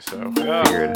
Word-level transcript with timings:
So, 0.00 0.32
yeah. 0.36 0.92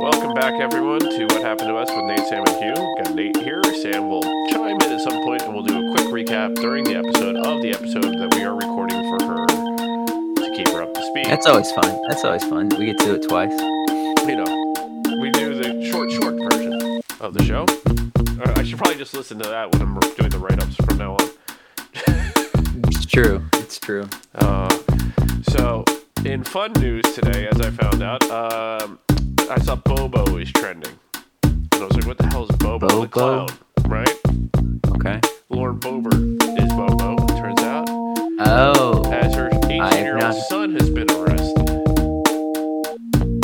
welcome 0.00 0.34
back, 0.34 0.60
everyone, 0.60 1.00
to 1.00 1.24
What 1.30 1.40
Happened 1.40 1.68
to 1.68 1.76
Us 1.76 1.88
with 1.88 2.04
Nate, 2.04 2.28
Sam, 2.28 2.44
and 2.46 2.48
Huw. 2.48 2.96
Got 3.02 3.14
Nate 3.14 3.36
here. 3.38 3.62
Sam 3.80 4.10
will 4.10 4.22
chime 4.50 4.76
in 4.76 4.82
at 4.82 5.00
some 5.00 5.24
point, 5.24 5.40
and 5.42 5.54
we'll 5.54 5.62
do 5.62 5.78
a 5.78 5.92
quick 5.94 6.08
recap 6.08 6.54
during 6.56 6.84
the 6.84 6.94
episode 6.94 7.36
of 7.36 7.62
the 7.62 7.70
episode 7.70 8.04
that 8.04 8.34
we 8.34 8.42
are 8.42 8.54
recording 8.54 9.00
for 9.08 9.24
her 9.24 9.46
to 9.46 10.52
keep 10.54 10.68
her 10.68 10.82
up 10.82 10.92
to 10.92 11.02
speed. 11.06 11.24
That's 11.24 11.46
always 11.46 11.72
fun. 11.72 12.02
That's 12.08 12.22
always 12.22 12.44
fun. 12.44 12.68
We 12.78 12.84
get 12.86 12.98
to 12.98 13.04
do 13.06 13.14
it 13.14 13.26
twice. 13.26 13.58
you 14.28 14.36
know, 14.36 15.20
we 15.22 15.30
do 15.30 15.54
the 15.54 15.88
short, 15.90 16.12
short 16.12 16.34
version 16.34 17.00
of 17.20 17.32
the 17.32 17.42
show. 17.44 17.64
Uh, 17.64 18.52
I 18.56 18.62
should 18.62 18.76
probably 18.76 18.96
just 18.98 19.14
listen 19.14 19.38
to 19.38 19.48
that 19.48 19.72
when 19.72 19.80
I'm 19.80 19.98
doing 20.00 20.28
the 20.28 20.38
write-ups 20.38 20.76
from 20.76 20.98
now 20.98 21.12
on. 21.14 21.30
It's 22.90 23.06
true. 23.06 23.42
It's 23.54 23.78
true. 23.78 24.06
Uh, 24.34 24.77
in 26.24 26.44
fun 26.44 26.72
news 26.74 27.04
today, 27.14 27.48
as 27.48 27.60
I 27.60 27.70
found 27.70 28.02
out, 28.02 28.22
um, 28.30 28.98
I 29.50 29.58
saw 29.60 29.76
Bobo 29.76 30.36
is 30.36 30.50
trending. 30.52 30.92
And 31.44 31.68
I 31.74 31.84
was 31.84 31.92
like, 31.94 32.06
what 32.06 32.18
the 32.18 32.26
hell 32.26 32.44
is 32.44 32.56
Bobo? 32.56 33.02
The 33.02 33.08
clown, 33.08 33.48
right? 33.86 34.14
Okay. 34.96 35.20
Lauren 35.48 35.78
Boebert 35.78 36.42
is 36.60 36.72
Bobo, 36.74 37.14
it 37.24 37.38
turns 37.38 37.60
out. 37.62 37.88
Oh. 38.40 39.02
As 39.12 39.34
her 39.34 39.48
18 39.64 40.04
year 40.04 40.18
old 40.24 40.34
son 40.48 40.72
has 40.74 40.90
been 40.90 41.10
arrested. 41.10 41.68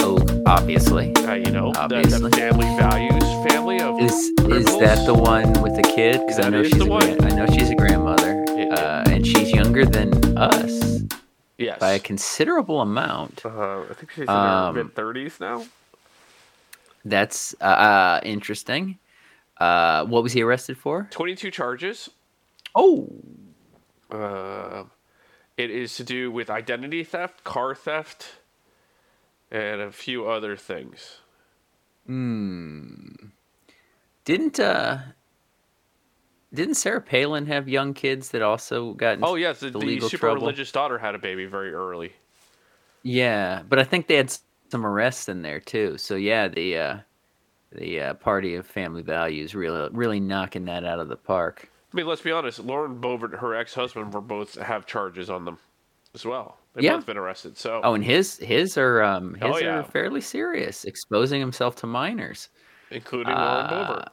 Oh, 0.00 0.18
obviously. 0.46 1.14
Uh, 1.16 1.34
you 1.34 1.50
know, 1.50 1.72
Obviously. 1.76 2.30
family 2.32 2.66
values 2.76 3.22
family 3.48 3.80
of. 3.80 4.00
Is 4.00 4.32
is 4.48 4.66
that 4.78 5.04
the 5.06 5.14
one 5.14 5.52
with 5.62 5.74
the 5.76 5.82
kid? 5.82 6.20
Because 6.20 6.38
I 6.44 6.48
know 6.48 6.62
she's 6.62 6.80
a 6.80 6.92
I 6.92 7.30
know 7.30 7.46
she's 7.46 7.70
a 7.70 7.74
grandmother, 7.74 8.44
uh, 8.72 9.04
and 9.06 9.26
she's 9.26 9.50
younger 9.52 9.84
than 9.84 10.12
us. 10.36 10.63
By 11.84 11.92
a 11.92 11.98
considerable 11.98 12.80
amount. 12.80 13.44
uh, 13.44 13.82
I 13.90 13.94
think 13.94 14.10
she's 14.12 14.24
in 14.24 14.30
Um, 14.30 14.74
her 14.74 14.84
mid 14.84 14.94
30s 14.94 15.38
now. 15.38 15.66
That's 17.04 17.54
uh, 17.60 17.64
uh, 17.64 18.20
interesting. 18.22 18.98
Uh, 19.58 20.06
what 20.06 20.22
was 20.22 20.32
he 20.32 20.40
arrested 20.42 20.78
for? 20.78 21.08
22 21.10 21.50
charges. 21.50 22.08
Oh, 22.74 23.08
Uh, 24.10 24.84
it 25.56 25.70
is 25.70 25.96
to 25.96 26.04
do 26.04 26.30
with 26.30 26.48
identity 26.50 27.04
theft, 27.04 27.44
car 27.44 27.74
theft, 27.74 28.36
and 29.50 29.80
a 29.80 29.92
few 29.92 30.26
other 30.26 30.56
things. 30.56 31.18
Hmm. 32.06 33.28
Didn't 34.24 34.58
uh, 34.58 34.98
didn't 36.54 36.74
Sarah 36.74 37.00
Palin 37.00 37.46
have 37.46 37.68
young 37.68 37.94
kids 37.94 38.30
that 38.30 38.42
also 38.42 38.94
got? 38.94 39.18
Oh 39.22 39.34
yes, 39.34 39.60
the, 39.60 39.70
the 39.70 40.00
super 40.00 40.16
trouble? 40.18 40.42
religious 40.42 40.72
daughter 40.72 40.98
had 40.98 41.14
a 41.14 41.18
baby 41.18 41.46
very 41.46 41.72
early. 41.72 42.12
Yeah, 43.02 43.62
but 43.68 43.78
I 43.78 43.84
think 43.84 44.06
they 44.06 44.16
had 44.16 44.34
some 44.70 44.86
arrests 44.86 45.28
in 45.28 45.42
there 45.42 45.60
too. 45.60 45.98
So 45.98 46.16
yeah, 46.16 46.48
the 46.48 46.78
uh, 46.78 46.98
the 47.72 48.00
uh, 48.00 48.14
party 48.14 48.54
of 48.54 48.66
family 48.66 49.02
values 49.02 49.54
really 49.54 49.88
really 49.92 50.20
knocking 50.20 50.64
that 50.66 50.84
out 50.84 51.00
of 51.00 51.08
the 51.08 51.16
park. 51.16 51.68
I 51.92 51.96
mean, 51.96 52.06
let's 52.06 52.22
be 52.22 52.32
honest. 52.32 52.58
Lauren 52.58 53.00
Boebert, 53.00 53.38
her 53.38 53.54
ex-husband, 53.54 54.12
were 54.12 54.20
both 54.20 54.56
have 54.56 54.84
charges 54.86 55.30
on 55.30 55.44
them 55.44 55.58
as 56.14 56.24
well. 56.24 56.58
They've 56.74 56.82
Yeah. 56.82 56.96
both 56.96 57.06
been 57.06 57.16
arrested. 57.16 57.56
So 57.56 57.80
Oh, 57.84 57.94
and 57.94 58.04
his 58.04 58.38
his 58.38 58.76
are 58.76 59.02
um 59.02 59.34
his 59.34 59.42
Oh, 59.44 59.58
yeah. 59.58 59.80
are 59.80 59.84
fairly 59.84 60.20
serious, 60.20 60.84
exposing 60.84 61.40
himself 61.40 61.76
to 61.76 61.86
minors, 61.86 62.48
including 62.90 63.34
Lauren 63.34 63.66
uh, 63.66 63.70
Boebert. 63.70 64.08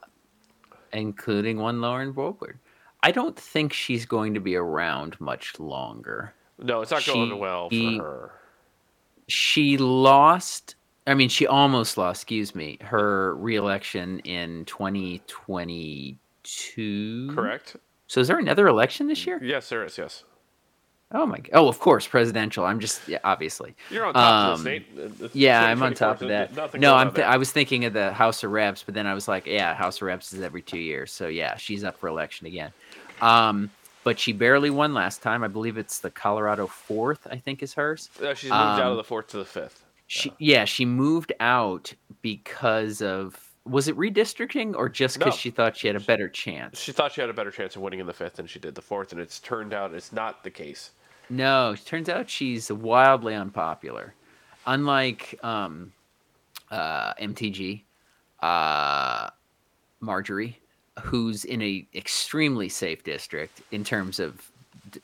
Including 0.93 1.57
one 1.57 1.81
Lauren 1.81 2.13
Boebert. 2.13 2.59
I 3.03 3.11
don't 3.11 3.37
think 3.37 3.73
she's 3.73 4.05
going 4.05 4.35
to 4.35 4.39
be 4.39 4.55
around 4.55 5.19
much 5.19 5.59
longer. 5.59 6.33
No, 6.59 6.79
it's 6.81 6.91
not 6.91 7.05
going 7.05 7.37
well 7.39 7.69
for 7.69 7.75
her. 7.75 8.31
She 9.27 9.77
lost. 9.77 10.75
I 11.07 11.15
mean, 11.15 11.29
she 11.29 11.47
almost 11.47 11.97
lost. 11.97 12.21
Excuse 12.21 12.53
me, 12.53 12.77
her 12.81 13.33
reelection 13.35 14.19
in 14.19 14.65
2022. 14.65 17.31
Correct? 17.33 17.77
So 18.07 18.19
is 18.19 18.27
there 18.27 18.37
another 18.37 18.67
election 18.67 19.07
this 19.07 19.21
mm, 19.21 19.27
year? 19.27 19.39
Yes, 19.41 19.69
there 19.69 19.85
is. 19.85 19.97
Yes, 19.97 20.25
Oh 21.13 21.25
my! 21.25 21.39
Oh, 21.53 21.67
of 21.67 21.79
course, 21.79 22.07
presidential. 22.07 22.65
I'm 22.65 22.79
just 22.79 23.05
yeah, 23.07 23.19
obviously. 23.23 23.75
you're 23.89 24.05
on 24.05 24.13
top 24.13 24.53
of 24.53 24.59
Um, 24.59 24.63
this, 24.63 24.83
Nate. 24.97 25.21
It's 25.21 25.35
Yeah, 25.35 25.63
I'm 25.63 25.83
on 25.83 25.93
top 25.93 26.21
of 26.21 26.29
that. 26.29 26.79
No, 26.79 26.95
I'm. 26.95 27.13
Th- 27.13 27.27
I 27.27 27.37
was 27.37 27.51
thinking 27.51 27.85
of 27.85 27.93
the 27.93 28.13
House 28.13 28.43
of 28.43 28.51
Reps, 28.51 28.83
but 28.83 28.95
then 28.95 29.05
I 29.07 29.13
was 29.13 29.27
like, 29.27 29.45
yeah, 29.45 29.73
House 29.73 29.97
of 29.97 30.03
Reps 30.03 30.31
is 30.33 30.41
every 30.41 30.61
two 30.61 30.79
years, 30.79 31.11
so 31.11 31.27
yeah, 31.27 31.55
she's 31.57 31.83
up 31.83 31.97
for 31.99 32.07
election 32.07 32.47
again. 32.47 32.71
Um, 33.21 33.69
but 34.03 34.17
she 34.19 34.31
barely 34.33 34.69
won 34.69 34.93
last 34.93 35.21
time. 35.21 35.43
I 35.43 35.47
believe 35.47 35.77
it's 35.77 35.99
the 35.99 36.09
Colorado 36.09 36.65
fourth. 36.65 37.27
I 37.29 37.37
think 37.37 37.61
is 37.61 37.73
hers. 37.73 38.09
Uh, 38.23 38.33
she's 38.33 38.49
moved 38.49 38.61
out 38.61 38.81
um, 38.81 38.91
of 38.91 38.97
the 38.97 39.03
fourth 39.03 39.27
to 39.29 39.37
the 39.37 39.45
fifth. 39.45 39.83
She 40.07 40.33
yeah, 40.39 40.65
she 40.65 40.85
moved 40.85 41.33
out 41.39 41.93
because 42.21 43.01
of 43.01 43.37
was 43.65 43.87
it 43.87 43.95
redistricting 43.95 44.75
or 44.75 44.89
just 44.89 45.19
because 45.19 45.33
No. 45.33 45.37
she 45.37 45.51
thought 45.51 45.77
she 45.77 45.87
had 45.87 45.95
a 45.95 45.99
better 46.01 46.27
chance? 46.27 46.79
She 46.79 46.91
thought 46.91 47.11
she 47.11 47.21
had 47.21 47.29
a 47.29 47.33
better 47.33 47.51
chance 47.51 47.75
of 47.75 47.81
winning 47.83 47.99
in 47.99 48.07
the 48.07 48.13
fifth 48.13 48.35
than 48.37 48.47
she 48.47 48.59
did 48.59 48.73
the 48.75 48.81
fourth, 48.81 49.11
and 49.11 49.21
it's 49.21 49.39
turned 49.39 49.73
out 49.73 49.93
it's 49.93 50.11
not 50.11 50.43
the 50.43 50.49
case. 50.49 50.91
No, 51.31 51.71
it 51.71 51.85
turns 51.85 52.09
out 52.09 52.29
she's 52.29 52.69
wildly 52.71 53.33
unpopular. 53.33 54.13
Unlike 54.67 55.39
um, 55.43 55.93
uh, 56.69 57.13
MTG, 57.13 57.83
uh, 58.41 59.29
Marjorie, 60.01 60.59
who's 61.01 61.45
in 61.45 61.61
a 61.61 61.87
extremely 61.95 62.67
safe 62.69 63.03
district 63.03 63.61
in 63.71 63.83
terms 63.83 64.19
of 64.19 64.51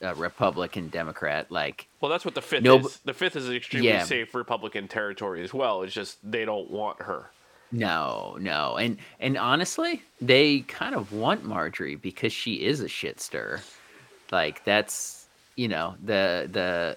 uh, 0.02 0.14
Republican 0.16 0.88
Democrat. 0.88 1.50
Like, 1.50 1.88
Well, 2.00 2.10
that's 2.10 2.24
what 2.26 2.34
the 2.34 2.42
fifth 2.42 2.62
No, 2.62 2.78
is. 2.78 2.98
The 3.04 3.14
fifth 3.14 3.36
is 3.36 3.48
an 3.48 3.56
extremely 3.56 3.88
Yeah. 3.88 4.04
safe 4.04 4.34
Republican 4.34 4.86
territory 4.86 5.42
as 5.42 5.54
well. 5.54 5.82
It's 5.82 5.94
just 5.94 6.18
they 6.30 6.44
don't 6.44 6.70
want 6.70 7.00
her. 7.00 7.30
no, 7.72 8.36
no, 8.40 8.76
and 8.76 8.98
and 9.20 9.36
honestly, 9.38 10.02
they 10.20 10.60
kind 10.60 10.94
of 10.94 11.12
want 11.12 11.44
Marjorie 11.44 11.96
because 11.96 12.32
she 12.32 12.54
is 12.54 12.80
a 12.80 12.88
shit 12.88 13.18
stir. 13.20 13.60
Like 14.30 14.64
that's 14.64 15.27
you 15.58 15.66
know 15.68 15.96
the 16.04 16.48
the 16.52 16.96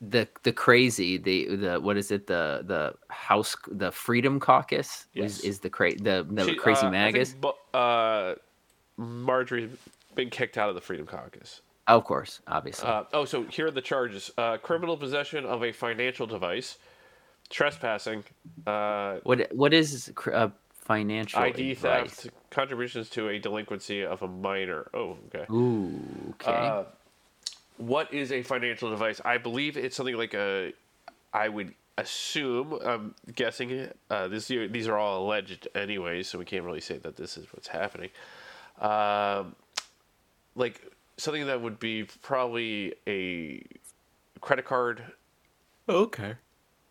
the 0.00 0.28
the 0.44 0.52
crazy 0.52 1.16
the 1.16 1.56
the 1.56 1.80
what 1.80 1.96
is 1.96 2.10
it 2.12 2.26
the 2.26 2.62
the 2.66 2.94
house 3.08 3.56
the 3.72 3.90
freedom 3.90 4.38
caucus 4.38 5.06
Yes. 5.14 5.38
is, 5.38 5.44
is 5.44 5.58
the 5.60 5.70
cra- 5.70 5.96
the 5.96 6.24
the 6.30 6.44
She- 6.44 6.54
crazy 6.56 6.86
uh, 6.86 6.88
I 6.88 6.92
think 6.92 7.14
magus 7.14 7.34
Bo- 7.40 7.58
uh, 7.74 8.34
Marjorie's 8.98 9.70
been 10.14 10.30
kicked 10.30 10.58
out 10.58 10.68
of 10.68 10.74
the 10.74 10.80
Freedom 10.80 11.06
Caucus. 11.06 11.62
of 11.86 12.04
course 12.04 12.40
obviously 12.46 12.88
Uh, 12.88 13.04
oh, 13.14 13.24
so 13.24 13.42
here 13.44 13.66
are 13.68 13.70
the 13.70 13.80
charges: 13.80 14.30
uh, 14.36 14.58
criminal 14.58 14.96
possession 14.96 15.46
of 15.46 15.64
a 15.64 15.72
financial 15.72 16.26
device, 16.26 16.76
trespassing, 17.48 18.22
uh, 18.66 19.16
what 19.22 19.48
what 19.54 19.72
is 19.72 20.12
uh, 20.32 20.48
financial 20.72 21.40
ID 21.40 21.72
advice? 21.72 22.10
theft, 22.20 22.30
contributions 22.50 23.08
to 23.10 23.28
a 23.30 23.38
delinquency 23.38 24.04
of 24.04 24.22
a 24.22 24.28
minor. 24.28 24.90
Oh, 24.94 25.16
okay. 25.28 25.46
ooh 25.50 26.34
okay 26.34 26.66
Uh, 26.66 26.84
what 27.78 28.12
is 28.12 28.30
a 28.32 28.42
financial 28.42 28.90
device? 28.90 29.20
I 29.24 29.38
believe 29.38 29.76
it's 29.76 29.96
something 29.96 30.16
like 30.16 30.34
a. 30.34 30.72
I 31.32 31.48
would 31.48 31.74
assume. 31.96 32.78
I'm 32.84 33.14
guessing. 33.34 33.88
Uh, 34.10 34.28
this 34.28 34.46
these 34.48 34.86
are 34.88 34.96
all 34.98 35.24
alleged 35.26 35.66
anyway, 35.74 36.22
so 36.22 36.38
we 36.38 36.44
can't 36.44 36.64
really 36.64 36.80
say 36.80 36.98
that 36.98 37.16
this 37.16 37.36
is 37.36 37.46
what's 37.52 37.68
happening. 37.68 38.10
Um, 38.80 39.56
like 40.54 40.82
something 41.16 41.46
that 41.46 41.60
would 41.60 41.78
be 41.80 42.04
probably 42.22 42.94
a 43.06 43.62
credit 44.40 44.64
card. 44.64 45.02
okay 45.88 46.34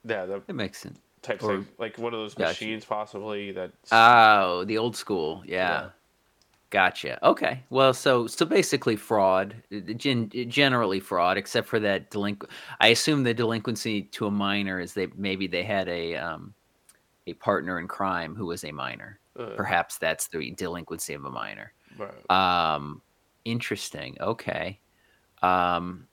Yeah, 0.04 0.25
the 0.25 0.42
that 0.48 0.54
makes 0.54 0.80
sense 0.80 1.00
type 1.22 1.42
or- 1.44 1.58
thing, 1.58 1.68
like 1.78 1.98
one 1.98 2.14
of 2.14 2.19
those 2.19 2.34
Gotcha. 2.34 2.50
machines, 2.50 2.84
possibly 2.86 3.52
that. 3.54 3.72
oh 3.92 4.64
the 4.66 4.78
old 4.78 4.96
school 4.98 5.44
yeah. 5.46 5.56
Yeah. 5.81 5.90
Gotcha. 6.69 7.25
Okay. 7.25 7.63
Well, 7.69 7.94
so 7.94 8.27
so 8.27 8.45
basically 8.45 8.97
fraud, 8.97 9.56
gen- 9.95 10.30
generally 10.50 11.00
fraud, 11.00 11.38
except 11.38 11.68
for 11.68 11.80
that 11.80 12.09
delinquent. 12.12 12.51
I 12.81 12.89
assume 12.89 13.24
the 13.24 13.33
delinquency 13.33 14.01
to 14.03 14.25
a 14.27 14.31
minor 14.31 14.80
is 14.81 14.94
they 14.94 15.07
maybe 15.15 15.47
they 15.47 15.63
had 15.63 15.88
a 15.88 16.15
um, 16.18 16.53
a 17.25 17.33
partner 17.33 17.80
in 17.80 17.88
crime 17.88 18.36
who 18.36 18.45
was 18.47 18.65
a 18.65 18.71
minor. 18.74 19.19
Uh, 19.39 19.51
Perhaps 19.56 19.97
that's 19.97 20.27
the 20.27 20.51
delinquency 20.51 21.13
of 21.13 21.24
a 21.24 21.30
minor. 21.30 21.71
right. 21.97 22.30
Um, 22.75 23.01
interesting. 23.45 24.18
Okay. 24.19 24.80
Um, 25.42 26.07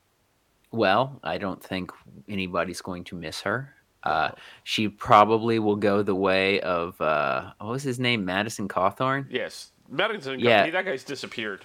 well, 0.70 1.18
I 1.24 1.38
don't 1.38 1.62
think 1.62 1.90
anybody's 2.28 2.80
going 2.80 3.04
to 3.04 3.16
miss 3.16 3.40
her. 3.42 3.74
Uh, 4.02 4.30
she 4.64 4.88
probably 4.88 5.58
will 5.58 5.76
go 5.76 6.02
the 6.02 6.14
way 6.14 6.60
of 6.60 7.00
uh, 7.00 7.52
what 7.58 7.70
was 7.70 7.82
his 7.82 7.98
name, 7.98 8.24
Madison 8.24 8.68
Cawthorn. 8.68 9.26
yes, 9.30 9.72
Madison. 9.88 10.40
yeah. 10.40 10.70
That 10.70 10.84
guy's 10.84 11.04
disappeared. 11.04 11.60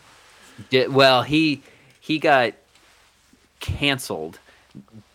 Di- 0.69 0.87
well, 0.87 1.23
he 1.23 1.63
he 1.99 2.19
got 2.19 2.53
canceled 3.59 4.39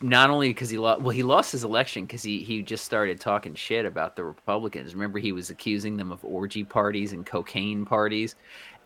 not 0.00 0.30
only 0.30 0.48
because 0.48 0.68
he 0.68 0.76
lost 0.78 1.00
well 1.00 1.10
he 1.10 1.22
lost 1.22 1.52
his 1.52 1.64
election 1.64 2.04
because 2.04 2.22
he 2.22 2.42
he 2.42 2.60
just 2.60 2.84
started 2.84 3.20
talking 3.20 3.54
shit 3.54 3.86
about 3.86 4.16
the 4.16 4.24
republicans 4.24 4.94
remember 4.94 5.18
he 5.18 5.32
was 5.32 5.48
accusing 5.48 5.96
them 5.96 6.10
of 6.10 6.22
orgy 6.24 6.64
parties 6.64 7.12
and 7.12 7.24
cocaine 7.24 7.84
parties 7.84 8.34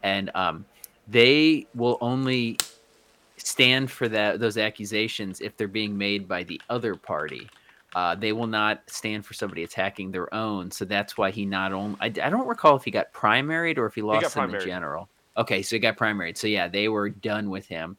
and 0.02 0.30
um 0.34 0.64
they 1.08 1.66
will 1.74 1.96
only 2.00 2.56
stand 3.38 3.90
for 3.90 4.08
that 4.08 4.38
those 4.40 4.58
accusations 4.58 5.40
if 5.40 5.56
they're 5.56 5.66
being 5.66 5.96
made 5.96 6.28
by 6.28 6.42
the 6.42 6.60
other 6.68 6.94
party 6.94 7.48
Uh, 7.94 8.14
they 8.14 8.32
will 8.32 8.46
not 8.46 8.82
stand 8.87 9.25
for 9.25 9.35
somebody 9.35 9.64
attacking 9.64 10.11
their 10.11 10.32
own. 10.35 10.70
So 10.70 10.85
that's 10.85 11.17
why 11.17 11.31
he 11.31 11.46
not 11.46 11.73
only, 11.73 11.96
I, 12.00 12.06
I 12.06 12.31
don't 12.31 12.46
recall 12.46 12.76
if 12.76 12.85
he 12.85 12.90
got 12.90 13.12
primaried 13.12 13.79
or 13.79 13.87
if 13.87 13.94
he 13.94 14.02
lost 14.02 14.37
in 14.37 14.50
the 14.50 14.58
general. 14.58 15.08
Okay, 15.37 15.62
so 15.62 15.76
he 15.76 15.81
got 15.81 15.96
primaried. 15.96 16.37
So 16.37 16.46
yeah, 16.46 16.69
they 16.69 16.88
were 16.88 17.08
done 17.08 17.49
with 17.49 17.67
him, 17.67 17.96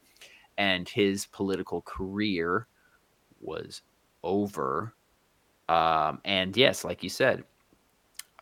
and 0.57 0.87
his 0.87 1.25
political 1.25 1.81
career 1.81 2.67
was 3.41 3.81
over. 4.23 4.93
Um, 5.69 6.19
and 6.25 6.55
yes, 6.55 6.83
like 6.83 7.01
you 7.01 7.09
said, 7.09 7.43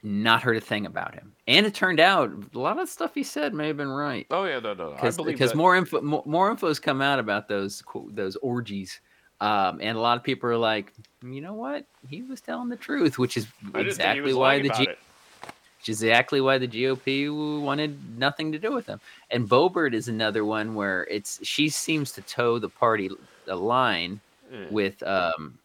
not 0.03 0.41
heard 0.41 0.57
a 0.57 0.61
thing 0.61 0.85
about 0.85 1.13
him. 1.13 1.33
And 1.47 1.65
it 1.65 1.73
turned 1.73 1.99
out 1.99 2.31
a 2.53 2.59
lot 2.59 2.79
of 2.79 2.89
stuff 2.89 3.13
he 3.13 3.23
said 3.23 3.53
may 3.53 3.67
have 3.67 3.77
been 3.77 3.89
right. 3.89 4.25
Oh 4.31 4.45
yeah, 4.45 4.59
no, 4.59 4.73
no, 4.73 4.91
no. 4.91 4.97
I 5.01 5.11
believe 5.11 5.35
because 5.35 5.55
more 5.55 5.75
info, 5.75 6.01
more, 6.01 6.23
more 6.25 6.49
info's 6.49 6.79
come 6.79 7.01
out 7.01 7.19
about 7.19 7.47
those 7.47 7.83
those 8.09 8.35
orgies, 8.37 8.99
um, 9.39 9.79
and 9.81 9.97
a 9.97 10.01
lot 10.01 10.17
of 10.17 10.23
people 10.23 10.49
are 10.49 10.57
like, 10.57 10.93
you 11.23 11.41
know 11.41 11.53
what, 11.53 11.85
he 12.07 12.23
was 12.23 12.41
telling 12.41 12.69
the 12.69 12.75
truth, 12.75 13.17
which 13.17 13.37
is 13.37 13.47
exactly 13.75 14.33
why 14.33 14.61
the 14.61 14.69
G- 14.69 14.87
which 14.87 15.89
is 15.89 16.01
exactly 16.01 16.41
why 16.41 16.57
the 16.57 16.67
GOP 16.67 17.61
wanted 17.61 18.17
nothing 18.17 18.51
to 18.51 18.59
do 18.59 18.73
with 18.73 18.87
him. 18.87 18.99
And 19.29 19.47
Boebert 19.47 19.93
is 19.93 20.07
another 20.07 20.43
one 20.43 20.73
where 20.73 21.05
it's 21.05 21.39
she 21.45 21.69
seems 21.69 22.11
to 22.13 22.21
toe 22.21 22.59
the 22.59 22.69
party 22.69 23.09
the 23.45 23.55
line 23.55 24.19
mm. 24.51 24.71
with 24.71 25.01
um, 25.03 25.59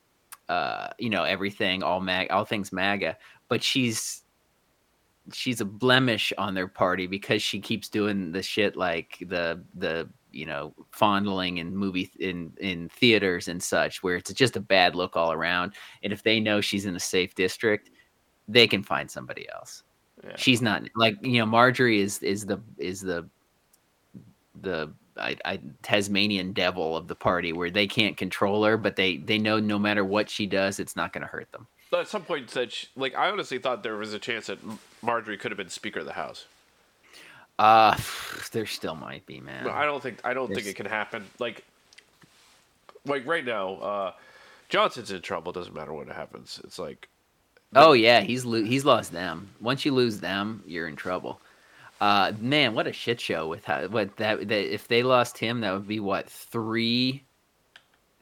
uh, 0.49 0.89
you 0.99 1.09
know 1.09 1.25
everything 1.25 1.83
all 1.83 2.01
mag 2.01 2.31
all 2.31 2.45
things 2.45 2.73
MAGA, 2.73 3.17
but 3.49 3.63
she's 3.63 4.23
she's 5.33 5.61
a 5.61 5.65
blemish 5.65 6.33
on 6.37 6.55
their 6.55 6.69
party 6.69 7.07
because 7.07 7.43
she 7.43 7.61
keeps 7.61 7.89
doing 7.89 8.33
the 8.33 8.43
shit 8.43 8.77
like 8.77 9.17
the 9.21 9.63
the 9.75 10.09
you 10.33 10.47
know 10.47 10.75
fondling 10.91 11.59
in 11.59 11.75
movie 11.77 12.11
in 12.19 12.53
in 12.59 12.89
theaters 12.89 13.49
and 13.49 13.63
such 13.63 14.03
where 14.03 14.17
it's 14.17 14.33
just 14.33 14.57
a 14.57 14.61
bad 14.61 14.95
look 14.95 15.17
all 15.17 15.33
around 15.33 15.73
and 16.03 16.13
if 16.13 16.23
they 16.23 16.41
know 16.41 16.61
she's 16.61 16.87
in 16.87 16.97
a 16.97 17.01
safe 17.01 17.35
district 17.35 17.91
they 18.49 18.67
can 18.67 18.83
find 18.83 19.11
somebody 19.11 19.49
else 19.51 19.83
yeah. 20.25 20.37
she's 20.37 20.63
not 20.63 20.83
like 20.97 21.17
you 21.23 21.39
know 21.39 21.47
marjorie 21.47 22.01
is 22.01 22.23
is 22.23 22.47
the 22.47 22.61
is 22.79 23.01
the 23.01 23.29
the 24.61 24.93
I, 25.19 25.37
I, 25.45 25.61
Tasmanian 25.83 26.55
devil 26.55 26.97
of 26.97 27.07
the 27.07 27.15
party 27.15 27.53
where 27.53 27.71
they 27.71 27.87
can't 27.87 28.17
control 28.17 28.65
her, 28.65 28.79
but 28.79 28.97
they 28.97 29.19
they 29.19 29.37
know 29.37 29.59
no 29.61 29.79
matter 29.79 30.07
what 30.07 30.31
she 30.31 30.47
does, 30.47 30.81
it's 30.81 30.97
not 30.97 31.13
going 31.13 31.21
to 31.21 31.27
hurt 31.27 31.53
them 31.53 31.67
at 32.01 32.09
some 32.09 32.23
point 32.23 32.51
said, 32.51 32.73
she, 32.73 32.87
like, 32.97 33.15
I 33.17 33.31
honestly 33.31 33.59
thought 33.59 33.83
there 33.83 33.97
was 33.97 34.15
a 34.15 34.19
chance 34.19 34.47
that 34.47 34.59
Marjorie 35.03 35.37
could 35.37 35.51
have 35.51 35.59
been 35.59 35.69
Speaker 35.69 36.01
of 36.01 36.07
the 36.07 36.13
House. 36.13 36.47
Uh, 37.59 37.97
there 38.53 38.67
still 38.67 38.95
might 38.95 39.25
be, 39.27 39.41
man. 39.41 39.67
I 39.69 39.85
don't 39.85 40.03
think 40.03 40.21
I 40.25 40.35
don't 40.35 40.49
There's... 40.49 40.65
think 40.65 40.69
it 40.69 40.77
can 40.77 40.87
happen. 40.87 41.25
Like, 41.39 41.65
like 43.07 43.27
right 43.27 43.45
now, 43.45 43.75
uh, 43.77 44.13
Johnson's 44.69 45.11
in 45.11 45.23
trouble. 45.23 45.53
Doesn't 45.53 45.75
matter 45.75 45.93
what 45.93 46.09
happens. 46.09 46.61
It's 46.65 46.79
like, 46.79 47.09
oh 47.75 47.93
yeah, 47.93 48.21
he's 48.21 48.45
lo- 48.45 48.65
he's 48.65 48.85
lost 48.85 49.13
them. 49.13 49.51
Once 49.61 49.85
you 49.85 49.93
lose 49.93 50.21
them, 50.21 50.63
you're 50.67 50.89
in 50.89 50.97
trouble. 50.97 51.41
Uh, 52.01 52.33
man, 52.41 52.75
what 52.75 52.89
a 52.89 52.93
shit 52.93 53.21
show 53.21 53.47
with 53.47 53.65
how 53.65 53.87
what 53.87 54.17
that, 54.17 54.49
that 54.49 54.75
if 54.75 54.89
they 54.89 55.05
lost 55.05 55.39
him, 55.39 55.61
that 55.61 55.73
would 55.73 55.87
be 55.87 56.01
what 56.01 56.29
three, 56.29 57.23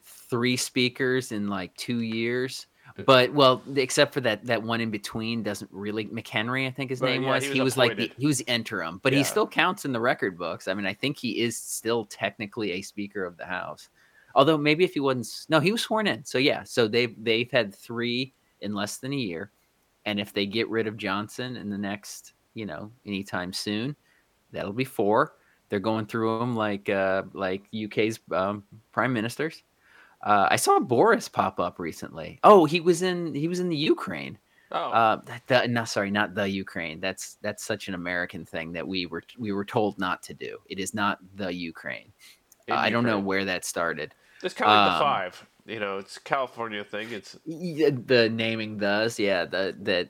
three 0.03 0.55
speakers 0.55 1.31
in 1.31 1.47
like 1.47 1.75
two 1.77 2.01
years. 2.01 2.67
But 3.05 3.33
well, 3.33 3.61
except 3.75 4.13
for 4.13 4.21
that 4.21 4.45
that 4.45 4.61
one 4.61 4.81
in 4.81 4.91
between 4.91 5.43
doesn't 5.43 5.69
really 5.71 6.05
McHenry, 6.05 6.67
I 6.67 6.71
think 6.71 6.89
his 6.89 6.99
but, 6.99 7.07
name 7.07 7.23
yeah, 7.23 7.35
was. 7.35 7.43
He 7.43 7.49
was, 7.49 7.55
he 7.55 7.61
was 7.61 7.77
like 7.77 7.97
the, 7.97 8.11
he 8.17 8.27
was 8.27 8.41
interim, 8.41 8.99
but 9.03 9.13
yeah. 9.13 9.19
he 9.19 9.23
still 9.23 9.47
counts 9.47 9.85
in 9.85 9.91
the 9.91 9.99
record 9.99 10.37
books. 10.37 10.67
I 10.67 10.73
mean, 10.73 10.85
I 10.85 10.93
think 10.93 11.17
he 11.17 11.41
is 11.41 11.57
still 11.57 12.05
technically 12.05 12.73
a 12.73 12.81
speaker 12.81 13.23
of 13.25 13.37
the 13.37 13.45
house. 13.45 13.89
Although 14.35 14.57
maybe 14.57 14.83
if 14.83 14.93
he 14.93 14.99
wasn't 14.99 15.27
no, 15.49 15.59
he 15.59 15.71
was 15.71 15.81
sworn 15.81 16.07
in. 16.07 16.23
So 16.25 16.37
yeah, 16.37 16.63
so 16.63 16.87
they've 16.87 17.15
they've 17.23 17.51
had 17.51 17.73
three 17.73 18.33
in 18.61 18.73
less 18.73 18.97
than 18.97 19.13
a 19.13 19.17
year. 19.17 19.51
And 20.05 20.19
if 20.19 20.33
they 20.33 20.45
get 20.45 20.69
rid 20.69 20.87
of 20.87 20.97
Johnson 20.97 21.57
in 21.57 21.69
the 21.69 21.77
next, 21.77 22.33
you 22.53 22.65
know, 22.65 22.91
anytime 23.05 23.53
soon, 23.53 23.95
that'll 24.51 24.73
be 24.73 24.85
four. 24.85 25.33
They're 25.69 25.79
going 25.79 26.05
through 26.05 26.39
them 26.39 26.55
like 26.55 26.89
uh 26.89 27.23
like 27.33 27.63
UK's 27.73 28.19
um, 28.31 28.63
prime 28.91 29.13
ministers. 29.13 29.63
Uh, 30.23 30.47
I 30.49 30.55
saw 30.55 30.79
Boris 30.79 31.27
pop 31.27 31.59
up 31.59 31.79
recently. 31.79 32.39
Oh, 32.43 32.65
he 32.65 32.79
was 32.79 33.01
in 33.01 33.33
he 33.33 33.47
was 33.47 33.59
in 33.59 33.69
the 33.69 33.75
Ukraine. 33.75 34.37
Oh, 34.71 34.91
uh, 34.91 35.21
the, 35.47 35.67
no, 35.67 35.83
sorry, 35.83 36.11
not 36.11 36.33
the 36.33 36.47
Ukraine. 36.47 36.99
That's 36.99 37.37
that's 37.41 37.63
such 37.63 37.87
an 37.87 37.93
American 37.93 38.45
thing 38.45 38.71
that 38.73 38.87
we 38.87 39.05
were 39.05 39.23
we 39.37 39.51
were 39.51 39.65
told 39.65 39.99
not 39.99 40.23
to 40.23 40.33
do. 40.33 40.59
It 40.67 40.79
is 40.79 40.93
not 40.93 41.19
the 41.35 41.53
Ukraine. 41.53 42.13
Uh, 42.69 42.75
I 42.75 42.89
don't 42.89 43.05
know 43.05 43.19
where 43.19 43.45
that 43.45 43.65
started. 43.65 44.13
It's 44.43 44.53
kind 44.53 44.71
of 44.71 44.77
like 44.77 44.87
um, 44.87 44.99
the 44.99 45.03
five. 45.03 45.47
You 45.65 45.79
know, 45.79 45.97
it's 45.97 46.17
California 46.17 46.83
thing. 46.83 47.11
It's 47.11 47.37
the 47.45 48.29
naming 48.31 48.77
does. 48.77 49.19
Yeah, 49.19 49.45
the 49.45 49.75
that 49.81 50.09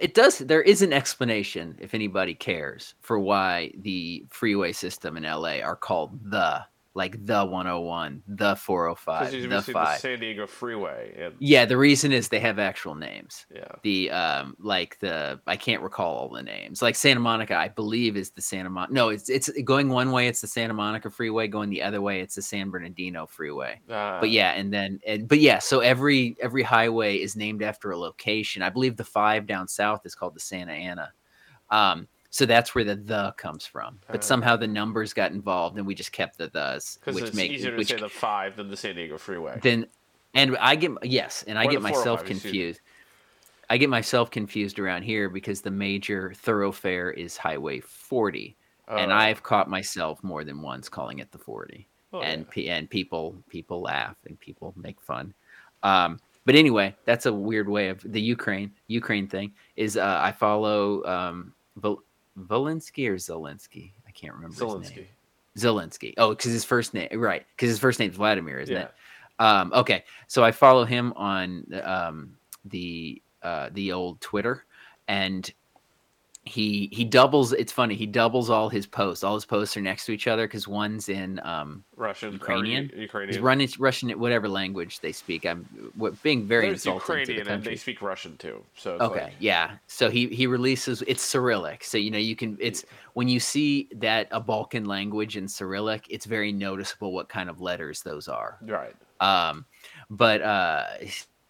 it 0.00 0.14
does. 0.14 0.38
There 0.38 0.62
is 0.62 0.82
an 0.82 0.92
explanation 0.92 1.78
if 1.80 1.94
anybody 1.94 2.34
cares 2.34 2.94
for 3.00 3.18
why 3.18 3.72
the 3.78 4.24
freeway 4.30 4.72
system 4.72 5.16
in 5.16 5.22
LA 5.22 5.60
are 5.60 5.76
called 5.76 6.18
the 6.30 6.64
like 6.94 7.24
the 7.24 7.44
101, 7.44 8.22
the 8.26 8.56
405, 8.56 9.30
the 9.30 9.62
5. 9.62 9.72
The 9.72 9.96
San 9.96 10.18
Diego 10.18 10.46
Freeway. 10.46 11.14
And... 11.16 11.34
Yeah, 11.38 11.64
the 11.64 11.76
reason 11.76 12.10
is 12.10 12.28
they 12.28 12.40
have 12.40 12.58
actual 12.58 12.96
names. 12.96 13.46
Yeah. 13.54 13.68
The 13.82 14.10
um 14.10 14.56
like 14.58 14.98
the 14.98 15.40
I 15.46 15.56
can't 15.56 15.82
recall 15.82 16.16
all 16.16 16.28
the 16.28 16.42
names. 16.42 16.82
Like 16.82 16.96
Santa 16.96 17.20
Monica, 17.20 17.56
I 17.56 17.68
believe 17.68 18.16
is 18.16 18.30
the 18.30 18.42
Santa 18.42 18.70
Monica. 18.70 18.92
No, 18.92 19.10
it's 19.10 19.28
it's 19.28 19.48
going 19.62 19.88
one 19.88 20.10
way 20.10 20.26
it's 20.26 20.40
the 20.40 20.48
Santa 20.48 20.74
Monica 20.74 21.10
Freeway, 21.10 21.46
going 21.46 21.70
the 21.70 21.82
other 21.82 22.00
way 22.00 22.20
it's 22.20 22.34
the 22.34 22.42
San 22.42 22.70
Bernardino 22.70 23.24
Freeway. 23.26 23.80
Uh, 23.88 24.18
but 24.18 24.30
yeah, 24.30 24.52
and 24.52 24.72
then 24.72 24.98
and, 25.06 25.28
but 25.28 25.38
yeah, 25.38 25.60
so 25.60 25.80
every 25.80 26.36
every 26.40 26.64
highway 26.64 27.18
is 27.18 27.36
named 27.36 27.62
after 27.62 27.92
a 27.92 27.98
location. 27.98 28.62
I 28.62 28.70
believe 28.70 28.96
the 28.96 29.04
5 29.04 29.46
down 29.46 29.68
south 29.68 30.04
is 30.04 30.16
called 30.16 30.34
the 30.34 30.40
Santa 30.40 30.72
Ana. 30.72 31.12
Um 31.70 32.08
so 32.30 32.46
that's 32.46 32.74
where 32.74 32.84
the 32.84 32.94
the 32.96 33.34
comes 33.36 33.66
from. 33.66 33.98
But 34.06 34.20
uh, 34.20 34.22
somehow 34.22 34.56
the 34.56 34.68
numbers 34.68 35.12
got 35.12 35.32
involved, 35.32 35.76
and 35.76 35.86
we 35.86 35.94
just 35.94 36.12
kept 36.12 36.38
the 36.38 36.48
thes, 36.48 36.98
Because 37.04 37.20
it's 37.20 37.34
make 37.34 37.50
easier 37.50 37.76
which, 37.76 37.88
to 37.88 37.96
say 37.96 38.00
the 38.00 38.08
five 38.08 38.56
than 38.56 38.70
the 38.70 38.76
San 38.76 38.94
Diego 38.94 39.18
Freeway. 39.18 39.58
Then, 39.60 39.86
and 40.34 40.56
I 40.58 40.76
get 40.76 40.92
yes, 41.02 41.44
and 41.46 41.58
I 41.58 41.64
or 41.64 41.70
get 41.72 41.82
myself 41.82 42.24
confused. 42.24 42.80
I 43.68 43.76
get 43.76 43.90
myself 43.90 44.30
confused 44.30 44.78
around 44.78 45.02
here 45.02 45.28
because 45.28 45.60
the 45.60 45.70
major 45.70 46.32
thoroughfare 46.36 47.12
is 47.12 47.36
Highway 47.36 47.80
40, 47.80 48.56
uh, 48.88 48.94
and 48.94 49.12
oh. 49.12 49.14
I've 49.14 49.42
caught 49.42 49.68
myself 49.68 50.22
more 50.24 50.44
than 50.44 50.62
once 50.62 50.88
calling 50.88 51.18
it 51.18 51.30
the 51.32 51.38
40, 51.38 51.86
oh, 52.12 52.20
and 52.20 52.46
yeah. 52.54 52.76
and 52.76 52.88
people 52.88 53.36
people 53.48 53.80
laugh 53.80 54.16
and 54.26 54.38
people 54.38 54.72
make 54.76 55.00
fun. 55.00 55.34
Um, 55.82 56.20
but 56.44 56.54
anyway, 56.54 56.94
that's 57.04 57.26
a 57.26 57.32
weird 57.32 57.68
way 57.68 57.88
of 57.88 58.00
the 58.04 58.20
Ukraine 58.20 58.70
Ukraine 58.86 59.26
thing. 59.26 59.52
Is 59.74 59.96
uh, 59.96 60.20
I 60.22 60.30
follow 60.30 61.04
um, 61.04 61.54
Volinsky 62.46 63.08
or 63.08 63.16
Zelensky? 63.16 63.92
I 64.06 64.10
can't 64.10 64.34
remember 64.34 64.56
Zelensky. 64.56 64.82
his 64.82 64.96
name. 64.96 65.06
Zelensky. 65.58 66.14
Oh, 66.16 66.30
because 66.30 66.52
his 66.52 66.64
first 66.64 66.94
name, 66.94 67.08
right? 67.12 67.44
Because 67.56 67.68
his 67.68 67.78
first 67.78 67.98
name 67.98 68.10
is 68.10 68.16
Vladimir, 68.16 68.58
isn't 68.60 68.74
yeah. 68.74 68.82
it? 68.82 68.94
Um, 69.38 69.72
okay, 69.74 70.04
so 70.26 70.44
I 70.44 70.52
follow 70.52 70.84
him 70.84 71.12
on 71.16 71.64
um, 71.82 72.36
the 72.64 73.22
uh, 73.42 73.70
the 73.72 73.92
old 73.92 74.20
Twitter, 74.20 74.64
and 75.08 75.50
he 76.44 76.88
he 76.90 77.04
doubles 77.04 77.52
it's 77.52 77.70
funny 77.70 77.94
he 77.94 78.06
doubles 78.06 78.48
all 78.48 78.70
his 78.70 78.86
posts. 78.86 79.22
All 79.22 79.34
his 79.34 79.44
posts 79.44 79.76
are 79.76 79.82
next 79.82 80.06
to 80.06 80.12
each 80.12 80.26
other 80.26 80.46
because 80.46 80.66
one's 80.66 81.10
in 81.10 81.38
um 81.44 81.84
russian 81.96 82.32
ukrainian 82.32 82.90
ukrainian. 82.96 83.34
He's 83.34 83.42
running 83.42 83.68
russian 83.78 84.10
whatever 84.18 84.48
language 84.48 85.00
they 85.00 85.12
speak. 85.12 85.44
I'm 85.44 85.66
being 86.22 86.46
very 86.46 86.66
There's 86.66 86.86
insulting 86.86 86.94
ukrainian 86.94 87.38
to 87.38 87.44
the 87.44 87.52
and 87.52 87.64
they 87.64 87.76
speak 87.76 88.00
russian 88.00 88.38
too 88.38 88.64
so 88.74 88.96
okay 89.00 89.24
like... 89.24 89.34
yeah. 89.38 89.76
So 89.86 90.08
he 90.08 90.28
he 90.28 90.46
releases 90.46 91.02
it's 91.02 91.22
cyrillic. 91.22 91.84
So 91.84 91.98
you 91.98 92.10
know 92.10 92.18
you 92.18 92.34
can 92.34 92.56
it's 92.58 92.86
when 93.12 93.28
you 93.28 93.38
see 93.38 93.88
that 93.96 94.28
a 94.30 94.40
balkan 94.40 94.86
language 94.86 95.36
in 95.36 95.46
cyrillic 95.46 96.06
it's 96.08 96.24
very 96.24 96.52
noticeable 96.52 97.12
what 97.12 97.28
kind 97.28 97.50
of 97.50 97.60
letters 97.60 98.02
those 98.02 98.28
are. 98.28 98.58
Right. 98.62 98.96
Um 99.20 99.66
but 100.08 100.40
uh 100.40 100.86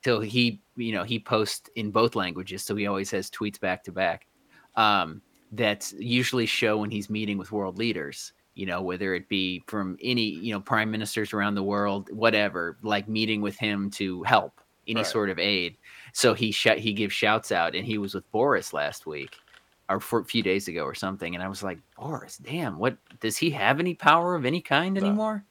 so 0.04 0.20
he 0.20 0.60
you 0.74 0.92
know 0.92 1.04
he 1.04 1.20
posts 1.20 1.70
in 1.76 1.92
both 1.92 2.16
languages 2.16 2.64
so 2.64 2.74
he 2.74 2.88
always 2.88 3.10
has 3.12 3.30
tweets 3.30 3.60
back 3.60 3.84
to 3.84 3.92
back 3.92 4.26
um, 4.76 5.20
that 5.52 5.92
usually 5.98 6.46
show 6.46 6.78
when 6.78 6.90
he's 6.90 7.10
meeting 7.10 7.38
with 7.38 7.52
world 7.52 7.78
leaders 7.78 8.32
you 8.54 8.66
know 8.66 8.82
whether 8.82 9.14
it 9.14 9.28
be 9.28 9.62
from 9.66 9.96
any 10.02 10.22
you 10.22 10.52
know 10.52 10.60
prime 10.60 10.90
ministers 10.90 11.32
around 11.32 11.54
the 11.54 11.62
world 11.62 12.08
whatever 12.12 12.76
like 12.82 13.08
meeting 13.08 13.40
with 13.40 13.56
him 13.56 13.90
to 13.90 14.22
help 14.24 14.60
any 14.86 14.96
right. 14.96 15.06
sort 15.06 15.30
of 15.30 15.38
aid 15.38 15.76
so 16.12 16.34
he 16.34 16.52
sh- 16.52 16.78
he 16.78 16.92
gives 16.92 17.12
shouts 17.12 17.52
out 17.52 17.74
and 17.74 17.86
he 17.86 17.98
was 17.98 18.14
with 18.14 18.30
boris 18.32 18.72
last 18.72 19.06
week 19.06 19.36
or 19.88 20.00
for 20.00 20.20
a 20.20 20.24
few 20.24 20.42
days 20.42 20.68
ago 20.68 20.82
or 20.82 20.94
something 20.94 21.34
and 21.34 21.42
i 21.42 21.48
was 21.48 21.62
like 21.62 21.78
boris 21.96 22.38
damn 22.38 22.78
what 22.78 22.96
does 23.20 23.36
he 23.36 23.50
have 23.50 23.80
any 23.80 23.94
power 23.94 24.34
of 24.34 24.44
any 24.44 24.60
kind 24.60 24.94
no. 24.94 25.06
anymore 25.06 25.44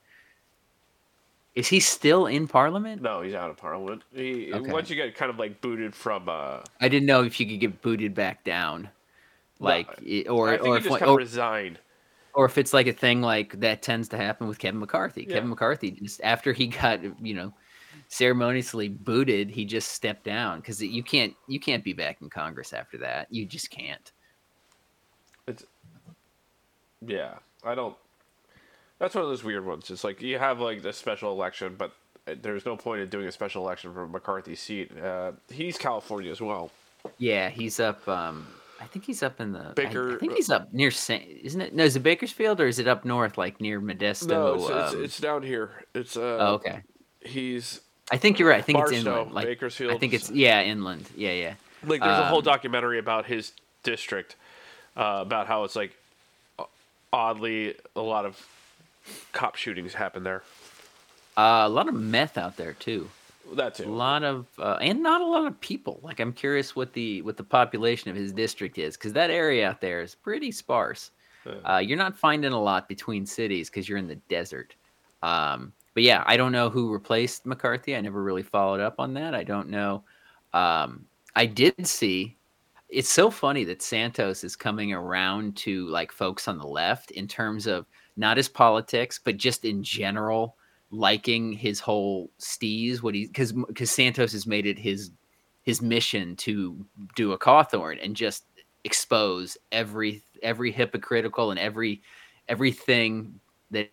is 1.55 1.67
he 1.67 1.79
still 1.79 2.25
in 2.25 2.47
parliament 2.47 3.01
no 3.01 3.21
he's 3.21 3.33
out 3.33 3.49
of 3.49 3.57
parliament 3.57 4.03
he 4.13 4.51
okay. 4.53 4.71
once 4.71 4.89
you 4.89 4.95
get 4.95 5.15
kind 5.15 5.31
of 5.31 5.39
like 5.39 5.61
booted 5.61 5.95
from 5.95 6.27
uh 6.27 6.59
i 6.81 6.87
didn't 6.87 7.05
know 7.07 7.23
if 7.23 7.39
you 7.39 7.47
could 7.47 7.59
get 7.59 7.81
booted 7.81 8.13
back 8.13 8.43
down 8.43 8.89
like, 9.59 10.01
no, 10.01 10.21
or 10.31 10.57
or 10.59 10.77
if 10.77 10.89
of 10.89 11.15
resigned. 11.15 11.79
Or 12.33 12.45
if 12.45 12.57
it's 12.57 12.73
like 12.73 12.87
a 12.87 12.93
thing 12.93 13.21
like 13.21 13.59
that 13.59 13.81
tends 13.81 14.07
to 14.09 14.17
happen 14.17 14.47
with 14.47 14.59
Kevin 14.59 14.79
McCarthy. 14.79 15.25
Yeah. 15.27 15.35
Kevin 15.35 15.49
McCarthy 15.49 15.91
just 15.91 16.21
after 16.23 16.53
he 16.53 16.67
got 16.81 17.01
you 17.21 17.33
know 17.33 17.53
ceremoniously 18.07 18.87
booted. 18.87 19.49
He 19.49 19.65
just 19.65 19.91
stepped 19.91 20.23
down 20.23 20.59
because 20.59 20.81
you 20.81 21.03
can't 21.03 21.33
you 21.47 21.59
can't 21.59 21.83
be 21.83 21.93
back 21.93 22.21
in 22.21 22.29
Congress 22.29 22.73
after 22.73 22.97
that. 22.99 23.27
You 23.29 23.45
just 23.45 23.69
can't. 23.69 24.11
It's 25.47 25.65
yeah. 27.05 27.35
I 27.63 27.75
don't. 27.75 27.95
That's 28.99 29.15
one 29.15 29.23
of 29.23 29.29
those 29.29 29.43
weird 29.43 29.65
ones. 29.65 29.89
It's 29.89 30.03
like 30.03 30.21
you 30.21 30.37
have 30.37 30.59
like 30.59 30.81
the 30.81 30.93
special 30.93 31.31
election, 31.31 31.75
but 31.77 31.93
uh, 32.27 32.35
there's 32.41 32.65
no 32.65 32.75
point 32.75 33.01
in 33.01 33.09
doing 33.09 33.27
a 33.27 33.31
special 33.31 33.63
election 33.63 33.93
for 33.93 34.07
McCarthy's 34.07 34.59
seat. 34.59 34.97
Uh, 34.97 35.33
he's 35.49 35.77
California 35.77 36.31
as 36.31 36.41
well. 36.41 36.71
Yeah, 37.17 37.49
he's 37.49 37.79
up. 37.79 38.05
Um, 38.07 38.47
I 38.81 38.85
think 38.85 39.05
he's 39.05 39.21
up 39.21 39.39
in 39.41 39.51
the. 39.51 39.73
Baker- 39.75 40.11
I, 40.11 40.15
I 40.15 40.17
think 40.17 40.33
he's 40.33 40.49
up 40.49 40.73
near. 40.73 40.91
Saint, 40.91 41.23
isn't 41.43 41.61
it? 41.61 41.73
No, 41.73 41.83
is 41.83 41.95
it 41.95 42.03
Bakersfield 42.03 42.61
or 42.61 42.67
is 42.67 42.79
it 42.79 42.87
up 42.87 43.05
north, 43.05 43.37
like 43.37 43.59
near 43.59 43.81
Modesto? 43.81 44.27
No, 44.27 44.53
it's, 44.53 44.63
it's, 44.63 44.93
um, 44.93 45.03
it's 45.03 45.19
down 45.19 45.43
here. 45.43 45.85
It's 45.93 46.15
uh. 46.15 46.37
oh, 46.39 46.53
okay. 46.55 46.81
He's 47.21 47.81
I 48.11 48.17
think 48.17 48.39
you're 48.39 48.49
right. 48.49 48.59
I 48.59 48.61
think 48.61 48.79
it's 48.79 48.91
Barstow, 48.91 49.11
inland. 49.11 49.33
Like 49.33 49.45
Bakersfield. 49.45 49.93
I 49.93 49.97
think 49.97 50.13
it's 50.13 50.31
yeah, 50.31 50.63
inland. 50.63 51.09
Yeah, 51.15 51.31
yeah. 51.31 51.53
like 51.83 52.01
there's 52.01 52.19
a 52.19 52.25
whole 52.25 52.39
um, 52.39 52.43
documentary 52.43 52.97
about 52.97 53.25
his 53.25 53.51
district, 53.83 54.35
uh, 54.97 55.19
about 55.21 55.47
how 55.47 55.63
it's 55.63 55.75
like 55.75 55.95
oddly 57.13 57.75
a 57.95 58.01
lot 58.01 58.25
of 58.25 58.43
cop 59.31 59.55
shootings 59.55 59.93
happen 59.93 60.23
there. 60.23 60.43
Uh, 61.37 61.63
a 61.65 61.69
lot 61.69 61.87
of 61.87 61.93
meth 61.93 62.37
out 62.37 62.57
there 62.57 62.73
too. 62.73 63.09
That 63.55 63.75
too. 63.75 63.85
A 63.85 63.89
lot 63.89 64.23
of 64.23 64.47
uh, 64.59 64.77
and 64.81 65.01
not 65.01 65.21
a 65.21 65.25
lot 65.25 65.45
of 65.45 65.59
people. 65.59 65.99
Like 66.03 66.19
I'm 66.19 66.33
curious 66.33 66.75
what 66.75 66.93
the 66.93 67.21
what 67.23 67.37
the 67.37 67.43
population 67.43 68.09
of 68.09 68.15
his 68.15 68.31
district 68.31 68.77
is 68.77 68.97
because 68.97 69.13
that 69.13 69.29
area 69.29 69.67
out 69.69 69.81
there 69.81 70.01
is 70.01 70.15
pretty 70.15 70.51
sparse. 70.51 71.11
Yeah. 71.45 71.75
Uh, 71.75 71.77
you're 71.79 71.97
not 71.97 72.17
finding 72.17 72.51
a 72.51 72.61
lot 72.61 72.87
between 72.87 73.25
cities 73.25 73.69
because 73.69 73.87
you're 73.87 73.97
in 73.97 74.07
the 74.07 74.15
desert. 74.15 74.75
Um, 75.23 75.73
but 75.93 76.03
yeah, 76.03 76.23
I 76.25 76.37
don't 76.37 76.51
know 76.51 76.69
who 76.69 76.91
replaced 76.91 77.45
McCarthy. 77.45 77.95
I 77.95 78.01
never 78.01 78.23
really 78.23 78.43
followed 78.43 78.79
up 78.79 78.95
on 78.99 79.13
that. 79.15 79.33
I 79.33 79.43
don't 79.43 79.69
know. 79.69 80.03
Um, 80.53 81.05
I 81.35 81.45
did 81.45 81.87
see. 81.87 82.37
It's 82.89 83.09
so 83.09 83.29
funny 83.29 83.63
that 83.65 83.81
Santos 83.81 84.43
is 84.43 84.55
coming 84.55 84.93
around 84.93 85.55
to 85.57 85.87
like 85.87 86.11
folks 86.11 86.47
on 86.47 86.57
the 86.57 86.67
left 86.67 87.11
in 87.11 87.27
terms 87.27 87.67
of 87.67 87.85
not 88.17 88.37
his 88.37 88.49
politics, 88.49 89.19
but 89.23 89.37
just 89.37 89.63
in 89.63 89.83
general 89.83 90.55
liking 90.91 91.53
his 91.53 91.79
whole 91.79 92.31
steez. 92.39 93.01
What 93.01 93.15
he 93.15 93.27
because 93.27 93.51
because 93.51 93.91
Santos 93.91 94.31
has 94.31 94.47
made 94.47 94.65
it 94.65 94.77
his 94.77 95.11
his 95.63 95.81
mission 95.81 96.35
to 96.37 96.85
do 97.15 97.31
a 97.33 97.37
Cawthorn 97.37 98.03
and 98.03 98.15
just 98.15 98.45
expose 98.83 99.57
every 99.71 100.23
every 100.41 100.71
hypocritical 100.71 101.51
and 101.51 101.59
every 101.59 102.01
everything 102.47 103.39
that 103.71 103.91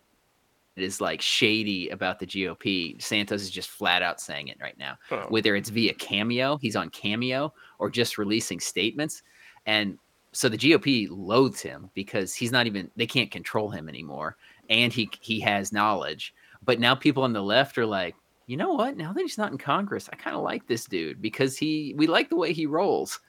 is 0.75 1.01
like 1.01 1.21
shady 1.21 1.89
about 1.89 2.19
the 2.19 2.25
GOP. 2.25 3.01
Santos 3.01 3.41
is 3.41 3.49
just 3.49 3.69
flat 3.69 4.01
out 4.01 4.21
saying 4.21 4.47
it 4.47 4.57
right 4.61 4.77
now. 4.77 4.97
Oh. 5.11 5.25
Whether 5.29 5.55
it's 5.55 5.69
via 5.69 5.93
Cameo, 5.93 6.57
he's 6.57 6.75
on 6.75 6.89
Cameo, 6.89 7.53
or 7.79 7.89
just 7.89 8.17
releasing 8.17 8.59
statements, 8.59 9.23
and 9.65 9.97
so 10.31 10.49
the 10.49 10.57
GOP 10.57 11.07
loathes 11.09 11.61
him 11.61 11.89
because 11.93 12.35
he's 12.35 12.51
not 12.51 12.67
even 12.67 12.91
they 12.95 13.07
can't 13.07 13.31
control 13.31 13.69
him 13.69 13.89
anymore, 13.89 14.37
and 14.69 14.93
he 14.93 15.09
he 15.19 15.39
has 15.41 15.71
knowledge. 15.71 16.33
But 16.63 16.79
now 16.79 16.95
people 16.95 17.23
on 17.23 17.33
the 17.33 17.41
left 17.43 17.77
are 17.77 17.85
like, 17.85 18.15
you 18.45 18.57
know 18.57 18.73
what? 18.73 18.97
Now 18.97 19.13
that 19.13 19.21
he's 19.21 19.37
not 19.37 19.51
in 19.51 19.57
Congress, 19.57 20.09
I 20.11 20.15
kind 20.15 20.35
of 20.35 20.41
like 20.43 20.67
this 20.67 20.85
dude 20.85 21.21
because 21.21 21.57
he 21.57 21.93
we 21.97 22.07
like 22.07 22.29
the 22.29 22.35
way 22.35 22.53
he 22.53 22.65
rolls, 22.65 23.19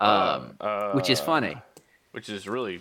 um, 0.00 0.56
Uh, 0.60 0.92
which 0.92 1.10
is 1.10 1.20
uh, 1.20 1.24
funny. 1.24 1.56
Which 2.12 2.28
is 2.28 2.48
really 2.48 2.80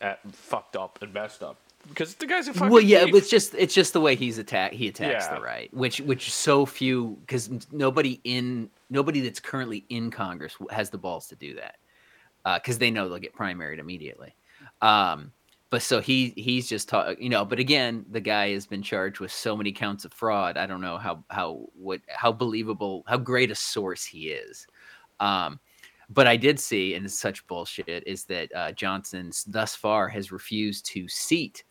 f- 0.00 0.18
fucked 0.32 0.76
up 0.76 1.00
and 1.02 1.12
messed 1.12 1.42
up 1.42 1.56
because 1.88 2.14
the 2.14 2.26
guy's 2.26 2.48
a 2.48 2.54
fucking. 2.54 2.70
Well, 2.70 2.82
yeah, 2.82 3.04
it's 3.06 3.30
just 3.30 3.54
it's 3.54 3.74
just 3.74 3.92
the 3.92 4.00
way 4.00 4.14
he's 4.14 4.38
attack 4.38 4.72
he 4.72 4.88
attacks 4.88 5.26
Yeah. 5.28 5.36
the 5.36 5.40
right, 5.40 5.72
which 5.74 6.00
which 6.00 6.32
so 6.32 6.66
few 6.66 7.16
because 7.20 7.50
nobody 7.72 8.20
in 8.24 8.70
nobody 8.90 9.20
that's 9.20 9.40
currently 9.40 9.84
in 9.88 10.10
Congress 10.10 10.56
has 10.70 10.90
the 10.90 10.98
balls 10.98 11.28
to 11.28 11.36
do 11.36 11.54
that 11.54 11.76
because 12.62 12.78
they 12.78 12.90
know 12.90 13.08
they'll 13.08 13.18
get 13.18 13.34
primaried 13.34 13.78
immediately. 13.78 14.34
Um, 14.82 15.32
but 15.70 15.82
so 15.82 16.00
he 16.00 16.32
he's 16.36 16.68
just 16.68 16.88
talk, 16.88 17.20
you 17.20 17.28
know. 17.28 17.44
But 17.44 17.58
again, 17.58 18.06
the 18.10 18.20
guy 18.20 18.52
has 18.52 18.66
been 18.66 18.82
charged 18.82 19.20
with 19.20 19.30
so 19.30 19.56
many 19.56 19.72
counts 19.72 20.04
of 20.04 20.12
fraud. 20.12 20.56
I 20.56 20.66
don't 20.66 20.80
know 20.80 20.96
how 20.96 21.24
how 21.28 21.66
what 21.74 22.00
how 22.08 22.32
believable 22.32 23.04
how 23.06 23.18
great 23.18 23.50
a 23.50 23.54
source 23.54 24.04
he 24.04 24.28
is. 24.28 24.66
Um, 25.20 25.60
but 26.10 26.26
I 26.26 26.36
did 26.36 26.58
see, 26.58 26.94
and 26.94 27.04
it's 27.04 27.18
such 27.18 27.46
bullshit, 27.46 28.02
is 28.06 28.24
that 28.24 28.50
uh, 28.54 28.72
Johnson 28.72 29.30
thus 29.46 29.74
far 29.74 30.08
has 30.08 30.32
refused 30.32 30.86
to 30.86 31.06
seat 31.06 31.64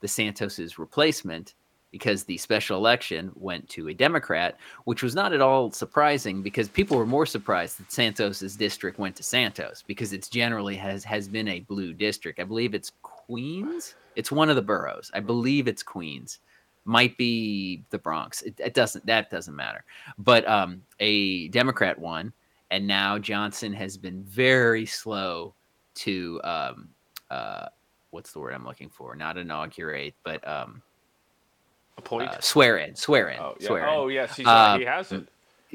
the 0.00 0.08
Santos's 0.08 0.78
replacement 0.78 1.54
because 1.92 2.24
the 2.24 2.36
special 2.36 2.76
election 2.76 3.30
went 3.36 3.68
to 3.68 3.86
a 3.86 3.94
Democrat, 3.94 4.56
which 4.82 5.00
was 5.00 5.14
not 5.14 5.32
at 5.32 5.40
all 5.40 5.70
surprising 5.70 6.42
because 6.42 6.68
people 6.68 6.96
were 6.96 7.06
more 7.06 7.24
surprised 7.24 7.78
that 7.78 7.92
Santos's 7.92 8.56
district 8.56 8.98
went 8.98 9.14
to 9.14 9.22
Santos 9.22 9.84
because 9.86 10.12
it's 10.12 10.28
generally 10.28 10.74
has 10.74 11.04
has 11.04 11.28
been 11.28 11.46
a 11.46 11.60
blue 11.60 11.94
district. 11.94 12.40
I 12.40 12.44
believe 12.44 12.74
it's 12.74 12.90
Queens. 13.26 13.94
It's 14.16 14.30
one 14.30 14.50
of 14.50 14.56
the 14.56 14.62
boroughs. 14.62 15.10
I 15.14 15.20
believe 15.20 15.68
it's 15.68 15.82
Queens. 15.82 16.40
Might 16.84 17.16
be 17.16 17.82
the 17.90 17.98
Bronx. 17.98 18.42
It, 18.42 18.54
it 18.58 18.74
doesn't 18.74 19.06
that 19.06 19.30
doesn't 19.30 19.56
matter. 19.56 19.84
But 20.18 20.46
um, 20.46 20.82
a 21.00 21.48
Democrat 21.48 21.98
won, 21.98 22.32
and 22.70 22.86
now 22.86 23.18
Johnson 23.18 23.72
has 23.72 23.96
been 23.96 24.22
very 24.24 24.84
slow 24.84 25.54
to 25.94 26.40
um, 26.44 26.88
uh, 27.30 27.66
what's 28.10 28.32
the 28.32 28.38
word 28.38 28.52
I'm 28.54 28.66
looking 28.66 28.90
for? 28.90 29.16
Not 29.16 29.38
inaugurate, 29.38 30.14
but 30.24 30.46
um, 30.46 30.82
a 31.96 32.02
point. 32.02 32.30
uh, 32.30 32.40
swear 32.40 32.78
in, 32.78 32.94
swear 32.94 33.30
in, 33.30 33.40
oh 33.40 33.56
yeah. 33.58 33.66
swear 33.66 33.82
in. 33.82 33.88
Oh 33.88 34.08
yes, 34.08 34.36
he's, 34.36 34.46
Uh, 34.46 34.78
he 34.78 34.84
has 34.84 35.10
it. 35.12 35.26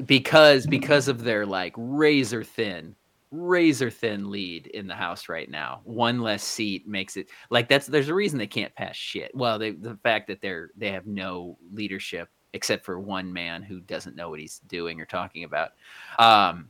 because 0.06 0.66
because 0.66 1.08
of 1.08 1.24
their 1.24 1.44
like 1.44 1.74
razor 1.76 2.44
thin 2.44 2.94
razor 3.30 3.90
thin 3.90 4.30
lead 4.30 4.66
in 4.68 4.86
the 4.86 4.94
house 4.94 5.28
right 5.28 5.50
now. 5.50 5.80
One 5.84 6.20
less 6.20 6.42
seat 6.42 6.86
makes 6.86 7.16
it 7.16 7.28
like 7.50 7.68
that's 7.68 7.86
there's 7.86 8.08
a 8.08 8.14
reason 8.14 8.38
they 8.38 8.46
can't 8.46 8.74
pass 8.74 8.96
shit. 8.96 9.30
Well 9.34 9.58
they 9.58 9.72
the 9.72 9.98
fact 10.02 10.26
that 10.28 10.40
they're 10.40 10.70
they 10.76 10.90
have 10.90 11.06
no 11.06 11.56
leadership 11.72 12.28
except 12.52 12.84
for 12.84 12.98
one 12.98 13.32
man 13.32 13.62
who 13.62 13.80
doesn't 13.80 14.16
know 14.16 14.30
what 14.30 14.40
he's 14.40 14.58
doing 14.66 15.00
or 15.00 15.06
talking 15.06 15.44
about 15.44 15.70
um 16.18 16.68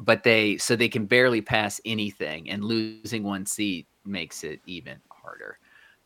but 0.00 0.22
they 0.22 0.56
so 0.56 0.76
they 0.76 0.88
can 0.88 1.06
barely 1.06 1.40
pass 1.40 1.80
anything 1.84 2.48
and 2.50 2.64
losing 2.64 3.22
one 3.22 3.44
seat 3.46 3.86
makes 4.04 4.44
it 4.44 4.60
even 4.66 4.96
harder 5.10 5.58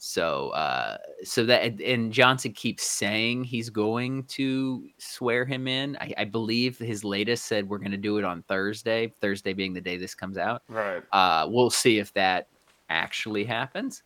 so 0.03 0.49
uh 0.51 0.97
so 1.23 1.45
that 1.45 1.79
and 1.83 2.11
Johnson 2.11 2.55
keeps 2.55 2.85
saying 2.85 3.45
he's 3.45 3.69
going 3.69 4.25
to 4.25 4.89
swear 4.97 5.45
him 5.45 5.69
in. 5.69 5.95
I, 6.01 6.15
I 6.17 6.25
believe 6.25 6.79
his 6.79 7.05
latest 7.05 7.45
said 7.45 7.69
we're 7.69 7.77
going 7.79 7.91
to 7.91 7.99
do 7.99 8.17
it 8.17 8.25
on 8.25 8.43
Thursday. 8.45 9.13
Thursday 9.21 9.53
being 9.53 9.75
the 9.75 9.81
day 9.81 9.99
this 9.99 10.15
comes 10.15 10.39
out. 10.39 10.63
Right. 10.69 11.03
Uh, 11.13 11.47
we'll 11.51 11.69
see 11.69 11.99
if 11.99 12.15
that 12.15 12.49
actually 12.89 13.45
happens. 13.45 14.03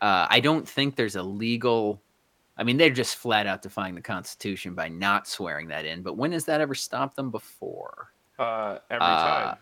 Uh, 0.00 0.26
I 0.28 0.40
don't 0.40 0.68
think 0.68 0.96
there's 0.96 1.14
a 1.16 1.22
legal. 1.22 2.02
I 2.56 2.64
mean, 2.64 2.76
they're 2.76 2.90
just 2.90 3.14
flat 3.14 3.46
out 3.46 3.62
defying 3.62 3.94
the 3.94 4.00
Constitution 4.02 4.74
by 4.74 4.88
not 4.88 5.28
swearing 5.28 5.68
that 5.68 5.84
in. 5.84 6.02
But 6.02 6.16
when 6.16 6.32
has 6.32 6.44
that 6.46 6.60
ever 6.60 6.74
stopped 6.74 7.14
them 7.14 7.30
before? 7.30 8.12
Uh, 8.40 8.78
every 8.90 9.06
Uh, 9.06 9.44
time. 9.54 9.56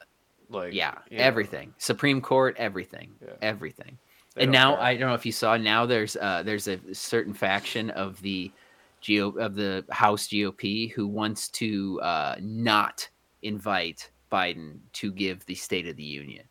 Like 0.49 0.73
Yeah, 0.73 0.95
everything. 1.11 1.75
Supreme 1.77 2.23
Court, 2.23 2.55
everything, 2.57 3.11
Yeah. 3.21 3.35
everything. 3.43 3.99
They 4.37 4.45
and 4.45 4.53
now 4.53 4.77
care. 4.77 4.85
I 4.85 4.97
don't 4.97 5.09
know 5.09 5.15
if 5.15 5.27
you 5.27 5.33
saw. 5.33 5.57
Now 5.57 5.87
there's 5.87 6.17
uh, 6.17 6.43
there's 6.45 6.69
a 6.69 6.79
certain 6.93 7.35
faction 7.35 7.91
of 7.91 8.21
the 8.23 8.53
Geo 9.01 9.31
of 9.33 9.55
the 9.55 9.85
House 9.91 10.29
GOP 10.29 10.93
who 10.93 11.09
wants 11.09 11.49
to 11.51 12.01
uh, 12.03 12.37
not 12.41 13.09
invite 13.43 14.11
Biden 14.31 14.79
to 14.93 15.11
give 15.11 15.45
the 15.47 15.55
State 15.55 15.89
of 15.89 15.97
the 15.97 16.05
Union 16.05 16.45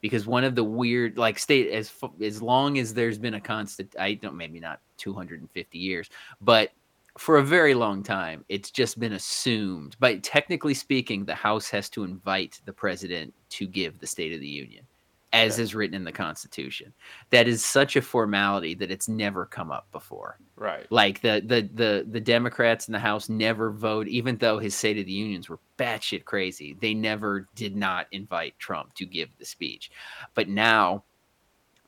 because 0.00 0.26
one 0.26 0.44
of 0.44 0.54
the 0.54 0.64
weird 0.64 1.18
like 1.18 1.38
state 1.38 1.70
as 1.70 1.92
as 2.22 2.42
long 2.42 2.78
as 2.78 2.94
there's 2.94 3.18
been 3.18 3.34
a 3.34 3.40
constant 3.40 3.94
I 3.98 4.14
don't 4.14 4.36
maybe 4.36 4.60
not 4.60 4.80
250 4.98 5.78
years 5.78 6.10
but 6.40 6.70
for 7.18 7.38
a 7.38 7.44
very 7.44 7.74
long 7.74 8.02
time 8.02 8.44
it's 8.48 8.70
just 8.70 8.98
been 8.98 9.14
assumed 9.14 9.96
but 10.00 10.22
technically 10.22 10.74
speaking 10.74 11.24
the 11.24 11.34
house 11.34 11.68
has 11.70 11.88
to 11.90 12.04
invite 12.04 12.60
the 12.64 12.72
president 12.72 13.34
to 13.50 13.66
give 13.66 13.98
the 13.98 14.06
state 14.06 14.32
of 14.32 14.40
the 14.40 14.46
union 14.46 14.84
as 15.32 15.54
Okay. 15.54 15.62
is 15.62 15.74
written 15.74 15.94
in 15.94 16.04
the 16.04 16.12
constitution 16.12 16.92
that 17.30 17.46
is 17.46 17.64
such 17.64 17.96
a 17.96 18.02
formality 18.02 18.74
that 18.74 18.90
it's 18.90 19.08
never 19.08 19.46
come 19.46 19.70
up 19.70 19.90
before 19.92 20.38
right. 20.56 20.86
like 20.90 21.20
the 21.20 21.42
the 21.46 21.68
the 21.74 22.06
the 22.10 22.20
Democrats 22.20 22.88
in 22.88 22.92
the 22.92 22.98
House 22.98 23.28
never 23.28 23.70
vote, 23.70 24.08
even 24.08 24.36
though 24.36 24.58
his 24.58 24.74
State 24.74 24.98
of 24.98 25.06
the 25.06 25.12
Unions 25.12 25.48
were 25.48 25.60
batshit 25.78 26.24
crazy. 26.24 26.76
They 26.80 26.94
never 26.94 27.48
did 27.54 27.76
not 27.76 28.06
invite 28.12 28.58
Trump 28.58 28.94
to 28.94 29.06
give 29.06 29.28
the 29.38 29.44
speech, 29.44 29.90
but 30.34 30.48
now 30.48 31.04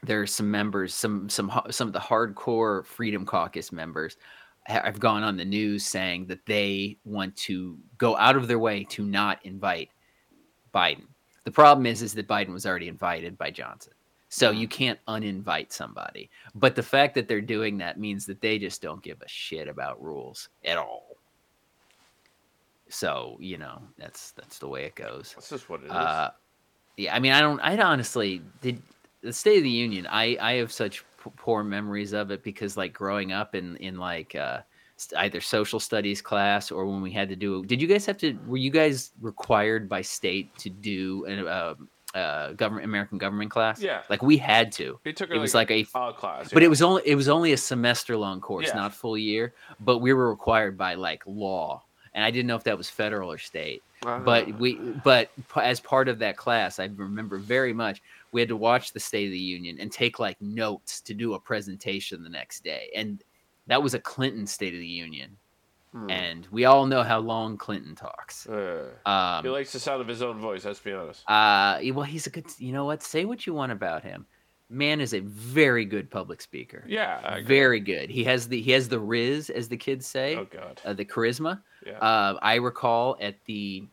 there 0.03 0.21
are 0.21 0.27
some 0.27 0.51
members, 0.51 0.95
some 0.95 1.29
some 1.29 1.51
some 1.71 1.87
of 1.89 1.93
the 1.93 2.01
hardcore 2.01 2.85
Freedom 2.87 3.25
Caucus 3.25 3.73
members 3.73 4.17
have 4.65 5.01
gone 5.01 5.23
on 5.25 5.37
the 5.37 5.45
news 5.45 5.85
saying 5.85 6.27
that 6.27 6.47
they 6.47 6.97
want 7.05 7.35
to 7.37 7.79
go 7.99 8.17
out 8.17 8.37
of 8.37 8.47
their 8.47 8.61
way 8.61 8.85
to 8.85 9.05
not 9.05 9.45
invite 9.45 9.89
Biden. 10.73 11.07
The 11.45 11.51
problem 11.51 11.87
is, 11.87 12.03
is 12.03 12.15
that 12.15 12.29
Biden 12.29 12.53
was 12.53 12.67
already 12.67 12.89
invited 12.89 13.37
by 13.37 13.51
Johnson. 13.51 13.93
So 14.29 14.51
you 14.51 14.67
can't 14.67 14.99
uninvite 15.09 15.73
somebody. 15.73 16.31
But 16.55 16.75
the 16.75 16.83
fact 16.83 17.15
that 17.17 17.29
they're 17.29 17.43
doing 17.43 17.77
that 17.79 18.01
means 18.01 18.25
that 18.25 18.41
they 18.41 18.59
just 18.59 18.81
don't 18.81 19.03
give 19.03 19.21
a 19.21 19.29
shit 19.29 19.69
about 19.69 20.03
rules 20.03 20.49
at 20.65 20.79
all. 20.79 21.17
So 22.89 23.37
you 23.41 23.59
know 23.59 23.83
that's 23.99 24.31
that's 24.33 24.59
the 24.59 24.69
way 24.69 24.85
it 24.85 24.95
goes. 24.95 25.33
That's 25.35 25.51
just 25.51 25.69
what 25.69 25.81
it 25.81 25.87
is. 25.87 25.93
Uh, 25.93 26.31
yeah, 26.97 27.15
I 27.15 27.19
mean, 27.19 27.33
I 27.33 27.41
don't. 27.41 27.61
I 27.61 27.77
honestly 27.77 28.43
did 28.61 28.81
the 29.23 29.33
State 29.33 29.59
of 29.59 29.65
the 29.65 29.71
Union. 29.71 30.07
I 30.11 30.37
I 30.41 30.53
have 30.55 30.73
such 30.73 31.05
p- 31.23 31.31
poor 31.37 31.63
memories 31.63 32.13
of 32.13 32.31
it 32.31 32.43
because 32.43 32.77
like 32.77 32.93
growing 32.93 33.33
up 33.33 33.55
in 33.55 33.77
in 33.77 33.97
like 33.97 34.35
uh, 34.35 34.61
either 35.19 35.41
social 35.41 35.81
studies 35.81 36.21
class 36.23 36.71
or 36.71 36.87
when 36.87 37.03
we 37.03 37.11
had 37.11 37.29
to 37.29 37.37
do. 37.37 37.65
Did 37.65 37.81
you 37.81 37.89
guys 37.89 38.07
have 38.07 38.19
to? 38.19 38.39
Were 38.47 38.57
you 38.57 38.71
guys 38.71 39.13
required 39.21 39.89
by 39.89 40.03
state 40.03 40.57
to 40.59 40.71
do 40.71 41.25
a 41.27 41.47
uh, 41.47 41.75
uh, 42.15 42.53
government 42.53 42.85
American 42.85 43.19
government 43.19 43.51
class? 43.51 43.81
Yeah. 43.81 44.03
like 44.11 44.23
we 44.23 44.37
had 44.37 44.73
to. 44.73 44.99
it 45.05 45.17
took 45.17 45.31
It 45.31 45.39
was 45.39 45.55
like 45.55 45.71
a 45.71 45.87
uh, 45.95 46.13
class, 46.13 46.51
but 46.53 46.63
it 46.63 46.69
was 46.69 46.83
only 46.83 47.03
it 47.07 47.15
was 47.15 47.29
only 47.29 47.53
a 47.53 47.57
semester 47.57 48.17
long 48.17 48.41
course, 48.41 48.69
Yeah. 48.69 48.75
not 48.77 48.95
full 48.95 49.17
year. 49.19 49.55
But 49.81 49.99
we 49.99 50.13
were 50.13 50.29
required 50.31 50.77
by 50.77 50.95
like 50.95 51.23
law, 51.27 51.83
and 52.15 52.25
I 52.25 52.31
didn't 52.31 52.47
know 52.47 52.57
if 52.57 52.65
that 52.65 52.77
was 52.79 52.89
federal 52.91 53.31
or 53.31 53.39
state. 53.39 53.83
But 54.03 54.49
Ah. 54.49 54.57
we 54.59 54.75
but 55.05 55.31
as 55.57 55.79
part 55.81 56.09
of 56.09 56.19
that 56.19 56.37
class, 56.37 56.79
I 56.81 56.87
remember 56.97 57.39
very 57.39 57.73
much 57.73 58.03
we 58.33 58.41
had 58.41 58.49
to 58.49 58.57
watch 58.57 58.93
the 58.93 58.99
State 59.01 59.27
of 59.27 59.33
the 59.33 59.39
Union 59.39 59.77
and 59.79 59.93
take 59.93 60.19
like 60.19 60.41
notes 60.41 61.01
to 61.03 61.15
do 61.15 61.35
a 61.35 61.39
presentation 61.39 62.23
the 62.23 62.29
next 62.29 62.65
day, 62.65 62.91
and 62.97 63.23
that 63.67 63.83
was 63.83 63.95
a 63.95 63.99
Clinton 64.01 64.47
State 64.47 64.75
of 64.75 64.81
the 64.81 64.87
Union, 64.87 65.37
Hmm. 65.93 66.11
and 66.11 66.47
we 66.51 66.65
all 66.65 66.87
know 66.87 67.03
how 67.03 67.19
long 67.19 67.57
Clinton 67.59 67.95
talks. 67.95 68.47
Uh, 68.49 68.91
Um, 69.05 69.45
he 69.45 69.51
likes 69.51 69.73
the 69.73 69.79
sound 69.81 70.01
of 70.01 70.09
his 70.09 70.23
own 70.23 70.39
voice. 70.41 70.65
Let's 70.65 70.81
be 70.81 70.93
honest. 70.93 71.23
uh, 71.29 71.81
well, 71.93 72.03
he's 72.05 72.27
a 72.27 72.31
good. 72.31 72.47
You 72.59 72.73
know 72.73 72.85
what? 72.87 73.03
Say 73.03 73.25
what 73.27 73.47
you 73.47 73.53
want 73.55 73.73
about 73.73 74.03
him. 74.03 74.27
Man 74.71 75.03
is 75.03 75.13
a 75.13 75.21
very 75.21 75.85
good 75.85 76.11
public 76.11 76.41
speaker. 76.41 76.83
Yeah, 76.89 77.41
very 77.43 77.79
good. 77.79 78.09
He 78.09 78.25
has 78.25 78.49
the 78.49 78.59
he 78.63 78.71
has 78.73 78.89
the 78.89 78.99
riz, 78.99 79.51
as 79.51 79.69
the 79.69 79.77
kids 79.77 80.07
say, 80.07 80.35
Oh 80.37 80.47
god. 80.47 80.81
uh, 80.87 80.95
the 80.95 81.05
charisma. 81.05 81.61
Yeah. 81.85 81.99
Uh, 81.99 82.39
I 82.41 82.55
recall 82.55 83.19
at 83.21 83.37
the 83.45 83.85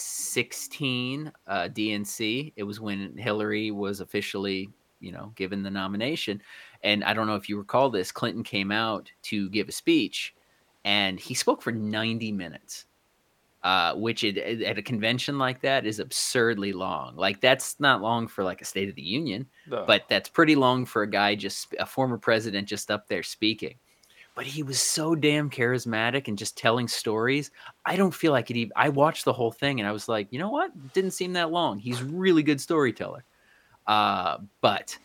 2016 0.00 1.32
uh, 1.46 1.68
DNC, 1.72 2.52
it 2.56 2.62
was 2.62 2.80
when 2.80 3.16
Hillary 3.16 3.70
was 3.70 4.00
officially, 4.00 4.70
you 5.00 5.12
know, 5.12 5.32
given 5.36 5.62
the 5.62 5.70
nomination. 5.70 6.40
And 6.82 7.04
I 7.04 7.12
don't 7.14 7.26
know 7.26 7.36
if 7.36 7.48
you 7.48 7.58
recall 7.58 7.90
this, 7.90 8.10
Clinton 8.12 8.42
came 8.42 8.72
out 8.72 9.10
to 9.24 9.50
give 9.50 9.68
a 9.68 9.72
speech 9.72 10.34
and 10.84 11.20
he 11.20 11.34
spoke 11.34 11.60
for 11.62 11.72
90 11.72 12.32
minutes. 12.32 12.86
Uh, 13.62 13.92
which 13.94 14.24
it, 14.24 14.38
at 14.62 14.78
a 14.78 14.82
convention 14.82 15.36
like 15.36 15.60
that 15.60 15.84
is 15.84 15.98
absurdly 16.00 16.72
long. 16.72 17.14
Like 17.14 17.42
that's 17.42 17.78
not 17.78 18.00
long 18.00 18.26
for 18.26 18.42
like 18.42 18.62
a 18.62 18.64
State 18.64 18.88
of 18.88 18.94
the 18.94 19.02
Union 19.02 19.46
No. 19.66 19.84
but 19.86 20.04
that's 20.08 20.30
pretty 20.30 20.56
long 20.56 20.86
for 20.86 21.02
a 21.02 21.06
guy 21.10 21.34
just 21.34 21.74
a 21.78 21.84
former 21.84 22.16
president 22.16 22.66
just 22.66 22.90
up 22.90 23.06
there 23.06 23.22
speaking 23.22 23.74
but 24.34 24.46
he 24.46 24.62
was 24.62 24.80
so 24.80 25.14
damn 25.14 25.50
charismatic 25.50 26.26
and 26.28 26.38
just 26.38 26.56
telling 26.56 26.88
stories 26.88 27.50
i 27.84 27.96
don't 27.96 28.14
feel 28.14 28.32
like 28.32 28.50
it 28.50 28.56
even 28.56 28.72
i 28.76 28.88
watched 28.88 29.26
the 29.26 29.32
whole 29.32 29.52
thing 29.52 29.78
and 29.78 29.86
i 29.86 29.92
was 29.92 30.08
like 30.08 30.26
you 30.30 30.38
know 30.38 30.48
what 30.48 30.70
it 30.70 30.92
didn't 30.94 31.10
seem 31.10 31.34
that 31.34 31.50
long 31.50 31.78
he's 31.78 32.02
really 32.02 32.42
good 32.42 32.60
storyteller 32.62 33.24
uh 33.88 34.38
but 34.62 34.96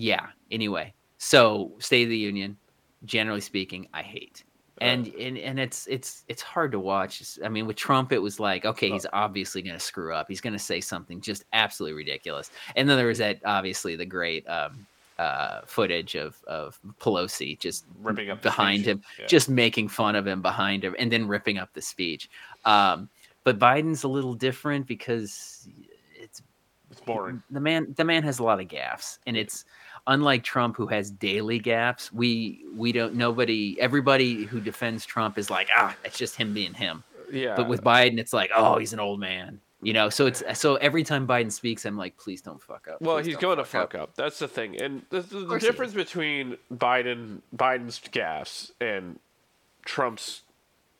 yeah 0.00 0.26
anyway 0.50 0.92
so 1.18 1.72
state 1.78 2.04
of 2.04 2.10
the 2.10 2.16
union 2.16 2.56
generally 3.04 3.40
speaking 3.40 3.86
i 3.94 4.02
hate 4.02 4.44
and, 4.82 5.08
and 5.08 5.36
and 5.36 5.60
it's 5.60 5.86
it's 5.88 6.24
it's 6.28 6.40
hard 6.40 6.72
to 6.72 6.80
watch. 6.80 7.38
I 7.44 7.50
mean, 7.50 7.66
with 7.66 7.76
Trump, 7.76 8.12
it 8.12 8.18
was 8.18 8.40
like, 8.40 8.64
okay, 8.64 8.88
he's 8.90 9.04
obviously 9.12 9.60
going 9.60 9.76
to 9.76 9.80
screw 9.84 10.14
up. 10.14 10.24
He's 10.26 10.40
going 10.40 10.54
to 10.54 10.58
say 10.58 10.80
something 10.80 11.20
just 11.20 11.44
absolutely 11.52 11.98
ridiculous. 11.98 12.50
And 12.76 12.88
then 12.88 12.96
there 12.96 13.08
was 13.08 13.18
that 13.18 13.40
obviously 13.44 13.94
the 13.94 14.06
great 14.06 14.48
um, 14.48 14.86
uh, 15.18 15.60
footage 15.66 16.14
of 16.14 16.42
of 16.46 16.80
Pelosi 16.98 17.58
just 17.58 17.84
ripping 18.00 18.30
up 18.30 18.40
behind 18.40 18.86
him, 18.86 19.02
Yeah. 19.18 19.26
just 19.26 19.50
making 19.50 19.88
fun 19.88 20.16
of 20.16 20.26
him 20.26 20.40
behind 20.40 20.82
him, 20.82 20.96
and 20.98 21.12
then 21.12 21.28
ripping 21.28 21.58
up 21.58 21.68
the 21.74 21.82
speech. 21.82 22.30
Um, 22.64 23.10
but 23.44 23.58
Biden's 23.58 24.04
a 24.04 24.08
little 24.08 24.32
different 24.32 24.86
because 24.86 25.68
it's 26.14 26.40
it's 26.90 27.00
boring. 27.02 27.42
the 27.50 27.60
man 27.60 27.92
the 27.98 28.04
man 28.04 28.22
has 28.22 28.38
a 28.38 28.44
lot 28.44 28.60
of 28.60 28.66
gaffes 28.68 29.18
and 29.26 29.36
it's 29.36 29.66
unlike 30.06 30.42
trump 30.42 30.76
who 30.76 30.86
has 30.86 31.10
daily 31.10 31.60
gaffes 31.60 32.12
we 32.12 32.64
we 32.76 32.92
don't 32.92 33.14
nobody 33.14 33.76
everybody 33.80 34.44
who 34.44 34.60
defends 34.60 35.04
trump 35.04 35.38
is 35.38 35.50
like 35.50 35.68
ah 35.76 35.94
it's 36.04 36.16
just 36.18 36.36
him 36.36 36.52
being 36.54 36.74
him 36.74 37.02
Yeah. 37.32 37.54
but 37.56 37.68
with 37.68 37.82
biden 37.82 38.18
it's 38.18 38.32
like 38.32 38.50
oh 38.54 38.78
he's 38.78 38.92
an 38.92 39.00
old 39.00 39.20
man 39.20 39.60
you 39.82 39.92
know 39.92 40.08
so 40.10 40.26
it's 40.26 40.42
so 40.58 40.76
every 40.76 41.02
time 41.04 41.26
biden 41.26 41.50
speaks 41.52 41.84
i'm 41.84 41.96
like 41.96 42.16
please 42.18 42.40
don't 42.42 42.60
fuck 42.62 42.86
up 42.88 43.00
Well, 43.00 43.16
Please 43.16 43.26
he's 43.26 43.36
going 43.36 43.58
to 43.58 43.64
fuck 43.64 43.94
up. 43.94 44.14
That's 44.14 44.38
the 44.38 44.48
thing, 44.48 44.80
and 44.80 45.02
the, 45.10 45.20
the, 45.22 45.38
the 45.40 45.46
course 45.46 45.62
he 45.62 45.68
is. 45.68 45.72
difference 45.72 45.94
between 45.94 46.56
Biden, 46.72 47.40
Biden's 47.56 47.98
gaffes, 48.00 48.72
and 48.80 49.18
Trump's 49.86 50.42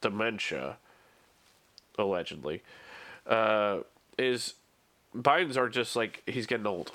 dementia, 0.00 0.78
allegedly, 1.98 2.62
uh, 3.26 3.80
is 4.18 4.54
Biden's 5.14 5.56
are 5.58 5.68
just 5.68 5.94
like 5.96 6.22
he's 6.26 6.46
getting 6.46 6.66
old. 6.66 6.92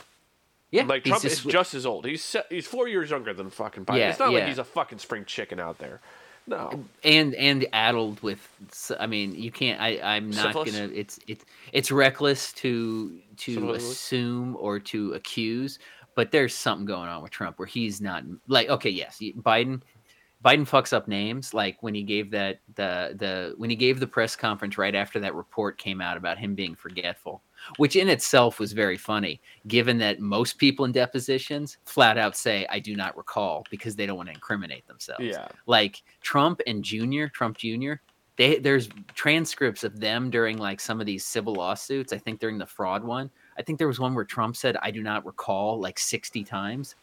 Yeah 0.76 0.84
Like 0.84 1.04
Trump 1.04 1.24
just- 1.24 1.46
is 1.46 1.52
just 1.52 1.74
as 1.74 1.86
old. 1.86 2.06
He's 2.06 2.36
he's 2.50 2.68
four 2.68 2.88
years 2.88 3.10
younger 3.10 3.34
than 3.34 3.50
fucking 3.50 3.86
Biden. 3.86 3.98
Yeah, 3.98 4.10
it's 4.10 4.20
not 4.20 4.34
like 4.34 4.48
he's 4.48 4.58
a 4.60 4.64
fucking 4.64 5.00
spring 5.00 5.26
chicken 5.26 5.60
out 5.60 5.78
there. 5.80 6.00
No. 6.48 6.84
and 7.04 7.34
and 7.34 7.66
addled 7.74 8.22
with 8.22 8.48
I 9.00 9.08
mean 9.08 9.34
you 9.34 9.50
can't 9.52 9.82
i 9.82 10.00
i'm 10.04 10.30
not 10.30 10.46
Syphilis? 10.54 10.74
gonna 10.78 10.92
it's 10.94 11.20
it's 11.28 11.44
it's 11.74 11.92
reckless 11.92 12.54
to 12.54 13.18
to 13.38 13.54
Syphilis? 13.56 13.92
assume 13.92 14.56
or 14.60 14.78
to 14.82 15.14
accuse 15.14 15.80
but 16.14 16.30
there's 16.32 16.54
something 16.54 16.86
going 16.86 17.10
on 17.10 17.24
with 17.24 17.32
trump 17.32 17.58
where 17.58 17.66
he's 17.66 18.00
not 18.00 18.24
like 18.48 18.70
okay 18.70 18.92
yes 18.92 19.18
biden 19.42 19.82
biden 20.46 20.68
fucks 20.70 20.94
up 20.94 21.08
names 21.08 21.54
like 21.54 21.82
when 21.82 21.96
he 21.96 22.04
gave 22.04 22.30
that 22.30 22.60
the 22.76 23.16
the 23.18 23.54
when 23.58 23.70
he 23.70 23.76
gave 23.76 24.00
the 24.00 24.06
press 24.08 24.36
conference 24.36 24.78
right 24.78 24.94
after 24.96 25.20
that 25.20 25.34
report 25.34 25.78
came 25.80 26.00
out 26.00 26.16
about 26.18 26.38
him 26.38 26.54
being 26.54 26.76
forgetful 26.76 27.42
which 27.78 27.96
in 27.96 28.08
itself 28.08 28.60
was 28.60 28.72
very 28.72 28.98
funny 28.98 29.42
given 29.68 29.98
that 29.98 30.20
most 30.20 30.60
people 30.60 30.86
in 30.86 30.92
depositions 30.92 31.78
flat 31.86 32.18
out 32.18 32.38
say 32.38 32.66
i 32.70 32.78
do 32.80 32.96
not 32.96 33.18
recall 33.18 33.66
because 33.72 33.96
they 33.96 34.06
don't 34.06 34.18
want 34.18 34.30
to 34.30 34.36
incriminate 34.36 34.86
themselves 34.88 35.24
Yeah. 35.24 35.48
like 35.66 36.04
Trump 36.22 36.62
and 36.68 36.84
Junior, 36.84 37.28
Trump 37.30 37.58
Junior, 37.58 38.02
they 38.38 38.58
there's 38.60 38.90
transcripts 39.16 39.84
of 39.84 40.00
them 40.00 40.30
during 40.30 40.58
like 40.58 40.80
some 40.80 41.00
of 41.00 41.06
these 41.06 41.24
civil 41.26 41.54
lawsuits. 41.54 42.12
I 42.14 42.18
think 42.18 42.40
during 42.40 42.58
the 42.58 42.66
fraud 42.66 43.04
one, 43.04 43.30
I 43.58 43.62
think 43.62 43.78
there 43.80 43.88
was 43.88 44.00
one 44.00 44.14
where 44.14 44.26
Trump 44.26 44.56
said, 44.58 44.76
"I 44.82 44.92
do 44.92 45.02
not 45.02 45.26
recall," 45.26 45.80
like 45.80 45.98
sixty 46.00 46.44
times. 46.44 46.96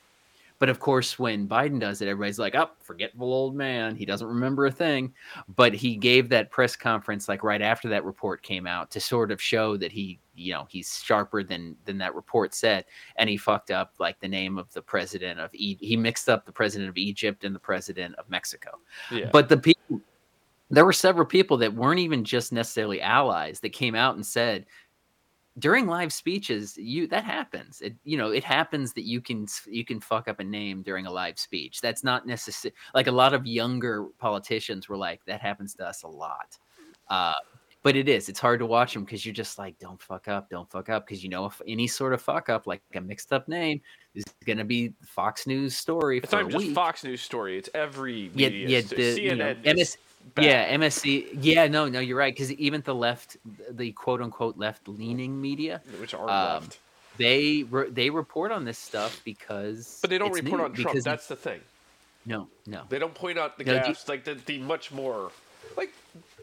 But 0.63 0.69
of 0.69 0.79
course, 0.79 1.19
when 1.19 1.49
Biden 1.49 1.81
does 1.81 2.03
it, 2.03 2.07
everybody's 2.07 2.39
like, 2.39 2.55
"Oh, 2.55 2.71
forgetful 2.79 3.35
old 3.35 3.57
man. 3.57 3.97
He 3.97 4.07
doesn't 4.07 4.29
remember 4.29 4.67
a 4.67 4.71
thing." 4.71 5.13
But 5.57 5.75
he 5.75 5.97
gave 5.97 6.29
that 6.29 6.53
press 6.53 6.77
conference 6.77 7.29
like 7.29 7.43
right 7.43 7.61
after 7.61 7.89
that 7.89 8.05
report 8.05 8.45
came 8.45 8.65
out 8.65 8.89
to 8.93 9.01
sort 9.01 9.33
of 9.33 9.43
show 9.43 9.77
that 9.79 9.91
he, 9.91 10.21
you 10.37 10.53
know, 10.53 10.69
he's 10.71 11.03
sharper 11.03 11.43
than 11.43 11.75
than 11.85 11.99
that 11.99 12.15
report 12.15 12.55
said, 12.55 12.85
and 13.17 13.29
he 13.29 13.37
fucked 13.37 13.73
up 13.73 13.95
like 13.99 14.21
the 14.21 14.29
name 14.29 14.57
of 14.57 14.73
the 14.73 14.83
president 14.83 15.41
of 15.41 15.51
e- 15.53 15.79
he 15.81 15.97
mixed 15.97 16.29
up 16.29 16.47
the 16.47 16.53
president 16.53 16.89
of 16.89 16.97
Egypt 16.97 17.43
and 17.43 17.57
the 17.57 17.59
president 17.59 18.15
of 18.15 18.31
Mexico. 18.31 18.79
Yeah. 19.11 19.31
But 19.33 19.49
the 19.49 19.57
people, 19.57 20.01
there 20.71 20.85
were 20.85 20.93
several 20.93 21.27
people 21.27 21.57
that 21.57 21.75
weren't 21.75 21.99
even 21.99 22.23
just 22.23 22.53
necessarily 22.53 23.01
allies 23.01 23.59
that 23.59 23.71
came 23.71 23.97
out 23.97 24.15
and 24.15 24.25
said 24.25 24.67
during 25.59 25.87
live 25.87 26.13
speeches, 26.13 26.77
you 26.79 27.07
that 27.09 27.25
happens. 27.25 27.81
It 27.83 27.95
you 28.05 28.17
know 28.17 28.31
it 28.31 28.45
happens 28.45 28.93
that 28.95 29.05
you 29.05 29.21
can 29.21 29.47
you 29.67 29.85
can 29.85 30.01
fuck 30.01 30.29
up 30.29 30.41
a 30.41 30.45
name 30.45 30.83
during 30.83 31.07
a 31.07 31.11
live 31.13 31.39
speech. 31.39 31.81
That's 31.81 32.03
not 32.03 32.27
necessary. 32.27 32.75
Like 32.95 33.07
a 33.07 33.13
lot 33.13 33.35
of 33.35 33.47
younger 33.47 34.07
politicians 34.19 34.89
were 34.89 34.97
like 34.97 35.25
that 35.27 35.41
happens 35.41 35.75
to 35.75 35.87
us 35.87 36.05
a 36.05 36.09
lot. 36.09 36.59
Uh, 37.11 37.35
but 37.83 37.97
it 37.97 38.09
is. 38.09 38.29
It's 38.29 38.39
hard 38.39 38.61
to 38.61 38.67
watch 38.67 38.95
them 38.95 39.05
because 39.05 39.27
you're 39.27 39.35
just 39.35 39.59
like, 39.59 39.77
don't 39.81 40.01
fuck 40.01 40.29
up, 40.29 40.49
don't 40.49 40.71
fuck 40.71 40.89
up, 40.89 41.05
because 41.05 41.23
you 41.25 41.29
know 41.29 41.47
if 41.47 41.61
any 41.67 41.89
sort 41.89 42.13
of 42.13 42.23
fuck 42.23 42.49
up, 42.49 42.67
like 42.67 42.81
a 42.95 43.01
mixed 43.01 43.33
up 43.33 43.49
name, 43.49 43.81
is 44.15 44.25
gonna 44.47 44.65
be 44.65 44.95
Fox 45.05 45.47
News 45.47 45.75
story 45.75 46.19
It's 46.19 46.31
for 46.31 46.43
not 46.43 46.51
just 46.53 46.67
week. 46.67 46.75
Fox 46.75 47.03
News 47.05 47.21
story. 47.21 47.59
It's 47.59 47.69
every 47.75 48.31
media. 48.35 48.69
yeah, 48.69 48.81
st- 48.81 48.97
the, 48.97 49.21
you 49.21 49.35
know, 49.35 49.55
CNN. 49.55 49.77
MS, 49.77 49.97
bad. 50.35 50.45
yeah, 50.45 50.77
MSC. 50.77 51.29
Yeah, 51.41 51.67
no, 51.69 51.89
no, 51.89 52.01
you're 52.01 52.17
right. 52.19 52.35
Because 52.35 52.53
even 52.53 52.81
the 52.83 52.95
left, 52.95 53.37
the 53.71 53.93
quote 53.93 54.21
unquote 54.23 54.57
left 54.57 54.89
leaning 54.89 55.41
media, 55.41 55.81
which 56.01 56.15
are 56.15 56.23
um, 56.29 56.63
left. 56.63 56.79
they 57.19 57.65
re- 57.71 57.91
they 57.91 58.11
report 58.11 58.53
on 58.53 58.65
this 58.65 58.79
stuff 58.79 59.21
because. 59.25 59.99
But 60.01 60.11
they 60.11 60.19
don't 60.19 60.33
report 60.33 60.61
on 60.61 60.73
Trump. 60.75 60.99
That's 61.03 61.29
the 61.29 61.37
thing. 61.37 61.61
no, 62.27 62.49
no, 62.67 62.83
They 62.89 62.99
don't 62.99 63.15
point 63.15 63.39
out 63.39 63.59
the 63.59 63.65
No, 63.65 63.73
do 63.73 63.79
you- 63.79 63.85
gaps, 63.95 64.09
like 64.09 64.25
the, 64.25 64.35
the 64.35 64.59
much 64.59 64.93
more, 64.93 65.33
like 65.77 65.93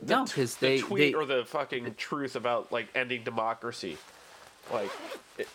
the, 0.01 0.13
No, 0.15 0.25
t- 0.25 0.43
the 0.43 0.55
they- 0.59 0.79
tweet 0.81 1.13
they- 1.13 1.17
or 1.17 1.25
the 1.25 1.45
fucking 1.45 1.95
truth 1.95 2.35
about 2.35 2.71
like 2.71 2.87
ending 2.95 3.23
democracy, 3.23 3.97
like 4.71 4.89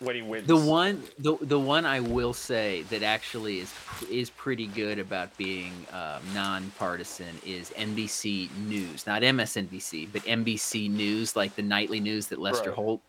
when 0.01 0.17
he 0.17 0.23
wins. 0.23 0.47
The 0.47 0.57
one, 0.57 1.03
the 1.19 1.37
the 1.43 1.59
one 1.59 1.85
I 1.85 2.01
will 2.01 2.33
say 2.33 2.83
that 2.91 3.03
actually 3.03 3.61
is 3.61 3.73
is 4.11 4.31
pretty 4.31 4.67
good 4.67 4.99
about 4.99 5.37
being 5.37 5.73
um, 5.93 6.23
nonpartisan 6.35 7.39
is 7.45 7.71
NBC 7.71 8.51
News, 8.67 9.07
not 9.07 9.23
MSNBC, 9.23 10.09
but 10.13 10.23
NBC 10.23 10.91
News, 10.91 11.37
like 11.37 11.55
the 11.57 11.63
nightly 11.63 12.01
news 12.01 12.29
that 12.29 12.39
Lester 12.39 12.71
Right. 12.71 12.77
Holt 12.77 13.03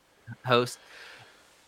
hosts. 0.46 0.78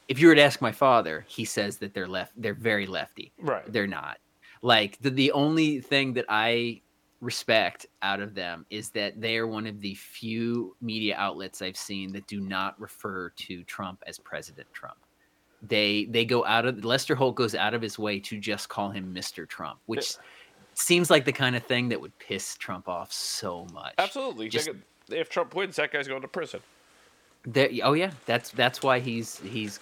If 0.08 0.20
you 0.20 0.28
were 0.28 0.36
to 0.36 0.42
ask 0.42 0.62
my 0.62 0.72
father, 0.72 1.26
he 1.28 1.44
says 1.44 1.78
that 1.78 1.94
they're 1.94 2.08
left, 2.08 2.32
they're 2.38 2.54
very 2.54 2.86
lefty. 2.88 3.34
right? 3.42 3.64
They're 3.72 3.88
not. 3.88 4.20
Like 4.62 4.98
the 5.00 5.10
the 5.10 5.32
only 5.34 5.82
thing 5.82 6.14
that 6.14 6.26
I 6.30 6.82
respect 7.22 7.86
out 8.02 8.20
of 8.20 8.36
them 8.36 8.66
is 8.70 8.90
that 8.92 9.20
they 9.20 9.38
are 9.38 9.48
one 9.48 9.66
of 9.66 9.80
the 9.82 9.96
few 9.96 10.76
media 10.82 11.16
outlets 11.18 11.62
I've 11.62 11.78
seen 11.78 12.12
that 12.14 12.28
do 12.28 12.40
not 12.40 12.80
refer 12.80 13.30
to 13.30 13.64
Trump 13.64 14.04
as 14.06 14.20
President 14.20 14.68
Trump. 14.74 14.98
They 15.64 16.06
they 16.06 16.24
go 16.24 16.46
out 16.46 16.66
of 16.66 16.86
Lester 16.86 17.16
Holt 17.16 17.36
goes 17.36 17.56
out 17.56 17.74
of 17.74 17.82
his 17.82 17.98
way 17.98 18.20
to 18.20 18.40
just 18.40 18.70
call 18.70 18.92
him 18.92 19.14
Mr. 19.14 19.48
Trump, 19.48 19.80
which 19.88 20.16
yeah. 20.16 20.24
seems 20.76 21.10
like 21.10 21.26
the 21.26 21.34
kind 21.34 21.56
of 21.56 21.64
thing 21.64 21.90
that 21.90 22.00
would 22.00 22.18
piss 22.20 22.56
Trump 22.56 22.88
off 22.88 23.12
so 23.12 23.66
much. 23.74 23.96
Absolutely. 23.98 24.50
Just, 24.50 24.70
if 25.10 25.30
Trump 25.30 25.56
wins, 25.56 25.78
that 25.78 25.92
guy's 25.92 26.08
going 26.08 26.22
to 26.22 26.28
prison. 26.28 26.60
There, 27.46 27.70
oh 27.84 27.94
yeah, 27.94 28.12
that's 28.26 28.52
that's 28.52 28.84
why 28.84 29.00
he's 29.00 29.40
he's 29.40 29.80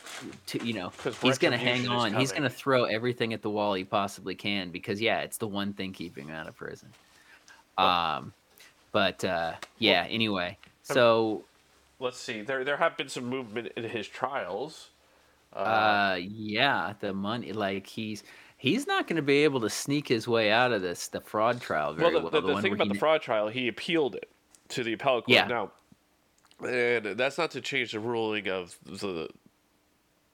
you 0.61 0.73
know 0.73 0.93
he's 1.21 1.37
gonna 1.37 1.57
hang 1.57 1.87
on. 1.87 2.13
He's 2.13 2.31
gonna 2.31 2.49
throw 2.49 2.85
everything 2.85 3.33
at 3.33 3.41
the 3.41 3.49
wall 3.49 3.73
he 3.73 3.83
possibly 3.83 4.35
can 4.35 4.69
because 4.69 5.01
yeah, 5.01 5.21
it's 5.21 5.37
the 5.37 5.47
one 5.47 5.73
thing 5.73 5.91
keeping 5.91 6.27
him 6.27 6.35
out 6.35 6.47
of 6.47 6.55
prison. 6.55 6.89
Um, 7.77 8.33
but 8.91 9.23
uh, 9.23 9.53
yeah. 9.79 10.03
Well, 10.03 10.11
anyway, 10.11 10.57
so 10.83 11.43
let's 11.99 12.17
see. 12.17 12.41
There 12.41 12.63
there 12.63 12.77
have 12.77 12.97
been 12.97 13.09
some 13.09 13.25
movement 13.25 13.69
in 13.75 13.83
his 13.83 14.07
trials. 14.07 14.89
Uh, 15.53 15.59
uh 15.59 16.17
yeah, 16.19 16.93
the 16.99 17.13
money 17.13 17.53
like 17.53 17.87
he's 17.87 18.23
he's 18.57 18.87
not 18.87 19.07
going 19.07 19.17
to 19.17 19.21
be 19.21 19.43
able 19.43 19.61
to 19.61 19.69
sneak 19.69 20.07
his 20.07 20.27
way 20.27 20.51
out 20.51 20.71
of 20.71 20.81
this 20.81 21.07
the 21.07 21.21
fraud 21.21 21.61
trial 21.61 21.93
very 21.93 22.13
well. 22.13 22.29
The, 22.29 22.29
well, 22.29 22.41
the, 22.41 22.47
the, 22.47 22.55
the 22.55 22.61
thing 22.61 22.73
about 22.73 22.89
the 22.89 22.95
fraud 22.95 23.21
trial, 23.21 23.47
he 23.47 23.67
appealed 23.67 24.15
it 24.15 24.29
to 24.69 24.83
the 24.83 24.93
appellate 24.93 25.25
court. 25.25 25.35
Yeah. 25.35 25.47
Now 25.47 25.71
and 26.63 27.17
that's 27.17 27.37
not 27.37 27.51
to 27.51 27.61
change 27.61 27.91
the 27.91 27.99
ruling 27.99 28.47
of 28.47 28.77
the. 28.85 29.29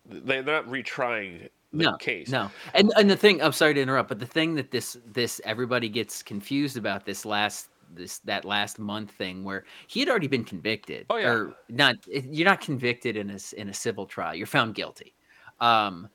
They're 0.06 0.44
not 0.44 0.68
retrying 0.68 1.50
the 1.74 1.84
no, 1.84 1.98
case. 1.98 2.30
No, 2.30 2.52
and 2.74 2.92
and 2.98 3.10
the 3.10 3.16
thing 3.16 3.42
I'm 3.42 3.52
sorry 3.52 3.74
to 3.74 3.82
interrupt, 3.82 4.10
but 4.10 4.20
the 4.20 4.26
thing 4.26 4.56
that 4.56 4.72
this 4.72 4.98
this 5.06 5.40
everybody 5.46 5.90
gets 5.90 6.22
confused 6.22 6.78
about 6.78 7.06
this 7.06 7.26
last 7.26 7.70
this 7.94 8.20
that 8.20 8.46
last 8.46 8.80
month 8.80 9.12
thing 9.12 9.44
where 9.44 9.66
he 9.88 10.00
had 10.00 10.10
already 10.10 10.28
been 10.28 10.44
convicted. 10.44 11.06
Oh 11.10 11.18
yeah. 11.18 11.30
Or 11.30 11.56
not 11.70 11.96
you're 12.08 12.48
not 12.48 12.62
convicted 12.62 13.16
in 13.16 13.30
a 13.30 13.40
in 13.58 13.70
a 13.70 13.74
civil 13.74 14.06
trial. 14.06 14.36
You're 14.36 14.48
found 14.48 14.76
guilty. 14.76 15.14
Um 15.60 16.10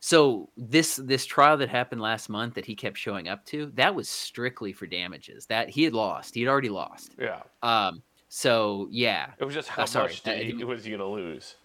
so 0.00 0.50
this 0.56 0.96
this 0.96 1.24
trial 1.24 1.56
that 1.58 1.68
happened 1.68 2.00
last 2.00 2.28
month 2.28 2.54
that 2.54 2.64
he 2.64 2.74
kept 2.74 2.98
showing 2.98 3.28
up 3.28 3.44
to, 3.46 3.70
that 3.74 3.94
was 3.94 4.08
strictly 4.08 4.72
for 4.72 4.86
damages. 4.86 5.46
That 5.46 5.70
he 5.70 5.84
had 5.84 5.94
lost. 5.94 6.34
He 6.34 6.42
had 6.42 6.48
already 6.48 6.70
lost. 6.70 7.14
Yeah. 7.18 7.42
Um 7.62 8.02
so 8.28 8.88
yeah, 8.90 9.30
it 9.38 9.44
was 9.44 9.54
just 9.54 9.68
how 9.68 9.82
uh, 9.82 9.86
sorry, 9.86 10.08
much 10.08 10.22
did 10.22 10.46
he, 10.46 10.64
was 10.64 10.84
he 10.84 10.90
gonna 10.90 11.06
lose? 11.06 11.56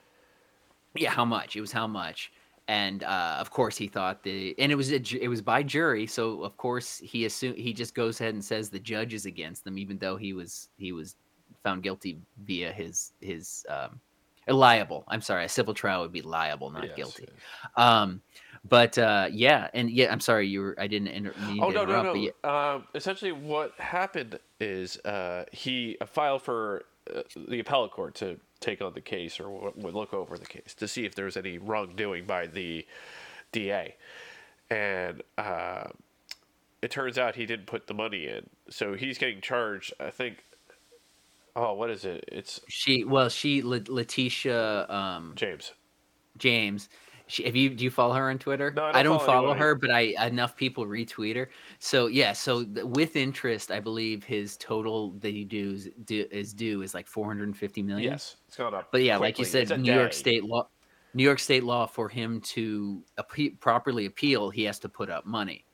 Yeah, 0.95 1.11
how 1.11 1.25
much? 1.25 1.55
It 1.55 1.61
was 1.61 1.71
how 1.71 1.87
much, 1.87 2.31
and 2.67 3.03
uh, 3.03 3.37
of 3.39 3.51
course 3.51 3.77
he 3.77 3.87
thought 3.87 4.23
the 4.23 4.55
and 4.59 4.71
it 4.71 4.75
was 4.75 4.91
a, 4.91 5.01
it 5.21 5.27
was 5.27 5.41
by 5.41 5.63
jury, 5.63 6.05
so 6.05 6.43
of 6.43 6.57
course 6.57 6.99
he 7.03 7.25
assumed 7.25 7.57
he 7.57 7.73
just 7.73 7.95
goes 7.95 8.19
ahead 8.19 8.33
and 8.33 8.43
says 8.43 8.69
the 8.69 8.79
judge 8.79 9.13
is 9.13 9.25
against 9.25 9.63
them, 9.63 9.77
even 9.77 9.97
though 9.97 10.17
he 10.17 10.33
was 10.33 10.69
he 10.77 10.91
was 10.91 11.15
found 11.63 11.83
guilty 11.83 12.19
via 12.45 12.71
his 12.71 13.13
his 13.21 13.65
um, 13.69 13.99
liable. 14.47 15.05
I'm 15.07 15.21
sorry, 15.21 15.45
a 15.45 15.49
civil 15.49 15.73
trial 15.73 16.01
would 16.01 16.11
be 16.11 16.21
liable, 16.21 16.69
not 16.69 16.85
yes, 16.85 16.95
guilty. 16.95 17.27
Yes. 17.27 17.37
Um, 17.75 18.21
but 18.67 18.97
uh, 18.97 19.27
yeah, 19.31 19.69
and 19.73 19.89
yeah, 19.89 20.11
I'm 20.11 20.19
sorry, 20.19 20.47
you 20.47 20.61
were 20.61 20.75
I 20.77 20.87
didn't 20.87 21.09
inter- 21.09 21.33
mean 21.47 21.59
oh, 21.61 21.69
no, 21.69 21.85
no, 21.85 22.03
no, 22.03 22.13
yeah. 22.13 22.31
uh, 22.43 22.81
essentially, 22.95 23.31
what 23.31 23.73
happened 23.79 24.39
is 24.59 24.97
uh, 25.05 25.45
he 25.51 25.97
filed 26.05 26.41
for 26.41 26.83
uh, 27.15 27.21
the 27.47 27.59
appellate 27.59 27.91
court 27.91 28.15
to 28.15 28.37
take 28.59 28.81
on 28.81 28.93
the 28.93 29.01
case 29.01 29.39
or 29.39 29.71
would 29.75 29.93
look 29.93 30.13
over 30.13 30.37
the 30.37 30.45
case 30.45 30.73
to 30.75 30.87
see 30.87 31.05
if 31.05 31.15
there 31.15 31.25
was 31.25 31.37
any 31.37 31.57
wrongdoing 31.57 32.25
by 32.25 32.47
the 32.47 32.85
DA, 33.51 33.95
and 34.69 35.23
uh, 35.37 35.85
it 36.81 36.91
turns 36.91 37.17
out 37.17 37.35
he 37.35 37.45
didn't 37.45 37.65
put 37.65 37.87
the 37.87 37.93
money 37.93 38.27
in, 38.27 38.49
so 38.69 38.93
he's 38.93 39.17
getting 39.17 39.41
charged. 39.41 39.93
I 39.99 40.09
think. 40.09 40.43
Oh, 41.55 41.73
what 41.73 41.89
is 41.89 42.05
it? 42.05 42.23
It's 42.27 42.61
she. 42.67 43.03
Well, 43.03 43.29
she 43.29 43.61
Letitia 43.63 44.85
um, 44.89 45.33
James. 45.35 45.73
James 46.37 46.89
she, 47.27 47.43
have 47.43 47.55
you 47.55 47.69
do 47.69 47.83
you 47.83 47.91
follow 47.91 48.13
her 48.15 48.29
on 48.29 48.39
Twitter? 48.39 48.71
No, 48.71 48.83
I 48.83 48.85
don't, 48.85 48.95
I 48.95 49.03
don't 49.03 49.19
follow, 49.19 49.47
follow 49.47 49.53
her, 49.53 49.75
but 49.75 49.91
I 49.91 50.13
enough 50.25 50.55
people 50.55 50.85
retweet 50.85 51.35
her. 51.35 51.49
So 51.79 52.07
yeah, 52.07 52.33
so 52.33 52.65
with 52.83 53.15
interest, 53.15 53.69
I 53.69 53.79
believe 53.79 54.23
his 54.23 54.57
total 54.57 55.11
that 55.19 55.33
he 55.33 55.43
does 55.43 55.89
do, 56.05 56.25
is 56.31 56.53
due 56.53 56.81
is 56.81 56.93
like 56.93 57.05
450 57.05 57.83
million. 57.83 58.11
Yes, 58.11 58.37
it's 58.47 58.57
gone 58.57 58.73
up. 58.73 58.89
But 58.91 59.03
yeah, 59.03 59.17
quickly. 59.17 59.27
like 59.27 59.39
you 59.39 59.45
said, 59.45 59.69
New 59.69 59.91
day. 59.91 59.95
York 59.95 60.13
State 60.13 60.43
law, 60.45 60.67
New 61.13 61.23
York 61.23 61.39
State 61.39 61.63
law 61.63 61.85
for 61.85 62.07
him 62.07 62.39
to 62.41 63.03
appe- 63.19 63.59
properly 63.59 64.05
appeal, 64.05 64.49
he 64.49 64.63
has 64.63 64.79
to 64.79 64.89
put 64.89 65.09
up 65.09 65.25
money. 65.25 65.65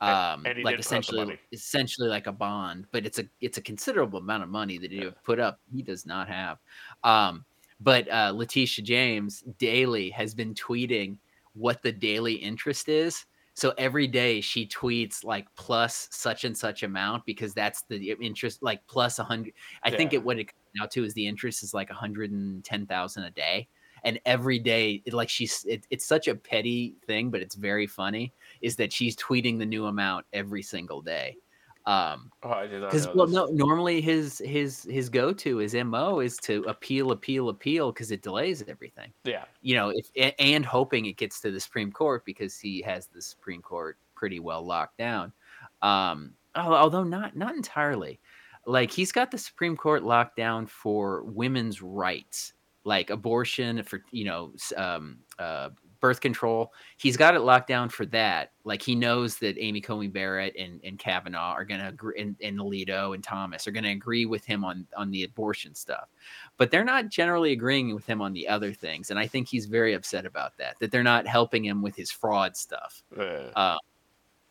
Um, 0.00 0.44
and, 0.44 0.56
and 0.56 0.64
like 0.64 0.78
essentially, 0.78 1.38
essentially 1.52 2.08
like 2.08 2.26
a 2.26 2.32
bond, 2.32 2.86
but 2.92 3.06
it's 3.06 3.18
a 3.18 3.24
it's 3.40 3.56
a 3.56 3.62
considerable 3.62 4.18
amount 4.18 4.42
of 4.42 4.50
money 4.50 4.76
that 4.78 4.90
he 4.90 5.04
yeah. 5.04 5.10
put 5.24 5.38
up. 5.38 5.60
He 5.74 5.82
does 5.82 6.04
not 6.04 6.28
have. 6.28 6.58
Um, 7.02 7.44
but 7.80 8.10
uh, 8.10 8.32
Letitia 8.34 8.84
James 8.84 9.44
daily 9.58 10.10
has 10.10 10.34
been 10.34 10.54
tweeting 10.54 11.18
what 11.54 11.82
the 11.82 11.92
daily 11.92 12.34
interest 12.34 12.88
is. 12.88 13.26
So 13.54 13.72
every 13.78 14.06
day 14.06 14.42
she 14.42 14.66
tweets 14.66 15.24
like 15.24 15.46
plus 15.56 16.08
such 16.10 16.44
and 16.44 16.56
such 16.56 16.82
amount 16.82 17.24
because 17.24 17.54
that's 17.54 17.84
the 17.88 18.14
interest, 18.20 18.62
like 18.62 18.86
plus 18.86 19.18
a 19.18 19.24
hundred. 19.24 19.54
I 19.82 19.88
yeah. 19.90 19.96
think 19.96 20.12
it 20.12 20.22
what 20.22 20.38
it 20.38 20.44
comes 20.44 20.82
out 20.82 20.90
to 20.92 21.04
is 21.04 21.14
the 21.14 21.26
interest 21.26 21.62
is 21.62 21.72
like 21.72 21.88
a 21.88 21.94
hundred 21.94 22.32
and 22.32 22.62
ten 22.62 22.86
thousand 22.86 23.24
a 23.24 23.30
day, 23.30 23.68
and 24.04 24.20
every 24.26 24.58
day, 24.58 25.02
it, 25.06 25.14
like 25.14 25.28
she's, 25.28 25.64
it, 25.66 25.86
it's 25.90 26.04
such 26.04 26.28
a 26.28 26.34
petty 26.34 26.96
thing, 27.06 27.30
but 27.30 27.40
it's 27.40 27.54
very 27.54 27.86
funny. 27.86 28.32
Is 28.60 28.76
that 28.76 28.92
she's 28.92 29.16
tweeting 29.16 29.58
the 29.58 29.66
new 29.66 29.86
amount 29.86 30.26
every 30.32 30.62
single 30.62 31.00
day, 31.00 31.38
um, 31.86 32.32
oh, 32.42 32.50
I 32.50 32.66
did 32.66 32.80
not 32.80 32.90
because 32.90 33.08
well, 33.14 33.28
no, 33.28 33.46
normally 33.46 34.00
his 34.00 34.42
his 34.44 34.82
his 34.90 35.08
go 35.08 35.32
to 35.32 35.58
his 35.58 35.72
mo 35.74 36.18
is 36.18 36.36
to 36.38 36.64
appeal, 36.64 37.12
appeal, 37.12 37.48
appeal 37.48 37.92
because 37.92 38.10
it 38.10 38.22
delays 38.22 38.64
everything. 38.66 39.12
Yeah, 39.22 39.44
you 39.62 39.76
know, 39.76 39.92
if 39.94 40.34
and 40.40 40.66
hoping 40.66 41.06
it 41.06 41.16
gets 41.16 41.40
to 41.42 41.52
the 41.52 41.60
Supreme 41.60 41.92
Court 41.92 42.24
because 42.24 42.58
he 42.58 42.82
has 42.82 43.06
the 43.06 43.22
Supreme 43.22 43.62
Court 43.62 43.98
pretty 44.16 44.40
well 44.40 44.66
locked 44.66 44.98
down. 44.98 45.32
Um, 45.80 46.34
although 46.56 47.04
not 47.04 47.36
not 47.36 47.54
entirely. 47.54 48.18
Like 48.66 48.90
he's 48.90 49.12
got 49.12 49.30
the 49.30 49.38
Supreme 49.38 49.76
Court 49.76 50.02
locked 50.02 50.36
down 50.36 50.66
for 50.66 51.22
women's 51.22 51.82
rights, 51.82 52.52
like 52.82 53.10
abortion, 53.10 53.84
for 53.84 54.02
you 54.10 54.24
know, 54.24 54.52
um, 54.76 55.18
uh, 55.38 55.68
birth 56.00 56.20
control. 56.20 56.72
He's 56.96 57.16
got 57.16 57.34
it 57.34 57.40
locked 57.40 57.68
down 57.68 57.88
for 57.88 58.06
that. 58.06 58.52
Like 58.64 58.82
he 58.82 58.94
knows 58.94 59.36
that 59.38 59.56
Amy 59.58 59.80
Coney 59.80 60.08
Barrett 60.08 60.54
and, 60.56 60.80
and 60.84 60.98
Kavanaugh 60.98 61.52
are 61.52 61.64
going 61.64 61.80
to 61.80 61.88
agree, 61.88 62.20
and, 62.20 62.36
and 62.42 62.58
Alito 62.58 63.14
and 63.14 63.22
Thomas 63.22 63.66
are 63.66 63.70
going 63.70 63.84
to 63.84 63.90
agree 63.90 64.26
with 64.26 64.44
him 64.44 64.64
on 64.64 64.86
on 64.96 65.10
the 65.10 65.24
abortion 65.24 65.74
stuff, 65.74 66.08
but 66.56 66.70
they're 66.70 66.84
not 66.84 67.08
generally 67.08 67.52
agreeing 67.52 67.94
with 67.94 68.06
him 68.06 68.20
on 68.20 68.32
the 68.32 68.48
other 68.48 68.72
things. 68.72 69.10
And 69.10 69.18
I 69.18 69.26
think 69.26 69.48
he's 69.48 69.66
very 69.66 69.94
upset 69.94 70.26
about 70.26 70.56
that. 70.58 70.76
That 70.80 70.90
they're 70.90 71.02
not 71.02 71.26
helping 71.26 71.64
him 71.64 71.82
with 71.82 71.96
his 71.96 72.10
fraud 72.10 72.56
stuff. 72.56 73.02
Uh. 73.16 73.50
Uh, 73.54 73.78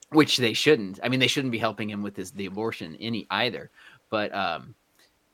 which 0.09 0.37
they 0.37 0.53
shouldn't. 0.53 0.99
I 1.03 1.09
mean, 1.09 1.19
they 1.19 1.27
shouldn't 1.27 1.51
be 1.51 1.57
helping 1.57 1.89
him 1.89 2.01
with 2.01 2.15
his 2.15 2.31
the 2.31 2.45
abortion 2.45 2.95
any 2.99 3.27
either. 3.31 3.71
But 4.09 4.33
um, 4.33 4.75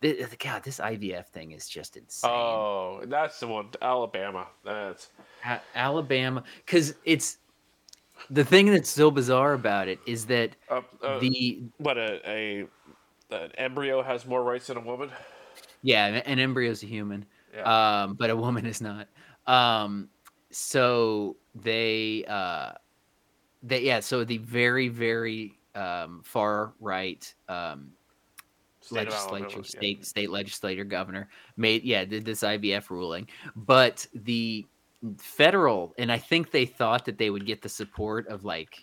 God, 0.02 0.64
this 0.64 0.80
IVF 0.80 1.28
thing 1.28 1.52
is 1.52 1.68
just 1.68 1.96
insane. 1.96 2.32
Oh, 2.32 3.02
that's 3.06 3.40
the 3.40 3.48
one, 3.48 3.70
Alabama. 3.82 4.48
That's 4.64 5.10
A- 5.46 5.62
Alabama, 5.76 6.44
because 6.66 6.96
it's 7.06 7.38
the 8.30 8.44
thing 8.44 8.72
that's 8.72 8.90
so 8.90 9.12
bizarre 9.12 9.54
about 9.54 9.88
it 9.88 10.00
is 10.08 10.26
that 10.26 10.56
uh, 10.70 10.82
uh, 11.04 11.20
the 11.20 11.64
what 11.78 11.98
a, 11.98 12.20
a 12.28 12.68
an 13.32 13.52
embryo 13.58 14.02
has 14.02 14.26
more 14.26 14.44
rights 14.44 14.68
than 14.68 14.78
a 14.78 14.82
woman. 14.82 15.12
Yeah, 15.84 16.08
an 16.08 16.40
embryo 16.40 16.72
is 16.72 16.84
a 16.84 16.88
human, 16.88 17.26
yeah. 17.54 18.04
um, 18.04 18.16
but 18.16 18.30
a 18.30 18.36
woman 18.36 18.66
is 18.66 18.82
not. 18.82 19.08
Um, 19.48 20.10
so 20.52 21.38
they, 21.56 22.26
uh, 22.28 22.74
they, 23.64 23.82
yeah. 23.82 24.00
So 24.00 24.24
the 24.24 24.38
very, 24.38 24.90
very 24.90 25.58
um, 25.74 26.22
far 26.24 26.74
right 26.80 27.34
um, 27.50 27.92
legislature, 28.92 29.64
state 29.64 30.00
yeah. 30.00 30.06
state 30.06 30.30
legislator, 30.30 30.84
governor 30.84 31.30
made 31.58 31.84
yeah 31.84 32.06
did 32.06 32.26
this 32.26 32.42
IVF 32.42 32.90
ruling, 32.90 33.28
but 33.56 34.06
the 34.14 34.66
federal 35.18 35.94
and 35.98 36.12
I 36.12 36.18
think 36.18 36.52
they 36.52 36.66
thought 36.66 37.06
that 37.06 37.18
they 37.18 37.30
would 37.30 37.46
get 37.46 37.62
the 37.62 37.70
support 37.70 38.28
of 38.28 38.46
like 38.46 38.78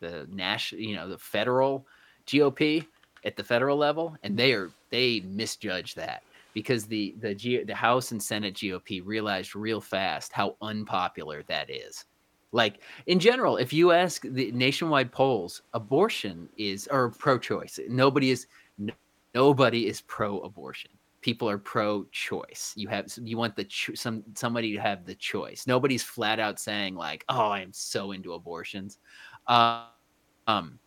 the 0.00 0.26
national, 0.30 0.82
you 0.82 0.96
know, 0.96 1.08
the 1.08 1.18
federal 1.18 1.86
GOP 2.26 2.84
at 3.24 3.36
the 3.36 3.44
federal 3.44 3.76
level, 3.76 4.16
and 4.22 4.36
they 4.36 4.52
are 4.52 4.70
they 4.90 5.20
misjudged 5.20 5.96
that 5.96 6.22
because 6.54 6.86
the 6.86 7.14
the 7.20 7.34
G, 7.34 7.62
the 7.62 7.74
House 7.74 8.12
and 8.12 8.22
Senate 8.22 8.54
GOP 8.54 9.00
realized 9.04 9.56
real 9.56 9.80
fast 9.80 10.32
how 10.32 10.56
unpopular 10.60 11.42
that 11.44 11.70
is. 11.70 12.04
Like 12.50 12.80
in 13.06 13.18
general, 13.18 13.56
if 13.56 13.72
you 13.72 13.92
ask 13.92 14.22
the 14.22 14.52
nationwide 14.52 15.10
polls, 15.10 15.62
abortion 15.72 16.48
is 16.58 16.86
or 16.90 17.10
pro-choice. 17.10 17.78
Nobody 17.88 18.30
is 18.30 18.46
nobody 19.34 19.86
is 19.86 20.00
pro-abortion 20.02 20.90
people 21.20 21.48
are 21.48 21.58
pro-choice 21.58 22.72
you 22.76 22.88
have 22.88 23.06
you 23.22 23.36
want 23.36 23.54
the 23.54 23.64
cho- 23.64 23.94
some 23.94 24.22
somebody 24.34 24.72
to 24.72 24.80
have 24.80 25.04
the 25.06 25.14
choice 25.14 25.66
nobody's 25.66 26.02
flat 26.02 26.40
out 26.40 26.58
saying 26.58 26.94
like 26.94 27.24
oh 27.28 27.48
i 27.48 27.60
am 27.60 27.72
so 27.72 28.12
into 28.12 28.32
abortions 28.32 28.98
uh, 29.46 29.84
um 30.46 30.78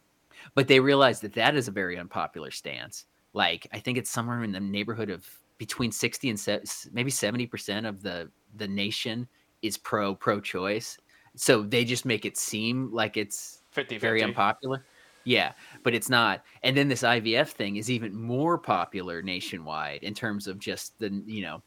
but 0.54 0.68
they 0.68 0.80
realize 0.80 1.20
that 1.22 1.34
that 1.34 1.56
is 1.56 1.68
a 1.68 1.72
very 1.72 1.98
unpopular 1.98 2.52
stance. 2.52 3.06
Like 3.34 3.68
I 3.74 3.80
think 3.80 3.98
it's 3.98 4.10
somewhere 4.10 4.44
in 4.44 4.52
the 4.52 4.60
neighborhood 4.60 5.10
of 5.10 5.28
between 5.58 5.92
60 5.92 6.30
and 6.30 6.40
se- 6.40 6.64
maybe 6.92 7.12
70% 7.12 7.88
of 7.88 8.02
the 8.02 8.30
the 8.56 8.68
nation 8.68 9.28
is 9.62 9.78
pro 9.78 10.14
pro 10.14 10.40
choice. 10.40 10.98
So 11.36 11.64
they 11.64 11.84
just 11.84 12.06
make 12.06 12.26
it 12.26 12.38
seem 12.38 12.92
like 12.94 13.18
it's 13.18 13.62
50 13.72 13.98
very 13.98 14.24
unpopular. 14.24 14.86
Yeah, 15.26 15.54
but 15.84 15.96
it's 15.96 16.10
not. 16.10 16.44
And 16.64 16.78
then 16.78 16.88
this 16.88 17.02
IVF 17.02 17.50
thing 17.50 17.78
is 17.78 17.90
even 17.90 18.16
more 18.16 18.58
popular 18.58 19.22
nationwide 19.22 20.04
in 20.04 20.14
terms 20.14 20.48
of 20.48 20.60
just 20.60 20.98
the 21.00 21.22
you 21.26 21.42
know, 21.42 21.62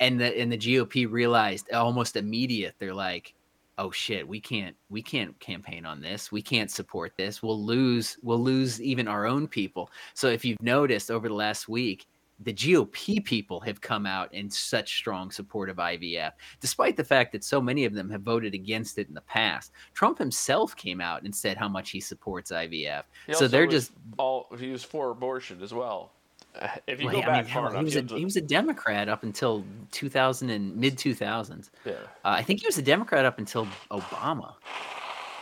and 0.00 0.18
the 0.18 0.38
and 0.40 0.50
the 0.50 0.58
GOP 0.58 1.10
realized 1.10 1.70
almost 1.72 2.16
immediate. 2.16 2.74
They're 2.78 2.94
like, 2.94 3.34
oh 3.76 3.90
shit, 3.90 4.26
we 4.26 4.40
can't 4.40 4.74
we 4.88 5.02
can't 5.02 5.38
campaign 5.38 5.84
on 5.84 6.00
this. 6.00 6.32
We 6.32 6.40
can't 6.40 6.70
support 6.70 7.12
this. 7.16 7.42
We'll 7.42 7.62
lose 7.62 8.16
we'll 8.22 8.42
lose 8.42 8.80
even 8.80 9.06
our 9.06 9.26
own 9.26 9.48
people. 9.48 9.90
So 10.14 10.28
if 10.28 10.44
you've 10.44 10.62
noticed 10.62 11.10
over 11.10 11.28
the 11.28 11.34
last 11.34 11.68
week, 11.68 12.06
the 12.40 12.52
GOP 12.52 13.24
people 13.24 13.60
have 13.60 13.80
come 13.80 14.06
out 14.06 14.32
in 14.34 14.50
such 14.50 14.96
strong 14.96 15.30
support 15.30 15.70
of 15.70 15.76
IVF, 15.76 16.32
despite 16.60 16.96
the 16.96 17.04
fact 17.04 17.32
that 17.32 17.44
so 17.44 17.60
many 17.60 17.84
of 17.84 17.94
them 17.94 18.10
have 18.10 18.22
voted 18.22 18.54
against 18.54 18.98
it 18.98 19.08
in 19.08 19.14
the 19.14 19.20
past. 19.22 19.72
Trump 19.94 20.18
himself 20.18 20.74
came 20.76 21.00
out 21.00 21.22
and 21.22 21.34
said 21.34 21.56
how 21.56 21.68
much 21.68 21.90
he 21.90 22.00
supports 22.00 22.50
IVF. 22.50 23.04
He 23.26 23.34
so 23.34 23.46
they're 23.46 23.66
just 23.66 23.92
all 24.18 24.48
he 24.58 24.70
was 24.70 24.82
for 24.84 25.10
abortion 25.10 25.62
as 25.62 25.72
well. 25.72 26.12
Uh, 26.60 26.68
If 26.86 27.00
you 27.00 27.06
well, 27.06 27.16
go 27.16 27.22
I 27.22 27.26
back 27.26 27.44
mean, 27.46 27.54
far 27.54 27.62
hell, 27.62 27.70
enough, 27.80 27.92
he 27.92 27.98
was 28.00 28.12
a 28.12 28.16
he 28.16 28.24
was 28.24 28.36
a 28.36 28.40
Democrat 28.40 29.08
up 29.08 29.22
until 29.22 29.64
2000 29.92 30.50
and 30.50 30.76
mid 30.76 30.96
2000s. 30.96 31.70
yeah. 31.84 31.92
Uh, 31.92 31.96
I 32.24 32.42
think 32.42 32.60
he 32.60 32.66
was 32.66 32.78
a 32.78 32.82
Democrat 32.82 33.24
up 33.24 33.38
until 33.38 33.66
Obama. 33.90 34.54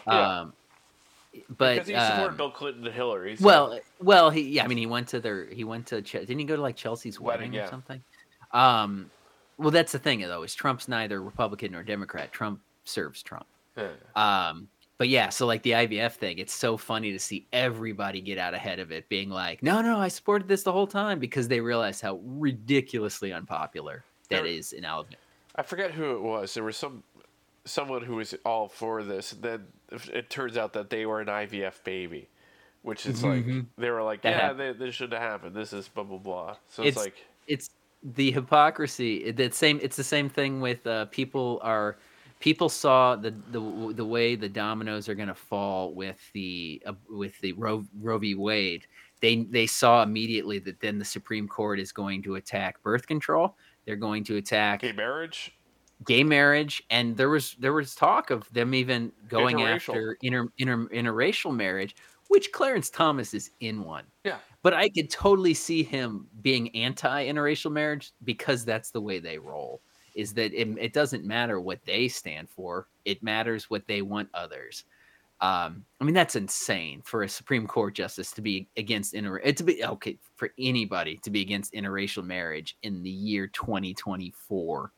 Yeah. 0.06 0.40
Um, 0.40 0.52
but 1.56 1.74
because 1.74 1.88
he 1.88 1.94
supported 1.94 2.30
um, 2.32 2.36
Bill 2.36 2.50
Clinton 2.50 2.86
and 2.86 2.94
Hillary. 2.94 3.36
so- 3.36 3.44
Well, 3.44 3.80
well, 4.00 4.30
he 4.30 4.42
yeah, 4.42 4.64
I 4.64 4.68
mean, 4.68 4.78
he 4.78 4.86
went 4.86 5.08
to 5.08 5.20
their 5.20 5.46
he 5.46 5.64
went 5.64 5.86
to 5.88 6.02
Ch- 6.02 6.12
didn't 6.12 6.38
he 6.38 6.44
go 6.44 6.56
to 6.56 6.62
like 6.62 6.76
Chelsea's 6.76 7.18
Wedding, 7.20 7.40
wedding, 7.50 7.52
yeah. 7.54 7.64
or 7.64 7.68
something? 7.68 8.02
Um, 8.52 9.10
well, 9.58 9.70
that's 9.70 9.92
the 9.92 9.98
thing 9.98 10.20
though 10.20 10.42
is 10.42 10.54
Trump's 10.54 10.88
neither 10.88 11.22
Republican 11.22 11.72
nor 11.72 11.82
Democrat. 11.82 12.32
Trump 12.32 12.60
serves 12.84 13.22
Trump. 13.22 13.46
Yeah. 13.76 13.88
Um, 14.16 14.68
but 14.98 15.08
yeah, 15.08 15.30
so 15.30 15.46
like 15.46 15.62
the 15.62 15.72
IVF 15.72 16.12
thing, 16.12 16.38
it's 16.38 16.52
so 16.52 16.76
funny 16.76 17.10
to 17.12 17.18
see 17.18 17.46
everybody 17.52 18.20
get 18.20 18.38
out 18.38 18.54
ahead 18.54 18.78
of 18.78 18.92
it, 18.92 19.08
being 19.08 19.30
like, 19.30 19.62
no, 19.62 19.80
no, 19.80 19.98
I 19.98 20.08
supported 20.08 20.46
this 20.48 20.62
the 20.62 20.70
whole 20.72 20.86
time 20.86 21.18
because 21.18 21.48
they 21.48 21.60
realize 21.60 22.00
how 22.00 22.20
ridiculously 22.24 23.32
unpopular 23.32 24.04
that 24.28 24.42
There- 24.44 24.46
is 24.46 24.72
in 24.72 24.84
Alabama. 24.84 25.16
I 25.56 25.62
forget 25.62 25.90
who 25.90 26.12
it 26.12 26.22
was. 26.22 26.54
There 26.54 26.64
was 26.64 26.76
some 26.78 27.02
someone 27.64 28.02
who 28.02 28.16
was 28.16 28.34
all 28.44 28.68
for 28.68 29.02
this. 29.02 29.30
Then 29.30 29.66
it 30.12 30.30
turns 30.30 30.56
out 30.56 30.72
that 30.74 30.90
they 30.90 31.06
were 31.06 31.20
an 31.20 31.28
IVF 31.28 31.82
baby, 31.84 32.28
which 32.82 33.06
is 33.06 33.22
like 33.22 33.44
Mhm. 33.46 33.66
they 33.78 33.90
were 33.90 34.02
like, 34.02 34.22
That 34.22 34.30
yeah, 34.30 34.40
happened. 34.40 34.60
they, 34.60 34.72
this 34.86 34.94
shouldn't 34.94 35.20
have 35.20 35.30
happened. 35.30 35.54
This 35.54 35.72
is 35.72 35.88
blah 35.88 36.04
blah 36.04 36.18
blah. 36.18 36.56
So 36.68 36.82
it's, 36.82 36.96
It's- 36.96 36.96
like 37.04 37.26
it's 37.46 37.70
the 38.02 38.32
hypocrisy 38.32 39.30
that 39.30 39.54
same 39.54 39.78
it's 39.82 39.96
the 39.96 40.02
same 40.04 40.28
thing 40.28 40.60
with 40.60 40.84
uh, 40.88 41.04
people 41.06 41.60
are 41.62 41.96
people 42.40 42.68
saw 42.68 43.14
the 43.14 43.30
the 43.52 43.92
the 43.94 44.04
way 44.04 44.34
the 44.34 44.48
dominoes 44.48 45.08
are 45.08 45.14
going 45.14 45.28
to 45.28 45.34
fall 45.36 45.92
with 45.94 46.18
the 46.32 46.82
uh, 46.84 46.92
with 47.08 47.38
the 47.40 47.52
Roe, 47.52 47.84
Roe 48.00 48.18
v 48.18 48.34
Wade 48.34 48.86
they 49.20 49.44
they 49.44 49.68
saw 49.68 50.02
immediately 50.02 50.58
that 50.58 50.80
then 50.80 50.98
the 50.98 51.04
Supreme 51.04 51.46
Court 51.46 51.78
is 51.78 51.92
going 51.92 52.22
to 52.24 52.34
attack 52.34 52.82
birth 52.82 53.06
control 53.06 53.56
they're 53.84 53.94
going 53.94 54.24
to 54.24 54.36
attack 54.36 54.80
gay 54.80 54.90
marriage. 54.90 55.52
Gay 56.04 56.24
marriage 56.24 56.82
and 56.90 57.16
there 57.16 57.28
was 57.28 57.54
there 57.58 57.72
was 57.72 57.94
talk 57.94 58.30
of 58.30 58.50
them 58.52 58.74
even 58.74 59.12
going 59.28 59.56
Interracial. 59.56 59.74
after 59.74 60.18
inter, 60.22 60.48
inter 60.58 60.86
interracial 60.88 61.54
marriage 61.54 61.94
which 62.28 62.50
Clarence 62.52 62.88
Thomas 62.88 63.34
is 63.34 63.50
in 63.60 63.84
one 63.84 64.04
Yeah. 64.24 64.38
but 64.62 64.72
I 64.72 64.88
could 64.88 65.10
totally 65.10 65.52
see 65.54 65.82
him 65.82 66.26
being 66.40 66.74
anti 66.74 67.26
interracial 67.26 67.70
marriage 67.70 68.12
because 68.24 68.64
that's 68.64 68.90
the 68.90 69.00
way 69.00 69.18
they 69.18 69.38
roll. 69.38 69.82
Is 70.14 70.32
that 70.34 70.52
it, 70.54 70.68
it 70.78 70.92
doesn't 70.92 71.24
matter 71.24 71.60
what 71.60 71.84
they 71.84 72.08
stand 72.08 72.48
for, 72.48 72.88
it 73.04 73.22
matters 73.22 73.68
what 73.68 73.86
they 73.86 74.02
want 74.02 74.28
others. 74.34 74.84
Um, 75.42 75.84
I 76.00 76.04
mean, 76.04 76.14
that's 76.14 76.36
insane 76.36 77.02
for 77.04 77.24
a 77.24 77.28
Supreme 77.28 77.66
Court 77.66 77.94
justice 77.94 78.30
to 78.32 78.40
be 78.40 78.68
against 78.76 79.12
inter 79.12 79.38
it 79.38 79.56
to 79.56 79.64
be 79.64 79.84
okay 79.84 80.16
for 80.36 80.50
anybody 80.58 81.16
to 81.24 81.30
be 81.30 81.40
against 81.42 81.74
interracial 81.74 82.24
marriage 82.24 82.76
in 82.82 83.02
the 83.02 83.10
year 83.10 83.48
2024. 83.48 84.92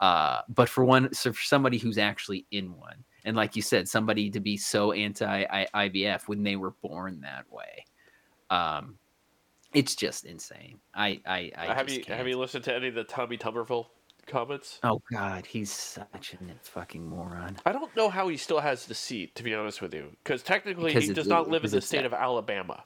Uh, 0.00 0.40
but 0.48 0.68
for 0.68 0.84
one, 0.84 1.12
so 1.12 1.32
for 1.32 1.42
somebody 1.42 1.78
who's 1.78 1.98
actually 1.98 2.46
in 2.50 2.74
one, 2.76 3.04
and 3.24 3.36
like 3.36 3.54
you 3.54 3.62
said, 3.62 3.86
somebody 3.88 4.30
to 4.30 4.40
be 4.40 4.56
so 4.56 4.92
anti 4.92 5.44
IVF 5.74 6.26
when 6.26 6.42
they 6.42 6.56
were 6.56 6.72
born 6.82 7.20
that 7.20 7.44
way, 7.50 7.84
um, 8.48 8.96
it's 9.74 9.94
just 9.94 10.24
insane. 10.24 10.78
I 10.94 11.20
I, 11.26 11.52
I 11.56 11.74
have 11.74 11.90
you 11.90 12.02
can't. 12.02 12.16
have 12.16 12.26
you 12.26 12.38
listened 12.38 12.64
to 12.64 12.74
any 12.74 12.88
of 12.88 12.94
the 12.94 13.04
Tommy 13.04 13.36
Tuberville 13.36 13.86
comments? 14.26 14.78
Oh 14.82 15.02
God, 15.12 15.44
he's 15.44 15.70
such 15.70 16.34
a 16.34 16.38
fucking 16.62 17.06
moron. 17.06 17.58
I 17.66 17.72
don't 17.72 17.94
know 17.94 18.08
how 18.08 18.28
he 18.28 18.38
still 18.38 18.60
has 18.60 18.86
the 18.86 18.94
seat, 18.94 19.34
to 19.34 19.42
be 19.42 19.54
honest 19.54 19.82
with 19.82 19.92
you, 19.92 20.16
because 20.24 20.42
technically 20.42 20.94
Because 20.94 21.08
he 21.08 21.14
does 21.14 21.26
not 21.26 21.48
live 21.48 21.64
in 21.64 21.70
the 21.70 21.80
state 21.82 22.06
of 22.06 22.14
Alabama. 22.14 22.84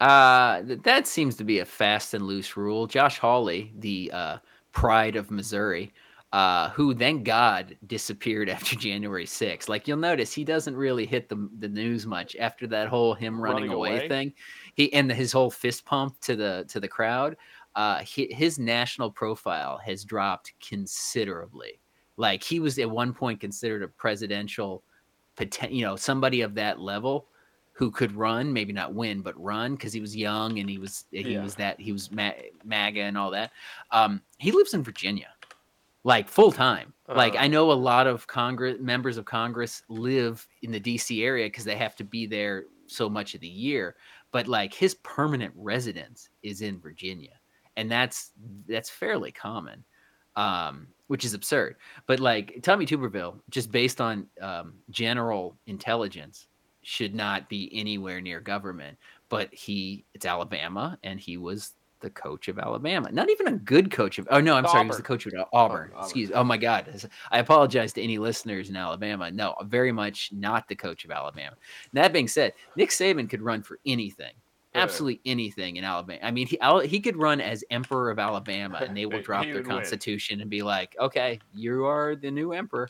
Uh, 0.00 0.62
that 0.64 1.06
seems 1.06 1.36
to 1.36 1.44
be 1.44 1.60
a 1.60 1.64
fast 1.64 2.14
and 2.14 2.26
loose 2.26 2.56
rule. 2.56 2.86
Josh 2.88 3.18
Hawley, 3.18 3.72
the 3.78 4.10
uh, 4.12 4.38
pride 4.72 5.14
of 5.14 5.30
Missouri, 5.30 5.92
uh, 6.32 6.70
who 6.70 6.94
thank 6.94 7.24
God 7.24 7.76
disappeared 7.86 8.48
after 8.56 8.74
January 8.76 9.26
6th. 9.26 9.68
Like 9.68 9.86
you'll 9.86 9.98
notice, 9.98 10.32
he 10.32 10.44
doesn't 10.44 10.74
really 10.76 11.06
hit 11.06 11.28
the 11.28 11.48
the 11.58 11.68
news 11.68 12.06
much 12.06 12.36
after 12.36 12.66
that 12.68 12.88
whole 12.88 13.14
him 13.14 13.40
running, 13.40 13.64
Running 13.64 13.72
away, 13.74 13.90
away? 13.98 14.08
thing. 14.08 14.32
He 14.74 14.92
and 14.92 15.10
his 15.12 15.32
whole 15.32 15.50
fist 15.50 15.84
pump 15.84 16.18
to 16.22 16.34
the 16.36 16.64
to 16.68 16.80
the 16.80 16.88
crowd. 16.88 17.36
Uh, 17.74 17.96
hi- 18.04 18.28
his 18.30 18.58
national 18.58 19.10
profile 19.10 19.78
has 19.84 20.04
dropped 20.04 20.52
considerably. 20.60 21.80
Like 22.18 22.42
he 22.42 22.60
was 22.60 22.78
at 22.78 22.90
one 22.90 23.14
point 23.14 23.40
considered 23.40 23.82
a 23.82 23.88
presidential, 23.88 24.82
you 25.70 25.82
know, 25.84 25.96
somebody 25.96 26.42
of 26.42 26.54
that 26.56 26.78
level 26.80 27.26
who 27.72 27.90
could 27.90 28.12
run, 28.14 28.52
maybe 28.52 28.72
not 28.74 28.92
win, 28.92 29.22
but 29.22 29.42
run 29.42 29.72
because 29.74 29.94
he 29.94 30.00
was 30.02 30.14
young 30.14 30.58
and 30.58 30.68
he 30.68 30.76
was 30.76 31.06
he 31.10 31.32
Yeah. 31.32 31.42
was 31.42 31.54
that 31.54 31.80
he 31.80 31.90
was 31.92 32.10
MAGA 32.10 33.00
and 33.00 33.16
all 33.16 33.30
that. 33.30 33.52
Um, 33.90 34.20
he 34.38 34.52
lives 34.52 34.74
in 34.74 34.82
Virginia, 34.82 35.28
like 36.04 36.28
full 36.28 36.52
time. 36.52 36.92
Like 37.08 37.34
Uh. 37.34 37.38
I 37.38 37.48
know 37.48 37.70
a 37.70 37.74
lot 37.74 38.06
of 38.06 38.26
Congress 38.26 38.78
members 38.80 39.16
of 39.16 39.24
Congress 39.24 39.82
live 39.88 40.46
in 40.62 40.72
the 40.72 40.80
D.C. 40.80 41.22
area 41.24 41.46
because 41.46 41.64
they 41.64 41.76
have 41.76 41.96
to 41.96 42.04
be 42.04 42.26
there 42.26 42.64
so 42.86 43.08
much 43.08 43.34
of 43.34 43.40
the 43.40 43.48
year. 43.48 43.96
But 44.32 44.48
like 44.48 44.72
his 44.72 44.94
permanent 44.94 45.52
residence 45.56 46.28
is 46.42 46.62
in 46.62 46.80
Virginia, 46.80 47.38
and 47.76 47.90
that's 47.90 48.32
that's 48.66 48.90
fairly 48.90 49.32
common. 49.32 49.84
Um, 50.34 50.88
which 51.08 51.26
is 51.26 51.34
absurd. 51.34 51.76
But 52.06 52.20
like 52.20 52.60
Tommy 52.62 52.86
Tuberville, 52.86 53.38
just 53.50 53.70
based 53.70 54.00
on 54.00 54.26
um, 54.40 54.72
general 54.88 55.58
intelligence, 55.66 56.46
should 56.80 57.14
not 57.14 57.50
be 57.50 57.70
anywhere 57.74 58.18
near 58.22 58.40
government. 58.40 58.96
But 59.28 59.52
he, 59.52 60.06
it's 60.14 60.24
Alabama, 60.24 60.98
and 61.04 61.20
he 61.20 61.36
was 61.36 61.74
the 62.02 62.10
coach 62.10 62.48
of 62.48 62.58
Alabama. 62.58 63.10
Not 63.10 63.30
even 63.30 63.48
a 63.48 63.52
good 63.52 63.90
coach 63.90 64.18
of. 64.18 64.28
Oh 64.30 64.40
no, 64.40 64.54
I'm 64.54 64.66
sorry, 64.66 64.82
he 64.82 64.88
was 64.88 64.98
the 64.98 65.02
coach 65.02 65.24
of 65.26 65.32
Auburn. 65.52 65.90
Auburn. 65.94 66.04
Excuse. 66.04 66.30
Oh 66.34 66.44
my 66.44 66.58
God, 66.58 67.08
I 67.30 67.38
apologize 67.38 67.92
to 67.94 68.02
any 68.02 68.18
listeners 68.18 68.68
in 68.68 68.76
Alabama. 68.76 69.30
No, 69.30 69.54
very 69.64 69.92
much 69.92 70.30
not 70.32 70.68
the 70.68 70.74
coach 70.76 71.04
of 71.06 71.10
Alabama. 71.10 71.56
That 71.94 72.12
being 72.12 72.28
said, 72.28 72.52
Nick 72.76 72.90
Saban 72.90 73.30
could 73.30 73.40
run 73.40 73.62
for 73.62 73.78
anything. 73.86 74.32
Yeah. 74.74 74.82
Absolutely 74.82 75.20
anything 75.26 75.76
in 75.76 75.84
Alabama. 75.84 76.18
I 76.22 76.30
mean, 76.30 76.46
he 76.46 76.58
he 76.86 77.00
could 77.00 77.16
run 77.16 77.40
as 77.40 77.64
emperor 77.70 78.10
of 78.10 78.18
Alabama, 78.18 78.82
and 78.86 78.96
they 78.96 79.06
will 79.06 79.22
drop 79.22 79.44
their 79.44 79.54
would 79.54 79.66
win. 79.66 79.76
constitution 79.76 80.40
and 80.40 80.50
be 80.50 80.62
like, 80.62 80.96
"Okay, 80.98 81.38
you 81.54 81.84
are 81.86 82.16
the 82.16 82.30
new 82.30 82.52
emperor." 82.52 82.88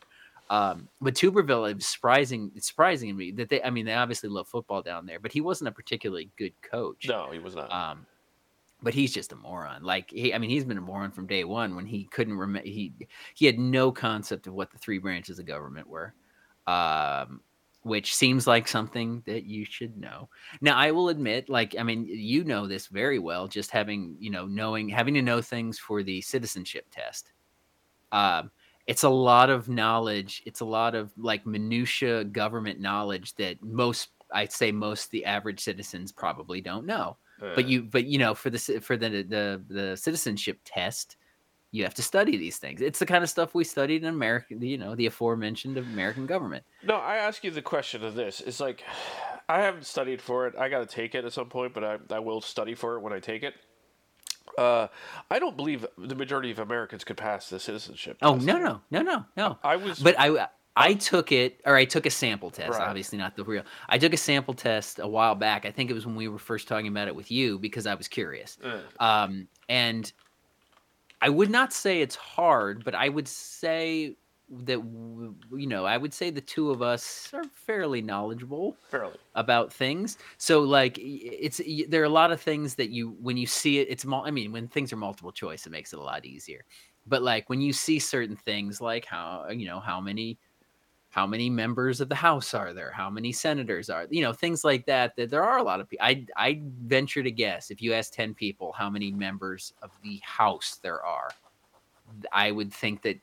Um, 0.51 0.89
but 1.01 1.15
Tuberville, 1.15 1.71
it 1.71 1.77
was 1.77 1.87
surprising. 1.87 2.53
It's 2.55 2.67
surprising 2.67 3.09
to 3.09 3.15
me 3.15 3.33
that 3.33 3.49
they. 3.49 3.63
I 3.63 3.71
mean, 3.71 3.87
they 3.87 3.95
obviously 3.95 4.29
love 4.29 4.47
football 4.49 4.83
down 4.83 5.07
there, 5.07 5.19
but 5.19 5.33
he 5.33 5.41
wasn't 5.41 5.69
a 5.69 5.73
particularly 5.73 6.31
good 6.37 6.53
coach. 6.63 7.09
No, 7.09 7.31
he 7.33 7.39
was 7.39 7.57
not. 7.57 7.73
Um, 7.73 8.07
but 8.83 8.95
he's 8.95 9.13
just 9.13 9.33
a 9.33 9.37
moron. 9.37 9.83
Like 9.83 10.11
he, 10.11 10.35
I 10.35 10.39
mean, 10.39 10.51
he's 10.51 10.65
been 10.65 10.79
a 10.79 10.83
moron 10.83 11.13
from 11.13 11.27
day 11.27 11.45
one 11.45 11.77
when 11.77 11.87
he 11.87 12.05
couldn't 12.05 12.37
remember. 12.37 12.69
He 12.69 12.93
he 13.35 13.47
had 13.47 13.59
no 13.59 13.93
concept 13.93 14.47
of 14.47 14.55
what 14.55 14.71
the 14.71 14.79
three 14.79 14.99
branches 14.99 15.39
of 15.39 15.47
government 15.47 15.89
were, 15.89 16.15
um, 16.67 17.41
which 17.83 18.15
seems 18.15 18.47
like 18.47 18.67
something 18.67 19.23
that 19.27 19.45
you 19.45 19.65
should 19.65 19.97
know. 19.97 20.29
Now, 20.61 20.77
I 20.77 20.91
will 20.91 21.09
admit, 21.09 21.49
like, 21.49 21.77
I 21.79 21.83
mean, 21.83 22.07
you 22.07 22.45
know 22.45 22.67
this 22.67 22.89
very 22.89 23.19
well, 23.19 23.47
just 23.47 23.71
having 23.71 24.17
you 24.19 24.31
know 24.31 24.47
knowing 24.47 24.89
having 24.89 25.15
to 25.15 25.23
know 25.23 25.41
things 25.41 25.79
for 25.79 26.03
the 26.03 26.21
citizenship 26.21 26.87
test. 26.91 27.33
Um, 28.11 28.51
it's 28.89 29.05
a 29.05 29.09
lot 29.09 29.49
of 29.49 29.69
knowledge. 29.69 30.43
It's 30.45 30.61
a 30.61 30.65
lot 30.65 30.97
of 30.97 31.13
like 31.17 31.47
minutia 31.47 32.25
government 32.25 32.81
knowledge 32.81 33.35
that 33.37 33.63
most, 33.63 34.09
I'd 34.33 34.53
say, 34.53 34.73
most 34.73 35.13
the 35.13 35.25
average 35.25 35.61
citizens 35.61 36.11
probably 36.11 36.61
don't 36.61 36.85
know 36.85 37.17
but 37.55 37.67
you 37.67 37.83
but 37.83 38.05
you 38.05 38.19
know 38.19 38.35
for 38.35 38.51
the 38.51 38.59
for 38.59 38.97
the 38.97 39.09
the 39.09 39.63
the 39.69 39.97
citizenship 39.97 40.61
test 40.65 41.17
You 41.75 41.85
have 41.85 41.95
to 41.95 42.03
study 42.03 42.37
these 42.37 42.59
things. 42.59 42.83
It's 42.83 42.99
the 42.99 43.07
kind 43.07 43.25
of 43.25 43.31
stuff 43.31 43.55
we 43.55 43.65
studied 43.65 44.03
in 44.03 44.09
America, 44.09 44.55
you 44.55 44.77
know, 44.77 44.95
the 44.95 45.07
aforementioned 45.07 45.79
American 45.79 46.27
government. 46.27 46.65
No, 46.85 46.97
I 46.97 47.17
ask 47.17 47.43
you 47.45 47.51
the 47.51 47.63
question 47.63 48.05
of 48.05 48.15
this. 48.15 48.43
It's 48.43 48.61
like, 48.61 48.85
I 49.49 49.63
haven't 49.63 49.87
studied 49.87 50.21
for 50.21 50.47
it. 50.47 50.55
I 50.59 50.69
got 50.69 50.81
to 50.81 50.87
take 50.87 51.15
it 51.15 51.25
at 51.25 51.33
some 51.33 51.49
point, 51.49 51.73
but 51.73 51.83
I, 51.83 51.99
I 52.11 52.19
will 52.19 52.43
study 52.43 52.75
for 52.75 52.97
it 52.97 53.01
when 53.01 53.15
I 53.15 53.21
take 53.21 53.43
it. 53.43 53.55
Uh, 54.59 54.89
I 55.31 55.39
don't 55.39 55.57
believe 55.57 55.87
the 55.97 56.15
majority 56.15 56.51
of 56.51 56.59
Americans 56.59 57.05
could 57.05 57.17
pass 57.17 57.49
the 57.49 57.59
citizenship. 57.59 58.19
Oh 58.21 58.35
no 58.37 58.59
no 58.59 58.83
no 58.91 59.01
no 59.01 59.25
no. 59.35 59.59
I 59.65 59.77
was, 59.77 59.99
But 59.99 60.19
I 60.19 60.49
I 60.75 60.95
took 60.95 61.33
it 61.33 61.61
or 61.67 61.77
I 61.77 61.85
took 61.85 62.07
a 62.07 62.11
sample 62.11 62.51
test, 62.51 62.81
Right. 62.81 62.89
obviously 62.89 63.19
not 63.19 63.37
the 63.37 63.45
real. 63.45 63.65
I 63.89 63.99
took 63.99 64.15
a 64.15 64.17
sample 64.17 64.55
test 64.55 64.99
a 64.99 65.07
while 65.07 65.35
back. 65.35 65.67
I 65.67 65.71
think 65.71 65.91
it 65.91 65.95
was 65.95 66.07
when 66.07 66.17
we 66.17 66.29
were 66.29 66.39
first 66.39 66.67
talking 66.67 66.87
about 66.89 67.09
it 67.09 67.15
with 67.15 67.31
you 67.31 67.59
because 67.59 67.87
I 67.87 67.95
was 67.95 68.09
curious. 68.09 68.57
Um 68.99 69.49
and 69.69 70.11
I 71.21 71.29
would 71.29 71.51
not 71.51 71.73
say 71.73 72.01
it's 72.01 72.17
hard, 72.17 72.85
but 72.85 72.95
I 72.95 73.09
would 73.09 73.29
say 73.29 74.17
that 74.49 74.79
you 74.81 75.67
know, 75.67 75.85
I 75.85 75.97
would 75.97 76.13
say 76.13 76.31
the 76.31 76.41
two 76.41 76.71
of 76.71 76.83
us 76.83 77.33
are 77.33 77.45
fairly 77.49 78.03
knowledgeable 78.03 78.79
fairly. 78.91 79.19
about 79.35 79.73
things. 79.73 80.19
So 80.39 80.63
like 80.63 80.99
it's 81.01 81.61
there 81.89 82.03
are 82.03 82.07
a 82.07 82.09
lot 82.11 82.33
of 82.33 82.41
things 82.41 82.77
that 82.77 82.91
you 82.91 83.11
when 83.21 83.37
you 83.37 83.47
see 83.47 83.79
it 83.79 83.89
it's 83.91 84.07
I 84.07 84.31
mean 84.31 84.53
when 84.53 84.69
things 84.69 84.93
are 84.93 84.97
multiple 84.97 85.33
choice 85.33 85.67
it 85.67 85.71
makes 85.71 85.93
it 85.93 85.99
a 85.99 86.03
lot 86.03 86.25
easier. 86.27 86.65
But 87.07 87.23
like 87.23 87.49
when 87.51 87.61
you 87.61 87.73
see 87.73 87.99
certain 88.01 88.37
things 88.37 88.81
like 88.81 89.05
how 89.07 89.49
you 89.51 89.67
know 89.67 89.81
how 89.81 90.01
many 90.01 90.39
how 91.13 91.27
many 91.27 91.51
members 91.51 92.01
of 92.01 92.09
the 92.09 92.15
house 92.15 92.55
are 92.55 92.73
there? 92.73 92.91
How 92.91 93.11
many 93.11 93.33
senators 93.33 93.91
are 93.91 94.07
you 94.11 94.23
know 94.23 94.33
things 94.33 94.65
like 94.65 94.87
that 94.87 95.15
that 95.17 95.29
there 95.31 95.45
are 95.45 95.59
a 95.59 95.63
lot 95.63 95.79
of 95.79 95.89
people. 95.89 96.05
I 96.05 96.27
I 96.37 96.63
venture 96.87 97.23
to 97.23 97.31
guess 97.31 97.71
if 97.71 97.83
you 97.83 97.93
ask 97.93 98.13
10 98.15 98.33
people 98.35 98.73
how 98.73 98.89
many 98.89 99.13
members 99.13 99.75
of 99.83 99.91
the 100.03 100.19
house 100.23 100.79
there 100.83 101.05
are 101.05 101.29
I 102.33 102.51
would 102.51 102.73
think 102.73 103.03
that 103.03 103.19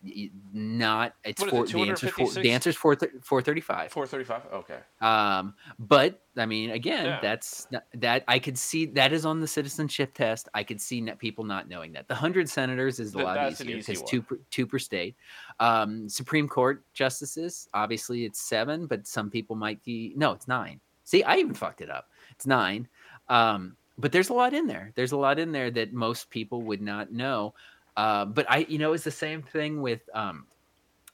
not 0.53 1.15
it's 1.23 1.41
What 1.41 1.69
it, 1.69 1.73
the 1.73 1.81
answer's 1.81 2.11
four, 2.11 2.25
256? 2.27 2.43
the 2.43 2.51
answer's 2.51 2.75
four 2.75 2.97
four 3.21 3.41
thirty 3.41 3.61
five. 3.61 3.91
Four 3.91 4.07
thirty-five. 4.07 4.41
Okay. 4.53 4.79
Um, 5.01 5.53
but 5.77 6.21
I 6.37 6.45
mean, 6.45 6.71
again, 6.71 7.05
Yeah. 7.05 7.19
that's 7.21 7.67
not, 7.71 7.83
that 7.95 8.23
I 8.27 8.39
could 8.39 8.57
see 8.57 8.85
that 8.87 9.13
is 9.13 9.25
on 9.25 9.39
the 9.41 9.47
citizenship 9.47 10.13
test. 10.13 10.49
I 10.53 10.63
could 10.63 10.79
see 10.79 11.01
net 11.01 11.19
people 11.19 11.43
not 11.43 11.67
knowing 11.69 11.93
that 11.93 12.07
the 12.07 12.15
hundred 12.15 12.49
senators 12.49 12.99
is 12.99 13.11
a 13.13 13.17
Th- 13.17 13.25
lot 13.25 13.51
easier 13.51 13.77
easy 13.77 13.93
because 13.93 14.09
two 14.09 14.21
per, 14.21 14.39
two 14.51 14.65
per 14.65 14.79
state. 14.79 15.15
Um, 15.59 16.07
Supreme 16.09 16.47
Court 16.47 16.83
justices, 16.93 17.67
obviously, 17.73 18.25
it's 18.25 18.41
seven, 18.41 18.85
but 18.87 19.05
some 19.07 19.29
people 19.29 19.55
might 19.55 19.83
be 19.83 20.13
no, 20.15 20.31
it's 20.31 20.47
nine. 20.47 20.79
See, 21.03 21.23
I 21.23 21.37
even 21.37 21.53
fucked 21.53 21.81
it 21.81 21.89
up. 21.89 22.09
It's 22.31 22.45
nine. 22.45 22.87
Um, 23.29 23.75
but 23.97 24.11
there's 24.11 24.29
a 24.29 24.33
lot 24.33 24.53
in 24.53 24.65
there. 24.65 24.91
There's 24.95 25.11
a 25.11 25.17
lot 25.17 25.39
in 25.39 25.51
there 25.51 25.69
that 25.71 25.91
most 25.91 26.29
people 26.29 26.61
would 26.61 26.81
not 26.81 27.11
know. 27.11 27.53
Uh, 27.97 28.25
but 28.25 28.45
I, 28.49 28.59
you 28.69 28.77
know, 28.77 28.93
it's 28.93 29.03
the 29.03 29.11
same 29.11 29.41
thing 29.41 29.81
with 29.81 30.01
um, 30.13 30.47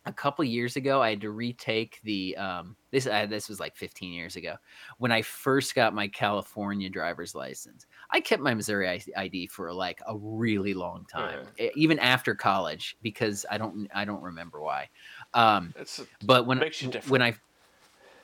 a 0.05 0.13
couple 0.13 0.45
years 0.45 0.75
ago. 0.75 1.01
I 1.01 1.09
had 1.11 1.21
to 1.21 1.31
retake 1.31 1.99
the 2.03 2.37
um, 2.37 2.75
this. 2.91 3.07
Uh, 3.07 3.25
this 3.25 3.49
was 3.49 3.59
like 3.59 3.75
15 3.75 4.13
years 4.13 4.35
ago 4.35 4.55
when 4.97 5.11
I 5.11 5.21
first 5.21 5.73
got 5.75 5.93
my 5.93 6.07
California 6.07 6.89
driver's 6.89 7.33
license. 7.33 7.85
I 8.11 8.21
kept 8.21 8.41
my 8.41 8.53
Missouri 8.53 9.01
ID 9.15 9.47
for 9.47 9.73
like 9.73 10.01
a 10.07 10.15
really 10.17 10.73
long 10.73 11.05
time, 11.05 11.47
e- 11.59 11.71
even 11.75 11.99
after 11.99 12.35
college, 12.35 12.97
because 13.01 13.45
I 13.49 13.57
don't, 13.57 13.87
I 13.93 14.05
don't 14.05 14.21
remember 14.21 14.61
why. 14.61 14.89
Um, 15.33 15.73
It's 15.77 16.01
but 16.23 16.45
when 16.45 16.59
when 17.07 17.21
I 17.21 17.35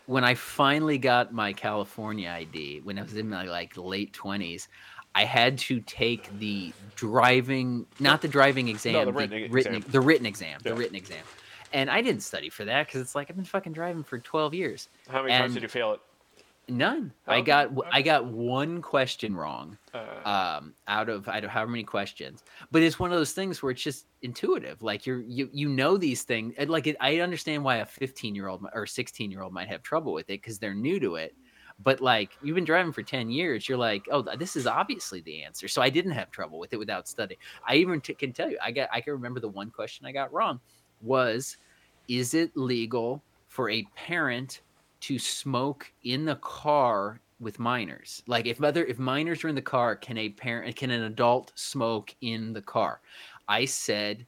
when 0.06 0.24
I 0.24 0.36
finally 0.36 0.98
got 0.98 1.34
my 1.34 1.54
California 1.54 2.30
ID 2.30 2.82
when 2.82 3.00
I 3.00 3.04
was 3.04 3.16
in 3.16 3.30
my 3.30 3.44
like 3.44 3.78
late 3.78 4.14
twenties, 4.14 4.68
I 5.16 5.26
had 5.26 5.58
to 5.60 5.82
take 5.82 6.38
the 6.40 6.74
driving 6.96 7.86
not 8.00 8.22
the 8.22 8.28
driving 8.28 8.68
exam, 8.68 9.06
the 9.06 9.14
written 9.14 9.52
written 9.52 9.76
exam. 9.76 9.92
the 9.92 10.02
written 10.02 10.26
exam, 10.26 10.60
the 10.64 10.74
written 10.74 10.96
exam. 10.96 11.24
And 11.74 11.90
I 11.90 12.02
didn't 12.02 12.24
study 12.24 12.50
for 12.50 12.66
that 12.66 12.88
because 12.88 13.02
it's 13.02 13.16
like 13.16 13.30
I've 13.30 13.36
been 13.36 13.46
fucking 13.46 13.74
driving 13.74 14.04
for 14.04 14.20
twelve 14.20 14.54
years. 14.54 14.90
how 15.10 15.24
many 15.24 15.34
times 15.38 15.54
did 15.54 15.64
you 15.64 15.70
fail 15.70 15.94
it? 15.94 16.02
None. 16.70 17.12
I 17.28 17.42
got 17.42 17.78
okay. 17.78 17.90
I 17.92 18.02
got 18.02 18.26
one 18.26 18.82
question 18.82 19.36
wrong 19.36 19.78
Uh, 19.94 20.30
um 20.30 20.74
out 20.88 21.10
of 21.10 21.28
I 21.28 21.42
don't 21.42 21.50
how 21.50 21.66
many 21.66 21.84
questions 21.84 22.44
but 22.72 22.82
it's 22.82 22.98
one 23.00 23.12
of 23.12 23.18
those 23.18 23.34
things 23.34 23.62
where 23.62 23.72
it's 23.72 23.82
just 23.82 24.06
intuitive 24.22 24.82
like 24.82 25.06
you're 25.06 25.22
you 25.22 25.50
you 25.52 25.68
know 25.68 25.98
these 25.98 26.24
things 26.24 26.54
and 26.58 26.70
like 26.70 26.88
it, 26.88 26.96
i 27.02 27.20
understand 27.20 27.64
why 27.64 27.78
a 27.78 27.86
15 27.86 28.36
year 28.36 28.48
old 28.48 28.66
or 28.74 28.86
16 28.86 29.32
year 29.32 29.42
old 29.42 29.52
might 29.52 29.68
have 29.68 29.82
trouble 29.84 30.14
with 30.14 30.30
it 30.30 30.40
because 30.42 30.60
they're 30.60 30.76
new 30.76 31.00
to 31.00 31.16
it 31.16 31.36
but 31.84 32.02
like 32.02 32.32
you've 32.42 32.56
been 32.56 32.66
driving 32.66 32.92
for 32.92 33.04
10 33.04 33.30
years 33.30 33.68
you're 33.68 33.78
like 33.78 34.06
oh 34.12 34.22
this 34.38 34.56
is 34.56 34.68
obviously 34.68 35.22
the 35.22 35.44
answer. 35.44 35.68
So 35.68 35.82
i 35.82 35.90
didn't 35.90 36.12
have 36.12 36.32
trouble 36.32 36.60
with 36.60 36.74
it 36.74 36.78
without 36.78 37.08
studying. 37.08 37.40
I 37.68 37.76
even 37.76 38.02
t- 38.02 38.14
can 38.14 38.34
tell 38.34 38.50
you 38.50 38.58
i 38.64 38.72
got 38.72 38.90
i 38.92 39.02
can 39.02 39.14
remember 39.14 39.40
the 39.40 39.50
one 39.50 39.72
question 39.72 40.06
i 40.06 40.12
got 40.12 40.32
wrong 40.34 40.60
was 41.02 41.58
is 42.08 42.34
it 42.34 42.56
legal 42.56 43.24
for 43.48 43.70
a 43.70 43.86
parent 43.96 44.62
to 45.02 45.18
smoke 45.18 45.92
in 46.04 46.26
the 46.26 46.36
car 46.36 47.20
with 47.40 47.60
minors? 47.60 48.24
Like 48.28 48.46
if 48.46 48.60
mother 48.60 48.86
if 48.86 49.00
minors 49.00 49.44
are 49.44 49.50
in 49.50 49.56
the 49.56 49.62
car 49.62 49.96
can 49.96 50.18
a 50.18 50.30
parent 50.30 50.76
can 50.76 50.92
an 50.92 51.04
adult 51.04 51.52
smoke 51.56 52.16
in 52.22 52.54
the 52.54 52.62
car? 52.62 53.02
I 53.48 53.66
said 53.66 54.26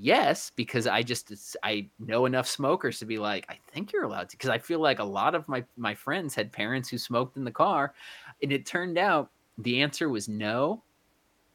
yes 0.00 0.52
because 0.54 0.86
i 0.86 1.02
just 1.02 1.56
i 1.64 1.88
know 1.98 2.24
enough 2.24 2.46
smokers 2.46 2.98
to 2.98 3.04
be 3.04 3.18
like 3.18 3.44
i 3.48 3.58
think 3.72 3.92
you're 3.92 4.04
allowed 4.04 4.28
to 4.28 4.36
because 4.36 4.50
i 4.50 4.58
feel 4.58 4.80
like 4.80 5.00
a 5.00 5.04
lot 5.04 5.34
of 5.34 5.46
my 5.48 5.64
my 5.76 5.94
friends 5.94 6.34
had 6.34 6.52
parents 6.52 6.88
who 6.88 6.96
smoked 6.96 7.36
in 7.36 7.44
the 7.44 7.50
car 7.50 7.94
and 8.42 8.52
it 8.52 8.64
turned 8.64 8.96
out 8.96 9.30
the 9.58 9.82
answer 9.82 10.08
was 10.08 10.28
no 10.28 10.82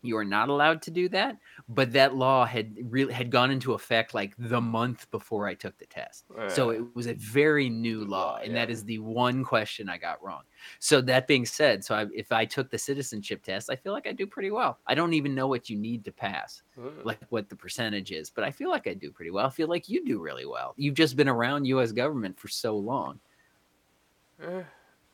you 0.04 0.18
are 0.18 0.26
not 0.26 0.50
allowed 0.50 0.82
to 0.82 0.92
do 0.92 1.10
that 1.10 1.38
but 1.70 1.92
that 1.92 2.16
law 2.16 2.46
had 2.46 2.76
really 2.84 3.14
had 3.14 3.32
gone 3.32 3.52
into 3.52 3.74
effect 3.74 4.14
like 4.14 4.34
the 4.38 4.62
month 4.62 5.10
before 5.12 5.48
i 5.48 5.54
took 5.54 5.78
the 5.78 5.86
test 5.86 6.26
so 6.48 6.70
uh, 6.70 6.74
it 6.74 6.96
was 6.96 7.08
a 7.08 7.14
very 7.14 7.70
new 7.70 8.06
law, 8.06 8.40
and 8.44 8.56
that 8.56 8.70
yeah. 8.70 8.74
is 8.74 8.84
the 8.84 9.00
one 9.00 9.44
question 9.44 9.90
I 9.90 9.98
got 9.98 10.24
wrong. 10.24 10.44
So 10.80 11.02
that 11.02 11.28
being 11.28 11.46
said, 11.46 11.84
so 11.84 11.96
I, 11.96 12.06
if 12.14 12.32
I 12.32 12.46
took 12.46 12.70
the 12.70 12.78
citizenship 12.78 13.44
test, 13.44 13.70
I 13.70 13.76
feel 13.76 13.94
like 13.94 14.08
I 14.08 14.12
do 14.12 14.28
pretty 14.28 14.52
well. 14.52 14.80
I 14.88 14.96
don't 14.96 15.14
even 15.14 15.36
know 15.36 15.48
what 15.48 15.70
you 15.70 15.78
need 15.78 16.06
to 16.06 16.12
pass, 16.12 16.64
uh, 16.78 16.90
like 17.04 17.20
what 17.30 17.50
the 17.50 17.56
percentage 17.56 18.12
is, 18.12 18.30
but 18.30 18.44
I 18.44 18.52
feel 18.52 18.70
like 18.70 18.88
I 18.88 18.94
do 18.94 19.12
pretty 19.12 19.32
well. 19.32 19.46
I 19.46 19.50
feel 19.50 19.68
like 19.68 19.90
you 19.90 20.06
do 20.06 20.20
really 20.20 20.46
well. 20.46 20.74
You've 20.78 20.96
just 20.96 21.16
been 21.16 21.30
around 21.30 21.66
U.S. 21.66 21.92
government 21.92 22.40
for 22.40 22.48
so 22.48 22.78
long. 22.78 23.20
eh, 24.42 24.64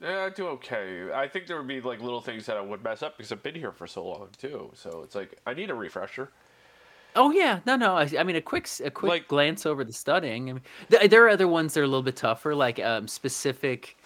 yeah, 0.01 0.25
I 0.25 0.29
do 0.29 0.47
okay. 0.47 1.09
I 1.13 1.27
think 1.27 1.47
there 1.47 1.57
would 1.57 1.67
be 1.67 1.81
like 1.81 2.01
little 2.01 2.21
things 2.21 2.45
that 2.45 2.57
I 2.57 2.61
would 2.61 2.83
mess 2.83 3.03
up 3.03 3.17
because 3.17 3.31
I've 3.31 3.43
been 3.43 3.55
here 3.55 3.71
for 3.71 3.87
so 3.87 4.05
long 4.05 4.29
too. 4.37 4.71
So 4.73 5.01
it's 5.03 5.15
like 5.15 5.37
I 5.45 5.53
need 5.53 5.69
a 5.69 5.75
refresher. 5.75 6.31
Oh 7.15 7.31
yeah, 7.31 7.59
no, 7.65 7.75
no. 7.75 7.95
I, 7.97 8.07
I 8.19 8.23
mean, 8.23 8.35
a 8.35 8.41
quick, 8.41 8.67
a 8.83 8.91
quick 8.91 9.09
Like- 9.09 9.27
glance 9.27 9.65
over 9.65 9.83
the 9.83 9.91
studying. 9.93 10.49
I 10.49 10.53
mean, 10.53 10.61
th- 10.91 11.09
there 11.09 11.25
are 11.25 11.29
other 11.29 11.47
ones 11.47 11.73
that 11.73 11.81
are 11.81 11.83
a 11.83 11.87
little 11.87 12.03
bit 12.03 12.15
tougher, 12.15 12.53
like 12.55 12.79
um, 12.79 13.07
specific. 13.07 13.97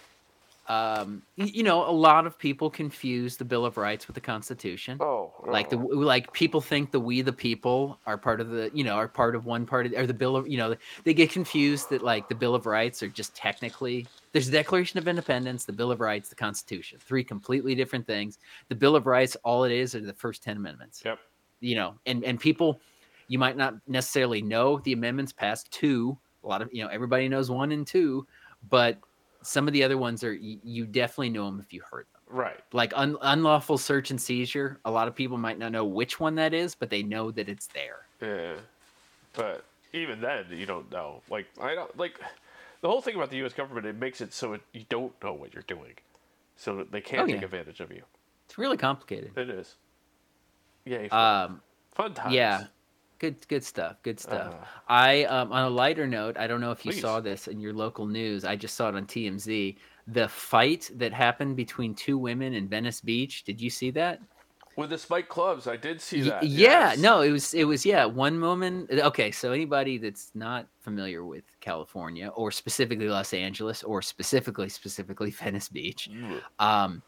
Um, 0.66 1.22
you 1.36 1.62
know, 1.62 1.88
a 1.88 1.92
lot 1.92 2.26
of 2.26 2.38
people 2.38 2.70
confuse 2.70 3.36
the 3.36 3.44
Bill 3.44 3.66
of 3.66 3.76
Rights 3.76 4.06
with 4.06 4.14
the 4.14 4.20
Constitution. 4.20 4.98
Oh, 5.00 5.32
like 5.46 5.68
the 5.68 5.76
like 5.76 6.32
people 6.32 6.60
think 6.60 6.90
the 6.90 7.00
we 7.00 7.22
the 7.22 7.32
people 7.32 7.98
are 8.06 8.16
part 8.16 8.40
of 8.40 8.50
the 8.50 8.70
you 8.72 8.84
know 8.84 8.94
are 8.94 9.08
part 9.08 9.34
of 9.34 9.46
one 9.46 9.66
part 9.66 9.86
of 9.86 9.92
or 9.92 10.06
the 10.06 10.14
bill 10.14 10.36
of 10.36 10.48
you 10.48 10.56
know 10.56 10.74
they 11.04 11.14
get 11.14 11.30
confused 11.30 11.90
that 11.90 12.02
like 12.02 12.28
the 12.28 12.34
bill 12.34 12.54
of 12.54 12.66
rights 12.66 13.02
are 13.02 13.08
just 13.08 13.34
technically 13.34 14.06
there's 14.32 14.46
the 14.46 14.52
declaration 14.52 14.98
of 14.98 15.06
independence 15.08 15.64
the 15.64 15.72
bill 15.72 15.90
of 15.90 16.00
rights 16.00 16.28
the 16.28 16.34
constitution 16.34 16.98
three 17.00 17.22
completely 17.24 17.74
different 17.74 18.06
things 18.06 18.38
the 18.68 18.74
bill 18.74 18.96
of 18.96 19.06
rights 19.06 19.36
all 19.44 19.64
it 19.64 19.72
is 19.72 19.94
are 19.94 20.00
the 20.00 20.12
first 20.14 20.42
10 20.42 20.56
amendments 20.56 21.02
Yep. 21.04 21.18
you 21.60 21.74
know 21.74 21.94
and 22.06 22.24
and 22.24 22.40
people 22.40 22.80
you 23.28 23.38
might 23.38 23.56
not 23.56 23.74
necessarily 23.86 24.42
know 24.42 24.78
the 24.78 24.92
amendments 24.92 25.32
passed 25.32 25.70
two 25.70 26.16
a 26.42 26.46
lot 26.46 26.62
of 26.62 26.68
you 26.72 26.82
know 26.82 26.88
everybody 26.88 27.28
knows 27.28 27.50
one 27.50 27.72
and 27.72 27.86
two 27.86 28.26
but 28.70 28.98
some 29.44 29.66
of 29.68 29.72
the 29.72 29.82
other 29.84 29.96
ones 29.98 30.24
are 30.24 30.32
you, 30.32 30.58
you 30.64 30.86
definitely 30.86 31.30
know 31.30 31.44
them 31.46 31.60
if 31.60 31.72
you 31.72 31.82
heard 31.90 32.06
them 32.12 32.20
Right. 32.36 32.58
like 32.72 32.92
un- 32.96 33.16
unlawful 33.20 33.78
search 33.78 34.10
and 34.10 34.20
seizure 34.20 34.80
a 34.84 34.90
lot 34.90 35.06
of 35.08 35.14
people 35.14 35.36
might 35.38 35.58
not 35.58 35.70
know 35.72 35.84
which 35.84 36.18
one 36.18 36.34
that 36.36 36.52
is 36.54 36.74
but 36.74 36.90
they 36.90 37.02
know 37.02 37.30
that 37.30 37.48
it's 37.48 37.66
there 37.68 38.06
Yeah. 38.20 38.54
But 39.34 39.64
even 39.92 40.20
then, 40.20 40.44
you 40.50 40.64
don't 40.66 40.90
know. 40.92 41.22
Like 41.30 41.46
I 41.60 41.74
don't 41.74 41.96
like 41.98 42.18
the 42.80 42.88
whole 42.88 43.00
thing 43.00 43.14
about 43.16 43.30
the 43.30 43.36
U.S. 43.38 43.52
government. 43.52 43.84
It 43.86 43.96
makes 43.96 44.20
it 44.20 44.32
so 44.32 44.52
it, 44.54 44.60
you 44.72 44.84
don't 44.88 45.12
know 45.22 45.32
what 45.32 45.52
you're 45.54 45.64
doing, 45.66 45.94
so 46.56 46.76
that 46.76 46.90
they 46.92 47.00
can't 47.00 47.22
Oh, 47.22 47.26
take 47.32 47.42
advantage 47.42 47.80
of 47.80 47.90
you. 47.90 48.02
it's 48.46 48.58
really 48.58 48.76
complicated 48.76 49.36
It 49.36 49.50
is. 49.50 49.74
Yeah. 50.84 51.06
Um 51.10 51.60
fun 51.94 52.14
times. 52.14 52.34
yeah 52.34 52.64
good 53.24 53.48
good 53.48 53.64
stuff 53.64 53.96
good 54.02 54.18
stuff 54.20 54.54
Uh, 54.54 54.64
i 54.88 55.24
um, 55.24 55.52
on 55.52 55.64
a 55.64 55.70
lighter 55.70 56.06
note 56.06 56.36
i 56.38 56.46
don't 56.46 56.60
know 56.60 56.70
if 56.70 56.84
you 56.86 56.92
Please. 56.92 57.00
saw 57.00 57.20
this 57.20 57.48
in 57.48 57.58
your 57.60 57.72
local 57.72 58.06
news 58.06 58.44
i 58.44 58.54
just 58.56 58.74
saw 58.76 58.88
it 58.90 58.94
on 58.94 59.06
tmz 59.06 59.76
the 60.08 60.28
fight 60.28 60.90
that 60.96 61.12
happened 61.12 61.56
between 61.56 61.94
two 61.94 62.18
women 62.18 62.52
in 62.54 62.68
venice 62.68 63.00
beach 63.00 63.44
did 63.44 63.58
you 63.60 63.70
see 63.70 63.90
that 63.90 64.20
With 64.76 64.90
the 64.90 64.98
spike 64.98 65.28
clubs, 65.28 65.68
I 65.68 65.76
did 65.76 66.00
see 66.00 66.20
that. 66.22 66.42
yeah 66.42 66.90
yes. 66.90 66.98
no 66.98 67.20
it 67.22 67.30
was 67.30 67.54
it 67.54 67.64
was 67.72 67.86
yeah 67.86 68.04
one 68.04 68.36
woman 68.40 68.88
okay 68.90 69.30
so 69.30 69.52
anybody 69.52 69.94
that's 69.98 70.26
not 70.34 70.66
familiar 70.80 71.24
with 71.24 71.44
california 71.60 72.28
or 72.40 72.50
specifically 72.50 73.08
los 73.08 73.32
angeles 73.32 73.82
or 73.90 74.02
specifically 74.02 74.68
specifically 74.68 75.30
venice 75.42 75.68
beach 75.70 76.10
Ugh. 76.12 76.42
um 76.58 77.02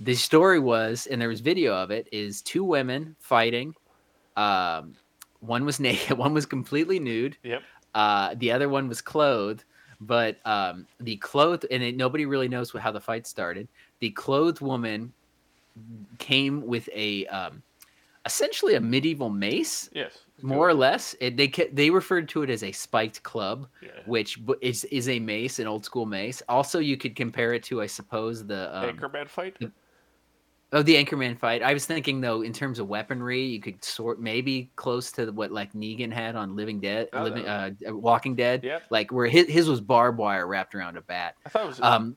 the 0.00 0.14
story 0.28 0.58
was 0.58 1.06
and 1.10 1.20
there 1.20 1.28
was 1.34 1.40
video 1.40 1.72
of 1.82 1.88
it 1.98 2.08
is 2.10 2.42
two 2.42 2.64
women 2.64 3.14
fighting 3.20 3.68
um 4.36 4.96
one 5.46 5.64
was 5.64 5.80
naked, 5.88 6.16
one 6.18 6.34
was 6.34 6.46
completely 6.46 6.98
nude. 6.98 7.36
Yep. 7.42 7.62
Uh, 7.94 8.34
the 8.38 8.50
other 8.50 8.68
one 8.68 8.88
was 8.88 9.00
clothed, 9.00 9.64
but 10.00 10.38
um, 10.44 10.86
the 11.00 11.16
clothed 11.16 11.66
and 11.70 11.82
it, 11.82 11.96
nobody 11.96 12.26
really 12.26 12.48
knows 12.48 12.72
how 12.72 12.90
the 12.90 13.00
fight 13.00 13.26
started. 13.26 13.68
The 14.00 14.10
clothed 14.10 14.60
woman 14.60 15.12
came 16.18 16.66
with 16.66 16.88
a 16.92 17.26
um, 17.26 17.62
essentially 18.26 18.74
a 18.74 18.80
medieval 18.80 19.30
mace, 19.30 19.90
Yes. 19.92 20.18
more 20.42 20.68
or 20.68 20.74
less. 20.74 21.14
It, 21.20 21.36
they 21.36 21.48
they 21.72 21.90
referred 21.90 22.28
to 22.30 22.42
it 22.42 22.50
as 22.50 22.62
a 22.64 22.72
spiked 22.72 23.22
club, 23.22 23.68
Yeah. 23.82 23.90
which 24.06 24.40
is 24.60 24.84
is 24.86 25.08
a 25.08 25.18
mace, 25.20 25.58
an 25.58 25.66
old 25.66 25.84
school 25.84 26.06
mace. 26.06 26.42
Also, 26.48 26.78
you 26.80 26.96
could 26.96 27.14
compare 27.14 27.52
it 27.54 27.62
to, 27.64 27.80
I 27.82 27.86
suppose, 27.86 28.44
the 28.46 28.76
um, 28.76 28.96
Anchorman 28.96 29.28
fight. 29.28 29.56
Oh, 30.74 30.82
the 30.82 30.96
Anchorman 30.96 31.38
fight. 31.38 31.62
I 31.62 31.72
was 31.72 31.86
thinking 31.86 32.20
though, 32.20 32.42
in 32.42 32.52
terms 32.52 32.78
of 32.80 32.88
weaponry, 32.88 33.40
you 33.42 33.60
could 33.60 33.82
sort 33.84 34.20
maybe 34.20 34.70
close 34.74 35.12
to 35.12 35.30
what 35.30 35.52
like 35.52 35.72
Negan 35.72 36.12
had 36.12 36.34
on 36.34 36.56
Living 36.56 36.80
Dead, 36.80 37.08
Oh, 37.12 37.22
Living, 37.22 37.44
no. 37.44 37.72
uh, 37.88 37.94
Walking 37.94 38.34
Dead. 38.34 38.64
Yep. 38.64 38.82
Like 38.90 39.12
where 39.12 39.26
his, 39.28 39.46
his 39.46 39.68
was 39.68 39.80
barbed 39.80 40.18
wire 40.18 40.46
wrapped 40.48 40.74
around 40.74 40.96
a 40.96 41.00
bat. 41.00 41.36
I 41.46 41.48
thought 41.48 41.62
it 41.64 41.68
was 41.68 41.80
Um, 41.80 42.16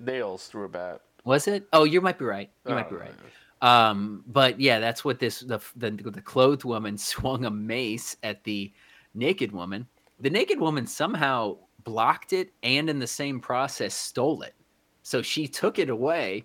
nails 0.00 0.46
through 0.46 0.64
a 0.66 0.68
bat. 0.68 1.00
was 1.24 1.48
it? 1.48 1.66
Oh, 1.72 1.82
you 1.84 2.00
might 2.00 2.18
be 2.18 2.24
right. 2.24 2.50
You 2.68 2.74
might 2.76 2.86
Oh, 2.86 2.90
be 2.90 2.96
right. 2.96 3.14
Um, 3.62 4.22
but 4.28 4.60
yeah, 4.60 4.78
that's 4.78 5.04
what 5.04 5.18
this 5.18 5.40
the 5.40 5.58
the, 5.76 5.90
the 5.90 6.22
clothed 6.22 6.64
woman 6.64 6.96
swung 7.12 7.44
a 7.46 7.50
mace 7.50 8.16
at 8.22 8.44
the 8.44 8.72
naked 9.14 9.50
woman. 9.50 9.88
The 10.20 10.30
naked 10.30 10.60
woman 10.60 10.86
somehow 10.86 11.56
blocked 11.82 12.32
it 12.32 12.52
and 12.62 12.88
in 12.88 13.00
the 13.00 13.08
same 13.08 13.40
process 13.40 13.92
stole 13.92 14.42
it. 14.42 14.54
So 15.02 15.20
she 15.20 15.48
took 15.48 15.80
it 15.80 15.88
away 15.90 16.44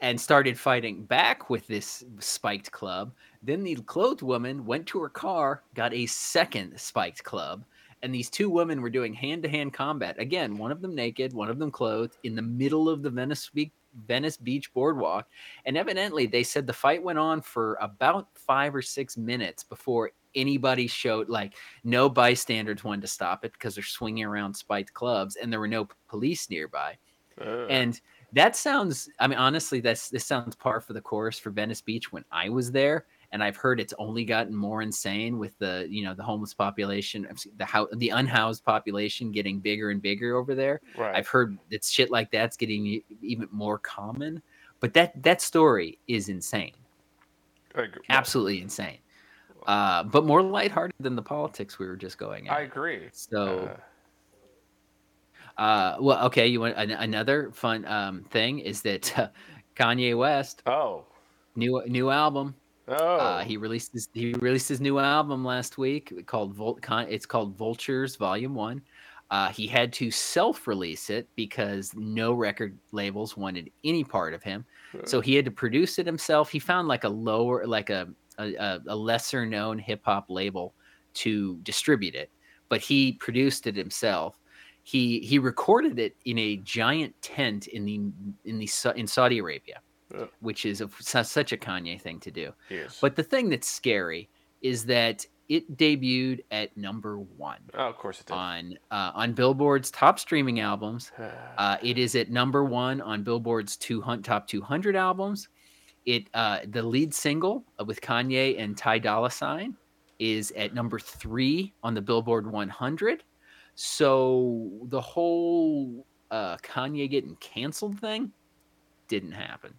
and 0.00 0.20
started 0.20 0.58
fighting 0.58 1.04
back 1.04 1.50
with 1.50 1.66
this 1.66 2.04
spiked 2.20 2.70
club. 2.70 3.12
Then 3.42 3.62
the 3.62 3.74
clothed 3.74 4.22
woman 4.22 4.64
went 4.64 4.86
to 4.88 5.00
her 5.00 5.08
car, 5.08 5.62
got 5.74 5.92
a 5.92 6.06
second 6.06 6.78
spiked 6.78 7.24
club, 7.24 7.64
and 8.02 8.14
these 8.14 8.30
two 8.30 8.48
women 8.48 8.80
were 8.80 8.90
doing 8.90 9.12
hand-to-hand 9.12 9.72
combat. 9.72 10.20
Again, 10.20 10.56
one 10.56 10.70
of 10.70 10.80
them 10.80 10.94
naked, 10.94 11.32
one 11.32 11.50
of 11.50 11.58
them 11.58 11.72
clothed, 11.72 12.16
in 12.22 12.36
the 12.36 12.42
middle 12.42 12.88
of 12.88 13.02
the 13.02 13.10
Venice 13.10 13.50
Beach, 13.52 13.72
Venice 14.06 14.36
Beach 14.36 14.72
boardwalk. 14.72 15.26
And 15.64 15.76
evidently, 15.76 16.26
they 16.26 16.44
said 16.44 16.66
the 16.66 16.72
fight 16.72 17.02
went 17.02 17.18
on 17.18 17.40
for 17.40 17.76
about 17.80 18.28
five 18.34 18.74
or 18.74 18.82
six 18.82 19.16
minutes 19.16 19.64
before 19.64 20.12
anybody 20.36 20.86
showed. 20.86 21.28
Like, 21.28 21.54
no 21.82 22.08
bystanders 22.08 22.84
wanted 22.84 23.00
to 23.00 23.08
stop 23.08 23.44
it 23.44 23.52
because 23.52 23.74
they're 23.74 23.82
swinging 23.82 24.24
around 24.24 24.54
spiked 24.54 24.94
clubs, 24.94 25.34
and 25.34 25.52
there 25.52 25.58
were 25.58 25.66
no 25.66 25.88
police 26.08 26.48
nearby. 26.48 26.96
Uh, 27.40 27.66
And 27.68 28.00
that 28.32 28.56
sounds, 28.56 29.08
I 29.18 29.26
mean, 29.26 29.38
honestly, 29.38 29.80
that's 29.80 30.10
this 30.10 30.24
sounds 30.26 30.54
par 30.54 30.80
for 30.80 30.92
the 30.92 31.00
course 31.00 31.38
for 31.38 31.50
Venice 31.50 31.80
Beach 31.80 32.12
when 32.12 32.24
I 32.30 32.48
was 32.48 32.70
there. 32.70 33.06
And 33.32 33.42
I've 33.42 33.56
heard 33.56 33.78
it's 33.78 33.94
only 33.98 34.24
gotten 34.24 34.54
more 34.54 34.80
insane 34.82 35.38
with 35.38 35.58
the, 35.58 35.86
you 35.90 36.02
know, 36.04 36.14
the 36.14 36.22
homeless 36.22 36.54
population, 36.54 37.26
the 37.56 37.64
how 37.64 37.88
the 37.96 38.10
unhoused 38.10 38.64
population 38.64 39.32
getting 39.32 39.60
bigger 39.60 39.90
and 39.90 40.00
bigger 40.00 40.36
over 40.36 40.54
there. 40.54 40.80
right. 40.94 41.14
I've 41.16 41.28
heard 41.28 41.58
that 41.70 41.84
shit 41.84 42.10
like 42.10 42.30
that's 42.30 42.56
getting 42.56 43.02
even 43.22 43.48
more 43.50 43.78
common. 43.78 44.42
But 44.80 44.94
that 44.94 45.22
that 45.22 45.42
story 45.42 45.98
is 46.06 46.28
insane, 46.28 46.72
I 47.74 47.82
agree. 47.82 48.02
absolutely 48.08 48.62
insane. 48.62 48.98
Uh, 49.66 50.04
but 50.04 50.24
more 50.24 50.42
lighthearted 50.42 50.94
than 51.00 51.16
the 51.16 51.22
politics 51.22 51.78
we 51.78 51.86
were 51.86 51.96
just 51.96 52.16
going 52.16 52.48
at. 52.48 52.56
I 52.56 52.60
agree. 52.62 53.08
So, 53.12 53.66
Uh, 53.66 53.76
uh, 55.58 55.96
well, 56.00 56.24
okay. 56.26 56.46
You 56.46 56.60
want 56.60 56.76
an, 56.76 56.92
another 56.92 57.50
fun 57.52 57.84
um, 57.86 58.22
thing 58.30 58.60
is 58.60 58.80
that 58.82 59.18
uh, 59.18 59.28
Kanye 59.76 60.16
West 60.16 60.62
oh. 60.66 61.04
new 61.56 61.82
new 61.86 62.10
album. 62.10 62.54
Oh. 62.86 62.94
Uh, 62.94 63.42
he 63.42 63.56
released 63.56 63.92
his 63.92 64.08
he 64.14 64.32
released 64.34 64.68
his 64.68 64.80
new 64.80 64.98
album 64.98 65.44
last 65.44 65.76
week 65.76 66.26
called 66.26 66.56
Con- 66.80 67.08
it's 67.10 67.26
called 67.26 67.56
Vultures 67.56 68.16
Volume 68.16 68.54
One. 68.54 68.80
Uh, 69.30 69.50
he 69.50 69.66
had 69.66 69.92
to 69.92 70.10
self-release 70.10 71.10
it 71.10 71.28
because 71.36 71.92
no 71.94 72.32
record 72.32 72.78
labels 72.92 73.36
wanted 73.36 73.70
any 73.84 74.02
part 74.02 74.32
of 74.32 74.42
him, 74.42 74.64
so 75.04 75.20
he 75.20 75.34
had 75.34 75.44
to 75.44 75.50
produce 75.50 75.98
it 75.98 76.06
himself. 76.06 76.48
He 76.48 76.58
found 76.58 76.88
like 76.88 77.04
a 77.04 77.10
lower, 77.10 77.66
like 77.66 77.90
a, 77.90 78.08
a- 78.38 78.80
a 78.86 78.96
lesser 78.96 79.44
known 79.44 79.78
hip 79.78 80.00
hop 80.02 80.30
label 80.30 80.72
to 81.14 81.58
distribute 81.62 82.14
it, 82.14 82.30
but 82.70 82.80
he 82.80 83.12
produced 83.12 83.66
it 83.66 83.76
himself. 83.76 84.38
He 84.88 85.18
he 85.20 85.38
recorded 85.38 85.98
it 85.98 86.16
in 86.24 86.38
a 86.38 86.56
giant 86.56 87.14
tent 87.20 87.66
in 87.66 87.84
the 87.84 87.96
in 88.48 88.58
the 88.58 88.68
in 88.96 89.06
Saudi 89.06 89.36
Arabia, 89.36 89.82
Yeah. 90.14 90.24
which 90.40 90.64
is 90.64 90.80
a, 90.80 90.88
such 91.24 91.52
a 91.52 91.58
Kanye 91.58 92.00
thing 92.00 92.18
to 92.20 92.30
do. 92.30 92.54
yes. 92.70 92.96
But 92.98 93.14
the 93.14 93.22
thing 93.22 93.50
that's 93.50 93.68
scary 93.68 94.30
is 94.62 94.86
that 94.86 95.26
it 95.50 95.76
debuted 95.76 96.40
at 96.50 96.74
number 96.74 97.18
one 97.18 97.58
oh, 97.74 97.88
of 97.88 97.96
course 97.98 98.20
it 98.20 98.26
did. 98.28 98.32
on 98.32 98.78
uh, 98.90 99.12
on 99.14 99.34
Billboard's 99.34 99.90
top 99.90 100.18
streaming 100.18 100.60
albums. 100.60 101.12
Uh, 101.58 101.76
it 101.82 101.98
is 101.98 102.14
at 102.14 102.30
number 102.30 102.64
one 102.64 103.02
on 103.02 103.22
Billboard's 103.22 103.76
200, 103.76 104.24
top 104.24 104.46
200 104.46 104.96
albums. 104.96 105.48
It 106.06 106.30
uh, 106.32 106.60
the 106.70 106.82
lead 106.82 107.12
single 107.12 107.62
uh, 107.78 107.84
with 107.84 108.00
Kanye 108.00 108.58
and 108.58 108.74
Ty 108.74 109.00
Dolla 109.00 109.30
Sign 109.30 109.76
is 110.18 110.50
at 110.56 110.72
number 110.72 110.98
three 110.98 111.74
on 111.82 111.92
the 111.92 112.00
Billboard 112.00 112.50
100. 112.50 113.22
So 113.80 114.68
the 114.86 115.00
whole 115.00 116.04
uh, 116.32 116.56
Kanye 116.56 117.08
getting 117.08 117.36
canceled 117.36 118.00
thing 118.00 118.32
didn't 119.06 119.30
happen. 119.30 119.72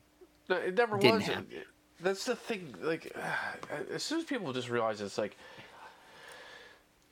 No, 0.47 0.55
it 0.55 0.77
never 0.77 0.97
Didn't 0.97 1.15
was. 1.17 1.25
happen. 1.25 1.47
That's 1.99 2.23
the 2.23 2.37
thing. 2.37 2.73
Like, 2.81 3.13
as 3.93 4.01
soon 4.01 4.19
as 4.19 4.23
people 4.23 4.53
just 4.53 4.69
realize 4.69 5.01
it's 5.01 5.17
like 5.17 5.35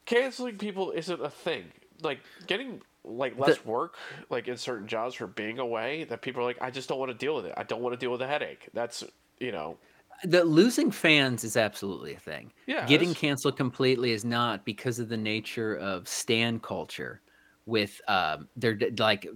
canceling 0.05 0.57
people 0.57 0.91
isn't 0.91 1.21
a 1.21 1.29
thing. 1.29 1.65
Like 2.03 2.21
getting 2.47 2.81
like 3.03 3.37
less 3.37 3.65
work, 3.65 3.97
like 4.29 4.47
in 4.47 4.55
certain 4.55 4.87
jobs 4.87 5.13
for 5.15 5.27
being 5.27 5.59
away. 5.59 6.05
That 6.05 6.21
people 6.21 6.41
are 6.41 6.45
like, 6.45 6.61
I 6.61 6.71
just 6.71 6.87
don't 6.87 6.99
want 6.99 7.11
to 7.11 7.17
deal 7.17 7.35
with 7.35 7.47
it. 7.47 7.53
I 7.57 7.63
don't 7.63 7.81
want 7.81 7.95
to 7.95 7.99
deal 7.99 8.11
with 8.11 8.21
the 8.21 8.27
headache. 8.27 8.69
That's 8.73 9.03
you 9.41 9.51
know. 9.51 9.77
The 10.23 10.43
losing 10.43 10.91
fans 10.91 11.43
is 11.43 11.57
absolutely 11.57 12.13
a 12.13 12.19
thing. 12.19 12.51
Yeah. 12.65 12.85
Getting 12.87 13.09
that's- 13.09 13.21
canceled 13.21 13.57
completely 13.57 14.11
is 14.11 14.25
not 14.25 14.65
because 14.65 14.99
of 14.99 15.09
the 15.09 15.17
nature 15.17 15.75
of 15.75 16.07
stan 16.07 16.59
culture. 16.59 17.21
With 17.65 17.99
um, 18.07 18.47
they're 18.55 18.79
like 18.97 19.27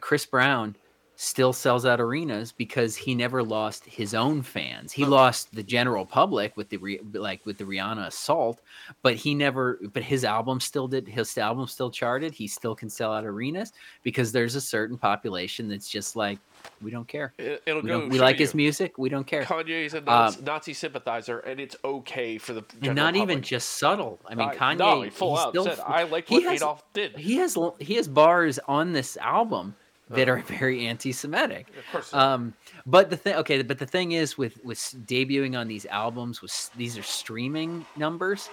Chris 0.00 0.24
Brown 0.24 0.76
still 1.20 1.52
sells 1.52 1.84
out 1.84 2.00
arenas 2.00 2.52
because 2.52 2.94
he 2.94 3.12
never 3.12 3.42
lost 3.42 3.84
his 3.84 4.14
own 4.14 4.40
fans. 4.40 4.92
He 4.92 5.04
lost 5.04 5.52
the 5.52 5.64
general 5.64 6.06
public 6.06 6.56
with 6.56 6.68
the 6.68 6.78
like 7.12 7.44
with 7.44 7.58
the 7.58 7.64
Rihanna 7.64 8.06
assault, 8.06 8.60
but 9.02 9.16
he 9.16 9.34
never. 9.34 9.80
But 9.92 10.04
his 10.04 10.24
album 10.24 10.60
still 10.60 10.86
did. 10.86 11.08
His 11.08 11.36
album 11.36 11.66
still 11.66 11.90
charted. 11.90 12.32
He 12.32 12.46
still 12.46 12.76
can 12.76 12.88
sell 12.88 13.12
out 13.12 13.24
arenas 13.24 13.72
because 14.04 14.30
there's 14.30 14.54
a 14.54 14.60
certain 14.60 14.96
population 14.96 15.68
that's 15.68 15.88
just 15.90 16.14
like 16.14 16.38
we 16.80 16.92
don't 16.92 17.08
care. 17.08 17.34
It, 17.36 17.62
it'll 17.66 17.82
We, 17.82 17.88
go. 17.88 18.06
we 18.06 18.20
like 18.20 18.36
you. 18.38 18.44
his 18.44 18.54
music. 18.54 18.96
We 18.96 19.08
don't 19.08 19.26
care. 19.26 19.42
Kanye 19.42 19.86
is 19.86 19.94
a 19.94 19.98
um, 19.98 20.04
Nazi, 20.04 20.42
Nazi 20.42 20.72
sympathizer, 20.72 21.40
and 21.40 21.58
it's 21.58 21.74
okay 21.84 22.38
for 22.38 22.52
the 22.52 22.62
general 22.80 22.94
not 22.94 23.16
even 23.16 23.42
just 23.42 23.70
subtle. 23.70 24.20
I 24.24 24.36
mean, 24.36 24.50
I- 24.50 24.54
Kanye. 24.54 24.78
No, 24.78 25.02
he 25.02 25.10
full 25.10 25.36
out 25.36 25.50
still 25.50 25.64
said, 25.64 25.80
"I 25.84 26.04
like 26.04 26.28
he 26.28 26.36
what 26.36 26.44
has- 26.44 26.62
Adolf 26.62 26.84
did." 26.92 27.16
he 27.16 27.38
has 27.38 27.58
he 27.80 27.94
has 27.94 28.06
bars 28.06 28.60
on 28.68 28.92
this 28.92 29.16
album 29.16 29.74
that 30.10 30.28
Uh. 30.28 30.32
are 30.32 30.38
very 30.58 30.86
anti-Semitic. 30.86 31.66
Of 31.78 31.92
course. 31.92 32.14
Um, 32.14 32.54
but 32.86 33.10
the 33.10 33.16
thing, 33.16 33.34
okay, 33.36 33.62
but 33.62 33.78
the 33.78 33.86
thing 33.86 34.12
is 34.12 34.36
with 34.38 34.62
with 34.64 34.78
debuting 35.06 35.58
on 35.58 35.68
these 35.68 35.86
albums, 35.86 36.40
with 36.42 36.70
these 36.76 36.96
are 36.98 37.02
streaming 37.02 37.84
numbers. 37.96 38.48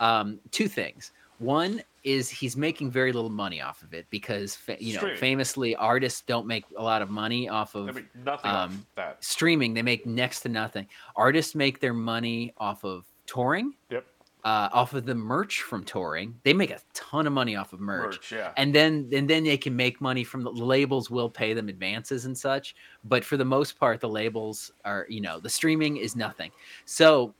Um, 0.00 0.38
two 0.50 0.68
things. 0.68 1.12
One 1.38 1.82
is 2.02 2.30
he's 2.30 2.56
making 2.56 2.90
very 2.90 3.12
little 3.12 3.30
money 3.30 3.60
off 3.60 3.82
of 3.82 3.92
it 3.92 4.06
because 4.10 4.54
fa- 4.56 4.76
you 4.80 4.92
know 4.94 5.00
Streaming. 5.00 5.18
famously 5.18 5.76
artists 5.76 6.20
don't 6.22 6.46
make 6.46 6.64
a 6.78 6.82
lot 6.82 7.02
of 7.02 7.10
money 7.10 7.48
off 7.48 7.74
of 7.74 7.88
I 7.88 7.92
mean, 7.92 8.08
nothing 8.24 8.50
off 8.50 8.70
um, 8.70 8.86
that. 8.94 9.22
streaming. 9.22 9.74
They 9.74 9.82
make 9.82 10.06
next 10.06 10.40
to 10.40 10.48
nothing. 10.48 10.86
Artists 11.14 11.54
make 11.54 11.80
their 11.80 11.92
money 11.94 12.54
off 12.58 12.84
of 12.84 13.04
touring. 13.26 13.74
Yep. 13.90 14.06
Uh, 14.46 14.68
off 14.72 14.94
of 14.94 15.04
the 15.04 15.14
merch 15.14 15.62
from 15.62 15.82
touring, 15.82 16.32
they 16.44 16.52
make 16.52 16.70
a 16.70 16.78
ton 16.94 17.26
of 17.26 17.32
money 17.32 17.56
off 17.56 17.72
of 17.72 17.80
merch. 17.80 18.14
Merch, 18.14 18.30
yeah. 18.30 18.52
and 18.56 18.72
then 18.72 19.10
and 19.12 19.28
then 19.28 19.42
they 19.42 19.56
can 19.56 19.74
make 19.74 20.00
money 20.00 20.22
from 20.22 20.44
the 20.44 20.50
labels 20.52 21.10
will 21.10 21.28
pay 21.28 21.52
them 21.52 21.68
advances 21.68 22.26
and 22.26 22.38
such. 22.38 22.76
But 23.02 23.24
for 23.24 23.36
the 23.36 23.44
most 23.44 23.76
part 23.76 24.00
the 24.00 24.08
labels 24.08 24.70
are 24.84 25.04
you 25.08 25.20
know 25.20 25.40
the 25.40 25.50
streaming 25.50 25.96
is 25.96 26.14
nothing. 26.14 26.52
So 26.84 27.34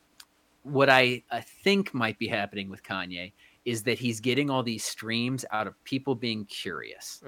what 0.67 0.91
i, 0.91 1.23
I 1.31 1.41
think 1.41 1.95
might 1.95 2.19
be 2.19 2.29
happening 2.29 2.69
with 2.71 2.83
kanye 2.83 3.33
is 3.65 3.83
that 3.83 3.99
he's 3.99 4.21
getting 4.21 4.49
all 4.49 4.63
these 4.63 4.85
streams 4.85 5.45
out 5.51 5.67
of 5.67 5.75
people 5.83 6.15
being 6.15 6.45
curious 6.47 7.21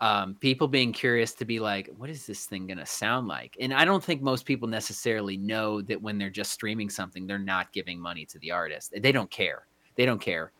Uh, 0.00 0.04
um, 0.04 0.34
people 0.40 0.66
being 0.66 0.92
curious 0.92 1.32
to 1.34 1.44
be 1.44 1.60
like, 1.60 1.88
what 1.96 2.10
is 2.10 2.26
this 2.26 2.44
thing 2.44 2.66
going 2.66 2.78
to 2.78 2.84
sound 2.86 3.28
like? 3.28 3.56
And 3.60 3.72
I 3.72 3.84
don't 3.84 4.02
think 4.02 4.20
most 4.20 4.44
people 4.44 4.66
necessarily 4.68 5.36
know 5.36 5.80
that 5.82 6.02
when 6.02 6.18
they're 6.18 6.28
just 6.28 6.50
streaming 6.52 6.90
something, 6.90 7.24
they're 7.26 7.38
not 7.38 7.72
giving 7.72 8.00
money 8.00 8.26
to 8.26 8.38
the 8.40 8.50
artist. 8.50 8.92
They 9.00 9.12
don't 9.12 9.30
care. 9.30 9.66
They 9.94 10.04
don't 10.04 10.20
care. 10.20 10.50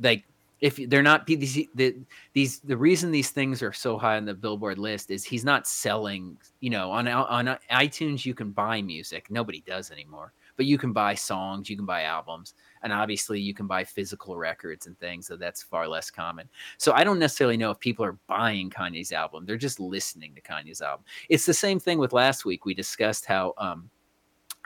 Like 0.00 0.24
if 0.60 0.76
they're 0.88 1.02
not 1.02 1.26
these 1.26 1.66
the, 1.74 1.96
these 2.32 2.60
the 2.60 2.76
reason 2.76 3.10
these 3.10 3.30
things 3.30 3.62
are 3.62 3.72
so 3.72 3.98
high 3.98 4.16
on 4.16 4.24
the 4.24 4.34
Billboard 4.34 4.78
list 4.78 5.10
is 5.10 5.24
he's 5.24 5.44
not 5.44 5.66
selling. 5.66 6.38
You 6.60 6.70
know, 6.70 6.92
on 6.92 7.08
on 7.08 7.58
iTunes 7.70 8.24
you 8.24 8.34
can 8.34 8.52
buy 8.52 8.80
music. 8.82 9.30
Nobody 9.30 9.62
does 9.66 9.90
anymore. 9.90 10.32
But 10.56 10.66
you 10.66 10.78
can 10.78 10.92
buy 10.92 11.14
songs, 11.14 11.68
you 11.68 11.76
can 11.76 11.86
buy 11.86 12.02
albums, 12.02 12.54
and 12.82 12.92
obviously 12.92 13.40
you 13.40 13.54
can 13.54 13.66
buy 13.66 13.84
physical 13.84 14.36
records 14.36 14.86
and 14.86 14.98
things. 14.98 15.26
So 15.26 15.36
that's 15.36 15.62
far 15.62 15.88
less 15.88 16.10
common. 16.10 16.48
So 16.78 16.92
I 16.92 17.04
don't 17.04 17.18
necessarily 17.18 17.56
know 17.56 17.70
if 17.70 17.78
people 17.78 18.04
are 18.04 18.18
buying 18.26 18.70
Kanye's 18.70 19.12
album; 19.12 19.44
they're 19.46 19.56
just 19.56 19.80
listening 19.80 20.34
to 20.34 20.40
Kanye's 20.40 20.82
album. 20.82 21.04
It's 21.28 21.46
the 21.46 21.54
same 21.54 21.78
thing 21.78 21.98
with 21.98 22.12
last 22.12 22.44
week. 22.44 22.64
We 22.64 22.74
discussed 22.74 23.26
how 23.26 23.54
um, 23.58 23.90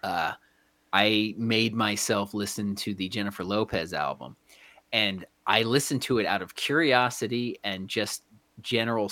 uh, 0.03 0.33
I 0.93 1.35
made 1.37 1.75
myself 1.75 2.35
listen 2.35 2.75
to 2.77 2.95
the 2.95 3.09
Jennifer 3.09 3.45
Lopez 3.45 3.93
album, 3.93 4.37
and 4.93 5.25
I 5.47 5.63
listened 5.63 6.03
to 6.03 6.19
it 6.19 6.27
out 6.27 6.43
of 6.43 6.55
curiosity 6.55 7.59
and 7.65 7.89
just 7.89 8.23
general 8.61 9.09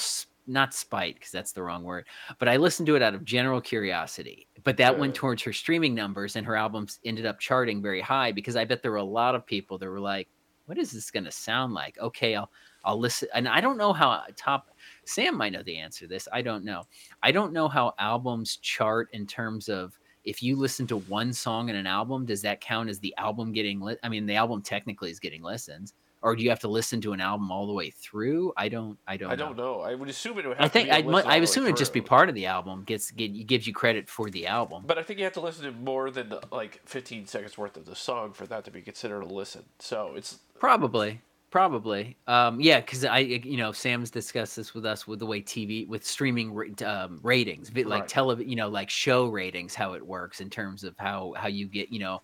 not 0.49 0.75
spite 0.75 1.15
because 1.15 1.31
that's 1.31 1.53
the 1.53 1.63
wrong 1.63 1.85
word, 1.85 2.07
but 2.39 2.49
I 2.49 2.57
listened 2.57 2.87
to 2.87 2.97
it 2.97 3.03
out 3.03 3.15
of 3.15 3.25
general 3.25 3.61
curiosity. 3.61 4.49
But 4.65 4.77
that 4.79 4.99
went 4.99 5.15
towards 5.15 5.43
her 5.43 5.53
streaming 5.53 5.95
numbers, 5.95 6.37
and 6.37 6.47
her 6.47 6.57
albums 6.57 6.99
ended 7.05 7.27
up 7.27 7.39
charting 7.39 7.83
very 7.83 8.01
high 8.01 8.33
because 8.33 8.57
I 8.57 8.65
bet 8.65 8.83
there 8.83 8.91
were 8.91 8.97
a 8.97 9.05
lot 9.05 9.35
of 9.35 9.47
people 9.47 9.79
that 9.79 9.89
were 9.89 10.01
like, 10.01 10.29
"What 10.67 10.79
is 10.79 10.91
this 10.91 11.11
going 11.11 11.25
to 11.25 11.31
sound 11.31 11.75
like?" 11.75 11.99
Okay, 11.99 12.35
I'll 12.35 12.51
I'll 12.85 12.99
listen. 12.99 13.29
And 13.35 13.49
I 13.49 13.61
don't 13.61 13.79
know 13.79 13.93
how 13.93 14.11
uh, 14.11 14.25
top 14.37 14.69
Sam 15.05 15.37
might 15.37 15.53
know 15.53 15.63
the 15.63 15.79
answer 15.79 16.01
to 16.01 16.09
this. 16.09 16.29
I 16.33 16.43
don't 16.43 16.65
know. 16.65 16.85
I 17.23 17.33
don't 17.33 17.53
know 17.53 17.69
how 17.69 17.95
albums 17.99 18.57
chart 18.57 19.09
in 19.13 19.27
terms 19.27 19.69
of 19.69 19.99
if 20.25 20.43
you 20.43 20.57
listen 20.57 20.87
to 20.89 20.99
one 20.99 21.33
song 21.33 21.69
in 21.69 21.77
an 21.77 21.87
album, 21.87 22.27
does 22.27 22.43
that 22.43 22.61
count 22.61 22.91
as 22.91 22.99
the 22.99 23.15
album 23.17 23.53
getting 23.53 23.81
lit? 23.81 23.99
I 24.03 24.09
mean, 24.09 24.27
the 24.27 24.35
album 24.35 24.63
technically 24.63 25.11
is 25.11 25.21
getting 25.21 25.43
listens 25.43 25.95
or 26.23 26.35
do 26.35 26.43
you 26.43 26.51
have 26.51 26.61
to 26.61 26.69
listen 26.69 27.01
to 27.03 27.13
an 27.13 27.21
album 27.21 27.51
all 27.53 27.67
the 27.67 27.73
way 27.73 27.91
through? 27.91 28.53
I 28.57 28.69
don't. 28.69 28.99
I 29.07 29.17
don't. 29.17 29.31
I 29.31 29.35
know. 29.35 29.47
don't 29.47 29.57
know. 29.57 29.81
I 29.81 29.95
would 29.95 30.09
assume 30.09 30.39
it 30.39 30.47
would. 30.47 30.57
I 30.59 30.69
think. 30.69 30.91
I 30.91 31.01
I 31.01 31.37
assume 31.37 31.65
it'd 31.65 31.77
just 31.77 31.93
be 31.93 32.01
part 32.01 32.29
of 32.29 32.35
the 32.35 32.47
album. 32.47 32.85
Gets 32.85 33.11
get, 33.13 33.47
gives 33.47 33.67
you 33.67 33.73
credit 33.73 34.09
for 34.09 34.29
the 34.31 34.47
album. 34.47 34.85
But 34.87 34.99
I 34.99 35.03
think 35.03 35.19
you 35.19 35.25
have 35.25 35.35
to 35.35 35.41
listen 35.41 35.65
to 35.65 35.73
more 35.73 36.11
than 36.11 36.35
like 36.51 36.81
15 36.87 37.27
seconds 37.27 37.57
worth 37.57 37.77
of 37.77 37.87
the 37.87 37.97
song 37.97 38.33
for 38.33 38.47
that 38.47 38.65
to 38.65 38.71
be 38.71 38.83
considered 38.83 39.23
a 39.23 39.27
listen. 39.27 39.65
So 39.79 40.13
it's 40.17 40.39
probably. 40.59 41.23
Probably, 41.51 42.19
um, 42.27 42.61
yeah, 42.61 42.79
because 42.79 43.07
I, 43.07 43.21
you 43.21 43.57
know, 43.57 43.73
Sam's 43.73 44.11
discussed 44.11 44.55
this 44.55 44.75
with 44.75 44.85
us 44.85 45.07
with 45.07 45.19
the 45.19 45.25
way 45.25 45.41
TV 45.41 45.89
with 45.89 46.05
streaming 46.05 46.55
um, 46.85 47.21
ratings, 47.23 47.75
like 47.75 47.87
right. 47.87 48.07
television, 48.07 48.51
you 48.51 48.57
know, 48.57 48.69
like 48.69 48.91
show 48.91 49.29
ratings, 49.29 49.75
how 49.75 49.95
it 49.95 50.07
works 50.07 50.43
in 50.43 50.51
terms 50.51 50.85
of 50.85 50.95
how 50.99 51.33
how 51.39 51.49
you 51.49 51.67
get, 51.67 51.91
you 51.91 52.01
know, 52.01 52.21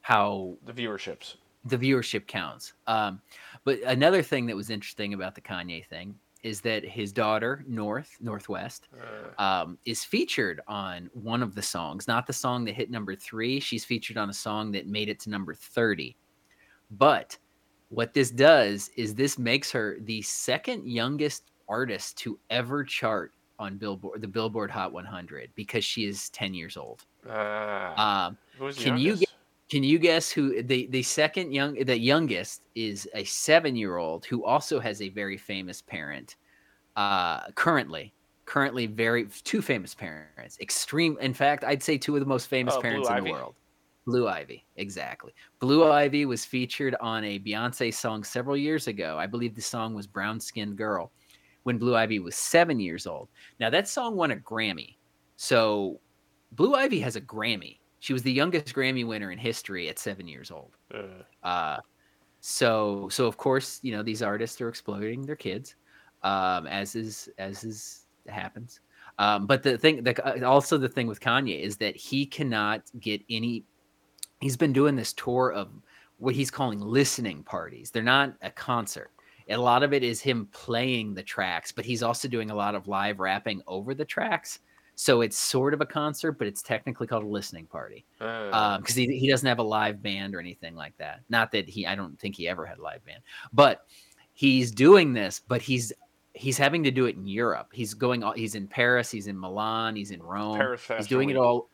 how 0.00 0.56
the 0.64 0.72
viewerships 0.72 1.36
the 1.64 1.78
viewership 1.78 2.26
counts. 2.26 2.74
Um, 2.86 3.20
but 3.64 3.80
another 3.86 4.22
thing 4.22 4.46
that 4.46 4.56
was 4.56 4.70
interesting 4.70 5.14
about 5.14 5.34
the 5.34 5.40
Kanye 5.40 5.86
thing 5.86 6.14
is 6.42 6.60
that 6.60 6.84
his 6.84 7.10
daughter 7.10 7.64
North 7.66 8.16
Northwest 8.20 8.88
uh. 9.38 9.42
um, 9.42 9.78
is 9.86 10.04
featured 10.04 10.60
on 10.68 11.10
one 11.14 11.42
of 11.42 11.54
the 11.54 11.62
songs, 11.62 12.06
not 12.06 12.26
the 12.26 12.32
song 12.32 12.64
that 12.66 12.74
hit 12.74 12.90
number 12.90 13.14
three. 13.16 13.58
She's 13.58 13.84
featured 13.84 14.18
on 14.18 14.28
a 14.28 14.34
song 14.34 14.70
that 14.72 14.86
made 14.86 15.08
it 15.08 15.18
to 15.20 15.30
number 15.30 15.54
thirty. 15.54 16.16
But 16.90 17.36
what 17.88 18.12
this 18.12 18.30
does 18.30 18.90
is 18.96 19.14
this 19.14 19.38
makes 19.38 19.70
her 19.72 19.96
the 20.00 20.20
second 20.22 20.86
youngest 20.86 21.44
artist 21.68 22.18
to 22.18 22.38
ever 22.50 22.84
chart 22.84 23.32
on 23.58 23.76
Billboard, 23.76 24.20
the 24.20 24.28
Billboard 24.28 24.70
Hot 24.70 24.92
100, 24.92 25.50
because 25.54 25.84
she 25.84 26.06
is 26.06 26.28
10 26.30 26.54
years 26.54 26.76
old. 26.76 27.04
Uh, 27.28 27.92
um, 27.96 28.72
can 28.74 28.98
you 28.98 29.16
get 29.16 29.23
can 29.74 29.82
you 29.82 29.98
guess 29.98 30.30
who 30.30 30.62
the 30.62 30.86
the 30.86 31.02
second 31.02 31.50
young 31.50 31.74
the 31.74 31.98
youngest 31.98 32.68
is 32.76 33.08
a 33.12 33.24
seven 33.24 33.74
year 33.74 33.96
old 33.96 34.24
who 34.24 34.44
also 34.44 34.78
has 34.78 35.02
a 35.02 35.08
very 35.08 35.36
famous 35.36 35.82
parent. 35.82 36.36
Uh, 36.94 37.50
currently, 37.56 38.14
currently 38.44 38.86
very 38.86 39.26
two 39.42 39.60
famous 39.60 39.92
parents. 39.92 40.60
Extreme. 40.60 41.18
In 41.20 41.34
fact, 41.34 41.64
I'd 41.64 41.82
say 41.82 41.98
two 41.98 42.14
of 42.14 42.20
the 42.20 42.26
most 42.26 42.46
famous 42.46 42.74
oh, 42.76 42.80
parents 42.80 43.08
Blue 43.08 43.16
in 43.16 43.22
Ivy. 43.22 43.30
the 43.30 43.32
world. 43.32 43.54
Blue 44.06 44.28
Ivy, 44.28 44.64
exactly. 44.76 45.34
Blue 45.58 45.90
Ivy 45.90 46.24
was 46.24 46.44
featured 46.44 46.94
on 47.00 47.24
a 47.24 47.40
Beyonce 47.40 47.92
song 47.92 48.22
several 48.22 48.56
years 48.56 48.86
ago. 48.86 49.18
I 49.18 49.26
believe 49.26 49.56
the 49.56 49.60
song 49.60 49.92
was 49.92 50.06
Brown 50.06 50.38
Skinned 50.38 50.78
Girl 50.78 51.10
when 51.64 51.78
Blue 51.78 51.96
Ivy 51.96 52.20
was 52.20 52.36
seven 52.36 52.78
years 52.78 53.08
old. 53.08 53.28
Now, 53.58 53.70
that 53.70 53.88
song 53.88 54.14
won 54.14 54.30
a 54.30 54.36
Grammy. 54.36 54.94
So, 55.34 55.98
Blue 56.52 56.76
Ivy 56.76 57.00
has 57.00 57.16
a 57.16 57.20
Grammy. 57.20 57.78
She 58.04 58.12
was 58.12 58.22
the 58.22 58.30
youngest 58.30 58.74
Grammy 58.74 59.06
winner 59.06 59.30
in 59.30 59.38
history 59.38 59.88
at 59.88 59.98
seven 59.98 60.28
years 60.28 60.50
old. 60.50 60.76
Uh. 60.92 61.22
Uh, 61.42 61.78
so 62.40 63.08
so 63.10 63.26
of 63.26 63.38
course 63.38 63.80
you 63.82 63.92
know 63.92 64.02
these 64.02 64.20
artists 64.20 64.60
are 64.60 64.68
exploiting 64.68 65.22
their 65.22 65.36
kids, 65.36 65.76
um, 66.22 66.66
as 66.66 66.96
is 66.96 67.30
as 67.38 67.64
is 67.64 68.04
happens. 68.28 68.80
Um, 69.18 69.46
but 69.46 69.62
the 69.62 69.78
thing, 69.78 70.04
the, 70.04 70.22
uh, 70.22 70.46
also 70.46 70.76
the 70.76 70.88
thing 70.88 71.06
with 71.06 71.18
Kanye 71.18 71.62
is 71.62 71.78
that 71.78 71.96
he 71.96 72.26
cannot 72.26 72.82
get 73.00 73.22
any. 73.30 73.64
He's 74.42 74.58
been 74.58 74.74
doing 74.74 74.96
this 74.96 75.14
tour 75.14 75.54
of 75.54 75.70
what 76.18 76.34
he's 76.34 76.50
calling 76.50 76.80
listening 76.80 77.42
parties. 77.42 77.90
They're 77.90 78.02
not 78.02 78.34
a 78.42 78.50
concert. 78.50 79.12
a 79.48 79.56
lot 79.56 79.82
of 79.82 79.94
it 79.94 80.02
is 80.02 80.20
him 80.20 80.46
playing 80.52 81.14
the 81.14 81.22
tracks, 81.22 81.72
but 81.72 81.86
he's 81.86 82.02
also 82.02 82.28
doing 82.28 82.50
a 82.50 82.54
lot 82.54 82.74
of 82.74 82.86
live 82.86 83.18
rapping 83.18 83.62
over 83.66 83.94
the 83.94 84.04
tracks. 84.04 84.58
So 84.96 85.22
it's 85.22 85.36
sort 85.36 85.74
of 85.74 85.80
a 85.80 85.86
concert, 85.86 86.32
but 86.32 86.46
it's 86.46 86.62
technically 86.62 87.06
called 87.06 87.24
a 87.24 87.28
listening 87.28 87.66
party 87.66 88.04
because 88.18 88.52
uh, 88.52 88.78
um, 88.78 88.84
he, 88.86 89.18
he 89.18 89.28
doesn't 89.28 89.48
have 89.48 89.58
a 89.58 89.64
live 89.64 90.02
band 90.02 90.34
or 90.34 90.40
anything 90.40 90.74
like 90.74 90.96
that. 90.98 91.20
Not 91.28 91.50
that 91.52 91.68
he, 91.68 91.86
I 91.86 91.94
don't 91.94 92.18
think 92.18 92.36
he 92.36 92.48
ever 92.48 92.64
had 92.64 92.78
a 92.78 92.82
live 92.82 93.04
band, 93.04 93.22
but 93.52 93.86
he's 94.32 94.70
doing 94.70 95.12
this, 95.12 95.40
but 95.46 95.60
he's 95.62 95.92
he's 96.34 96.58
having 96.58 96.82
to 96.84 96.90
do 96.90 97.06
it 97.06 97.16
in 97.16 97.26
Europe. 97.26 97.68
He's 97.72 97.94
going, 97.94 98.22
he's 98.36 98.54
in 98.54 98.66
Paris, 98.66 99.10
he's 99.10 99.28
in 99.28 99.38
Milan, 99.38 99.96
he's 99.96 100.10
in 100.10 100.22
Rome. 100.22 100.58
Paris 100.58 100.82
he's 100.96 101.06
doing 101.06 101.28
Week. 101.28 101.36
it 101.36 101.38
all. 101.38 101.70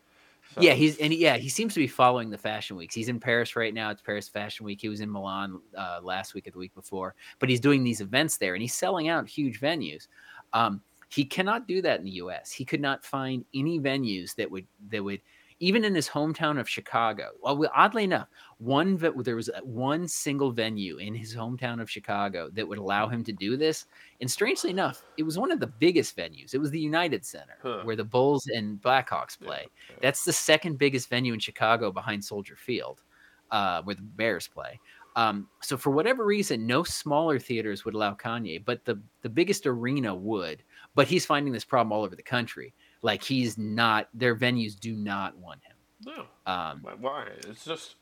So. 0.54 0.62
Yeah, 0.62 0.72
he's 0.72 0.98
and 0.98 1.12
yeah, 1.12 1.36
he 1.36 1.48
seems 1.48 1.74
to 1.74 1.80
be 1.80 1.86
following 1.86 2.28
the 2.28 2.38
fashion 2.38 2.76
weeks. 2.76 2.94
He's 2.94 3.08
in 3.08 3.20
Paris 3.20 3.54
right 3.54 3.72
now. 3.72 3.90
It's 3.90 4.02
Paris 4.02 4.28
Fashion 4.28 4.66
Week. 4.66 4.80
He 4.80 4.88
was 4.88 5.00
in 5.00 5.10
Milan 5.10 5.60
uh, 5.76 6.00
last 6.02 6.34
week 6.34 6.48
or 6.48 6.50
the 6.50 6.58
week 6.58 6.74
before, 6.74 7.14
but 7.38 7.48
he's 7.48 7.60
doing 7.60 7.84
these 7.84 8.00
events 8.00 8.36
there, 8.36 8.54
and 8.54 8.62
he's 8.62 8.74
selling 8.74 9.08
out 9.08 9.28
huge 9.28 9.60
venues. 9.60 10.08
Um, 10.52 10.80
he 11.10 11.24
cannot 11.24 11.66
do 11.66 11.82
that 11.82 11.98
in 11.98 12.04
the 12.04 12.12
U.S. 12.12 12.52
He 12.52 12.64
could 12.64 12.80
not 12.80 13.04
find 13.04 13.44
any 13.52 13.80
venues 13.80 14.34
that 14.36 14.50
would 14.50 14.66
that 14.90 15.02
would 15.02 15.20
even 15.62 15.84
in 15.84 15.94
his 15.94 16.08
hometown 16.08 16.58
of 16.58 16.68
Chicago. 16.68 17.32
Well, 17.42 17.70
oddly 17.74 18.04
enough, 18.04 18.28
one 18.58 18.96
there 18.96 19.36
was 19.36 19.50
one 19.62 20.08
single 20.08 20.52
venue 20.52 20.96
in 20.96 21.14
his 21.14 21.34
hometown 21.34 21.82
of 21.82 21.90
Chicago 21.90 22.48
that 22.54 22.66
would 22.66 22.78
allow 22.78 23.08
him 23.08 23.22
to 23.24 23.32
do 23.32 23.58
this. 23.58 23.84
And 24.20 24.30
strangely 24.30 24.70
enough, 24.70 25.02
it 25.18 25.22
was 25.24 25.36
one 25.36 25.52
of 25.52 25.60
the 25.60 25.66
biggest 25.66 26.16
venues. 26.16 26.54
It 26.54 26.58
was 26.58 26.70
the 26.70 26.80
United 26.80 27.26
Center 27.26 27.58
huh. 27.62 27.80
where 27.82 27.96
the 27.96 28.04
Bulls 28.04 28.46
and 28.46 28.80
Blackhawks 28.80 29.38
play. 29.38 29.66
Yeah, 29.66 29.90
yeah. 29.90 29.96
That's 30.00 30.24
the 30.24 30.32
second 30.32 30.78
biggest 30.78 31.10
venue 31.10 31.34
in 31.34 31.40
Chicago 31.40 31.92
behind 31.92 32.24
Soldier 32.24 32.56
Field, 32.56 33.02
uh, 33.50 33.82
where 33.82 33.96
the 33.96 34.02
Bears 34.02 34.48
play. 34.48 34.80
Um, 35.16 35.48
so 35.60 35.76
for 35.76 35.90
whatever 35.90 36.24
reason, 36.24 36.66
no 36.66 36.84
smaller 36.84 37.38
theaters 37.38 37.84
would 37.84 37.94
allow 37.94 38.14
Kanye, 38.14 38.64
but 38.64 38.84
the 38.84 39.00
the 39.22 39.28
biggest 39.28 39.66
arena 39.66 40.14
would 40.14 40.62
but 41.00 41.08
he's 41.08 41.24
finding 41.24 41.50
this 41.50 41.64
problem 41.64 41.92
all 41.92 42.04
over 42.04 42.14
the 42.14 42.22
country. 42.22 42.74
Like 43.00 43.22
he's 43.22 43.56
not, 43.56 44.10
their 44.12 44.36
venues 44.36 44.78
do 44.78 44.94
not 44.94 45.34
want 45.38 45.60
him. 45.64 45.74
No. 46.04 46.52
Um, 46.52 46.84
Why? 47.00 47.26
It's 47.48 47.64
just 47.64 47.96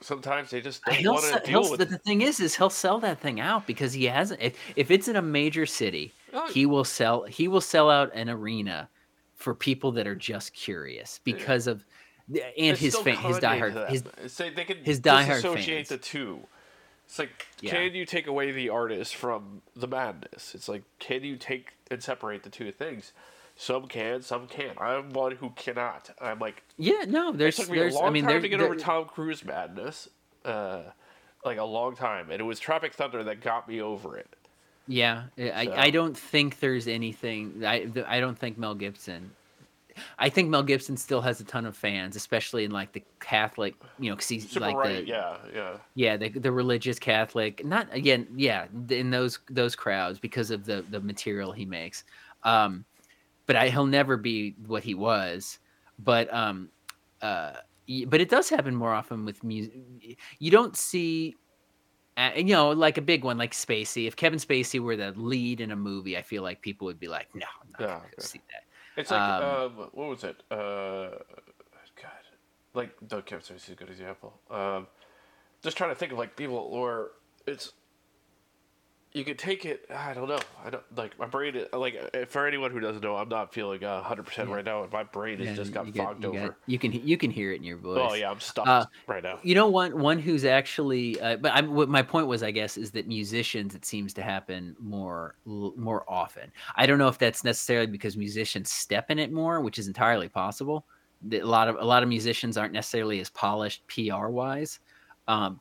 sometimes 0.00 0.50
they 0.50 0.60
just 0.60 0.84
don't 0.84 1.04
want 1.04 1.44
to 1.44 1.48
deal 1.48 1.70
with. 1.70 1.78
The, 1.78 1.84
the 1.84 1.98
thing 1.98 2.22
is, 2.22 2.40
is 2.40 2.56
he'll 2.56 2.68
sell 2.68 2.98
that 2.98 3.20
thing 3.20 3.38
out 3.38 3.64
because 3.64 3.92
he 3.92 4.06
hasn't. 4.06 4.42
If, 4.42 4.58
if 4.74 4.90
it's 4.90 5.06
in 5.06 5.14
a 5.14 5.22
major 5.22 5.64
city, 5.64 6.12
oh. 6.32 6.50
he 6.50 6.66
will 6.66 6.82
sell. 6.82 7.22
He 7.26 7.46
will 7.46 7.60
sell 7.60 7.88
out 7.88 8.10
an 8.12 8.28
arena 8.28 8.88
for 9.36 9.54
people 9.54 9.92
that 9.92 10.08
are 10.08 10.16
just 10.16 10.54
curious 10.54 11.20
because 11.22 11.68
yeah. 11.68 11.74
of 11.74 11.84
and 12.58 12.76
his 12.76 12.96
fan, 12.96 13.18
his 13.18 13.38
diehard 13.38 13.88
his, 13.88 14.02
they 14.36 14.64
can 14.64 14.78
his 14.78 15.00
diehard 15.00 15.38
associate 15.38 15.88
the 15.88 15.98
two. 15.98 16.40
It's 17.12 17.18
like, 17.18 17.46
yeah. 17.60 17.72
can 17.72 17.94
you 17.94 18.06
take 18.06 18.26
away 18.26 18.52
the 18.52 18.70
artist 18.70 19.16
from 19.16 19.60
the 19.76 19.86
madness? 19.86 20.54
It's 20.54 20.66
like, 20.66 20.82
can 20.98 21.22
you 21.22 21.36
take 21.36 21.74
and 21.90 22.02
separate 22.02 22.42
the 22.42 22.48
two 22.48 22.72
things? 22.72 23.12
Some 23.54 23.86
can, 23.86 24.22
some 24.22 24.46
can't. 24.46 24.80
I'm 24.80 25.10
one 25.10 25.32
who 25.32 25.50
cannot. 25.50 26.08
I'm 26.22 26.38
like, 26.38 26.62
yeah, 26.78 27.04
no. 27.06 27.30
There's, 27.30 27.58
it 27.58 27.62
took 27.64 27.70
me 27.70 27.80
there's, 27.80 27.94
a 27.94 27.98
long 27.98 28.06
I 28.06 28.10
mean, 28.12 28.24
time 28.24 28.40
to 28.40 28.48
get 28.48 28.62
over 28.62 28.76
Tom 28.76 29.04
Cruise 29.04 29.44
madness, 29.44 30.08
uh, 30.46 30.84
like 31.44 31.58
a 31.58 31.64
long 31.64 31.96
time, 31.96 32.30
and 32.30 32.40
it 32.40 32.44
was 32.44 32.58
Tropic 32.58 32.94
Thunder 32.94 33.22
that 33.24 33.42
got 33.42 33.68
me 33.68 33.82
over 33.82 34.16
it. 34.16 34.34
Yeah, 34.88 35.24
I. 35.38 35.68
I 35.70 35.90
don't 35.90 36.16
think 36.16 36.60
there's 36.60 36.88
anything. 36.88 37.62
I 37.62 37.88
I 38.06 38.20
don't 38.20 38.38
think 38.38 38.56
Mel 38.56 38.74
Gibson 38.74 39.32
I 40.18 40.28
think 40.28 40.48
Mel 40.48 40.62
Gibson 40.62 40.96
still 40.96 41.20
has 41.20 41.40
a 41.40 41.44
ton 41.44 41.66
of 41.66 41.76
fans, 41.76 42.16
especially 42.16 42.64
in 42.64 42.70
like 42.70 42.92
the 42.92 43.02
Catholic, 43.20 43.74
you 43.98 44.10
know, 44.10 44.16
because 44.16 44.28
he's 44.28 44.48
Super 44.48 44.66
like 44.66 44.76
right. 44.76 45.04
the 45.04 45.06
yeah, 45.06 45.36
yeah, 45.54 45.76
yeah, 45.94 46.16
the 46.16 46.28
the 46.28 46.52
religious 46.52 46.98
Catholic. 46.98 47.64
Not 47.64 47.88
again, 47.92 48.26
yeah, 48.36 48.66
in 48.90 49.10
those 49.10 49.38
those 49.50 49.76
crowds 49.76 50.18
because 50.18 50.50
of 50.50 50.64
the 50.64 50.84
the 50.90 51.00
material 51.00 51.52
he 51.52 51.64
makes. 51.64 52.04
Um, 52.44 52.84
but 53.46 53.56
I, 53.56 53.68
he'll 53.68 53.86
never 53.86 54.16
be 54.16 54.54
what 54.66 54.84
he 54.84 54.94
was. 54.94 55.58
But 55.98 56.32
um, 56.32 56.68
uh, 57.20 57.52
but 58.06 58.20
it 58.20 58.28
does 58.28 58.48
happen 58.48 58.74
more 58.74 58.92
often 58.92 59.24
with 59.24 59.42
music. 59.44 59.74
You 60.38 60.50
don't 60.50 60.76
see 60.76 61.36
uh, 62.16 62.30
you 62.36 62.44
know, 62.44 62.70
like 62.70 62.98
a 62.98 63.02
big 63.02 63.24
one 63.24 63.38
like 63.38 63.52
Spacey. 63.52 64.06
If 64.06 64.16
Kevin 64.16 64.38
Spacey 64.38 64.80
were 64.80 64.96
the 64.96 65.12
lead 65.12 65.60
in 65.60 65.70
a 65.70 65.76
movie, 65.76 66.16
I 66.18 66.22
feel 66.22 66.42
like 66.42 66.60
people 66.60 66.86
would 66.86 67.00
be 67.00 67.08
like, 67.08 67.34
"No, 67.34 67.46
I'm 67.62 67.70
not 67.72 67.80
yeah, 67.80 67.86
going 67.86 68.00
to 68.00 68.16
okay. 68.18 68.26
see 68.26 68.40
that." 68.50 68.64
It's 68.96 69.10
like 69.10 69.20
um, 69.20 69.44
um, 69.44 69.72
what 69.92 70.08
was 70.08 70.24
it? 70.24 70.42
Uh, 70.50 71.10
God, 72.00 72.10
like 72.74 72.90
Doug 73.06 73.26
Kempster 73.26 73.56
is 73.56 73.68
a 73.68 73.74
good 73.74 73.90
example. 73.90 74.34
Um, 74.50 74.86
just 75.62 75.76
trying 75.76 75.90
to 75.90 75.96
think 75.96 76.12
of 76.12 76.18
like 76.18 76.36
people 76.36 76.56
or 76.56 77.12
it's 77.46 77.72
you 79.14 79.24
could 79.24 79.38
take 79.38 79.66
it. 79.66 79.84
I 79.94 80.14
don't 80.14 80.28
know. 80.28 80.38
I 80.64 80.70
don't 80.70 80.82
like 80.96 81.18
my 81.18 81.26
brain. 81.26 81.66
Like 81.72 82.28
for 82.30 82.46
anyone 82.46 82.70
who 82.70 82.80
doesn't 82.80 83.02
know, 83.02 83.16
I'm 83.16 83.28
not 83.28 83.52
feeling 83.52 83.82
hundred 83.82 84.24
percent 84.24 84.48
right 84.48 84.64
now, 84.64 84.82
and 84.84 84.92
my 84.92 85.02
brain 85.02 85.38
has 85.38 85.48
Yeah, 85.48 85.54
just 85.54 85.72
got 85.72 85.92
get- 85.92 86.04
fogged 86.04 86.22
you 86.24 86.30
over. 86.30 86.48
got- 86.48 86.56
you 86.66 86.78
can 86.78 86.92
you 86.92 87.16
can 87.18 87.30
hear 87.30 87.52
it 87.52 87.56
in 87.56 87.64
your 87.64 87.76
voice. 87.76 87.98
oh 88.10 88.14
yeah, 88.14 88.30
I'm 88.30 88.40
stuck 88.40 88.66
Uh, 88.66 88.86
right 89.06 89.22
now. 89.22 89.38
You 89.42 89.54
know, 89.54 89.68
one 89.68 89.98
one 90.00 90.18
who's 90.18 90.44
actually, 90.44 91.20
uh, 91.20 91.36
but 91.36 91.52
I'm, 91.52 91.74
what 91.74 91.88
my 91.88 92.02
point 92.02 92.26
was, 92.26 92.42
I 92.42 92.50
guess, 92.50 92.76
is 92.78 92.90
that 92.92 93.06
musicians, 93.06 93.74
it 93.74 93.84
seems 93.84 94.14
to 94.14 94.22
happen 94.22 94.74
more 94.80 95.34
l- 95.46 95.74
more 95.76 96.04
often. 96.08 96.50
I 96.76 96.86
don't 96.86 96.98
know 96.98 97.08
if 97.08 97.18
that's 97.18 97.44
necessarily 97.44 97.86
because 97.88 98.16
musicians 98.16 98.70
step 98.70 99.10
in 99.10 99.18
it 99.18 99.30
more, 99.32 99.60
which 99.60 99.78
is 99.78 99.86
entirely 99.88 100.28
possible. 100.28 100.86
A 101.30 101.40
lot 101.42 101.68
of 101.68 101.76
a 101.76 101.84
lot 101.84 102.02
of 102.02 102.08
musicians 102.08 102.56
aren't 102.56 102.72
necessarily 102.72 103.20
as 103.20 103.30
polished 103.30 103.82
PR 103.88 104.28
wise, 104.28 104.80
um, 105.28 105.60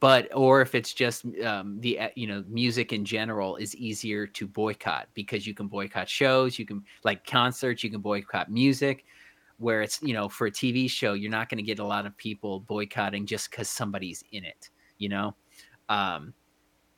but 0.00 0.28
or 0.34 0.62
if 0.62 0.74
it's 0.74 0.92
just 0.92 1.24
um, 1.44 1.80
the 1.80 2.00
uh, 2.00 2.08
you 2.14 2.26
know 2.26 2.44
music 2.48 2.92
in 2.92 3.04
general 3.04 3.56
is 3.56 3.74
easier 3.76 4.26
to 4.26 4.46
boycott 4.46 5.08
because 5.14 5.46
you 5.46 5.54
can 5.54 5.68
boycott 5.68 6.08
shows, 6.08 6.58
you 6.58 6.66
can 6.66 6.84
like 7.04 7.26
concerts, 7.26 7.84
you 7.84 7.90
can 7.90 8.00
boycott 8.00 8.50
music 8.50 9.04
where 9.58 9.82
it's 9.82 10.02
you 10.02 10.12
know 10.12 10.28
for 10.28 10.46
a 10.46 10.50
TV 10.50 10.88
show 10.90 11.14
you're 11.14 11.30
not 11.30 11.48
going 11.48 11.56
to 11.58 11.62
get 11.64 11.78
a 11.78 11.84
lot 11.84 12.06
of 12.06 12.16
people 12.16 12.60
boycotting 12.60 13.26
just 13.26 13.50
because 13.50 13.68
somebody's 13.68 14.22
in 14.32 14.44
it, 14.44 14.70
you 14.98 15.08
know. 15.08 15.34
Um, 15.88 16.34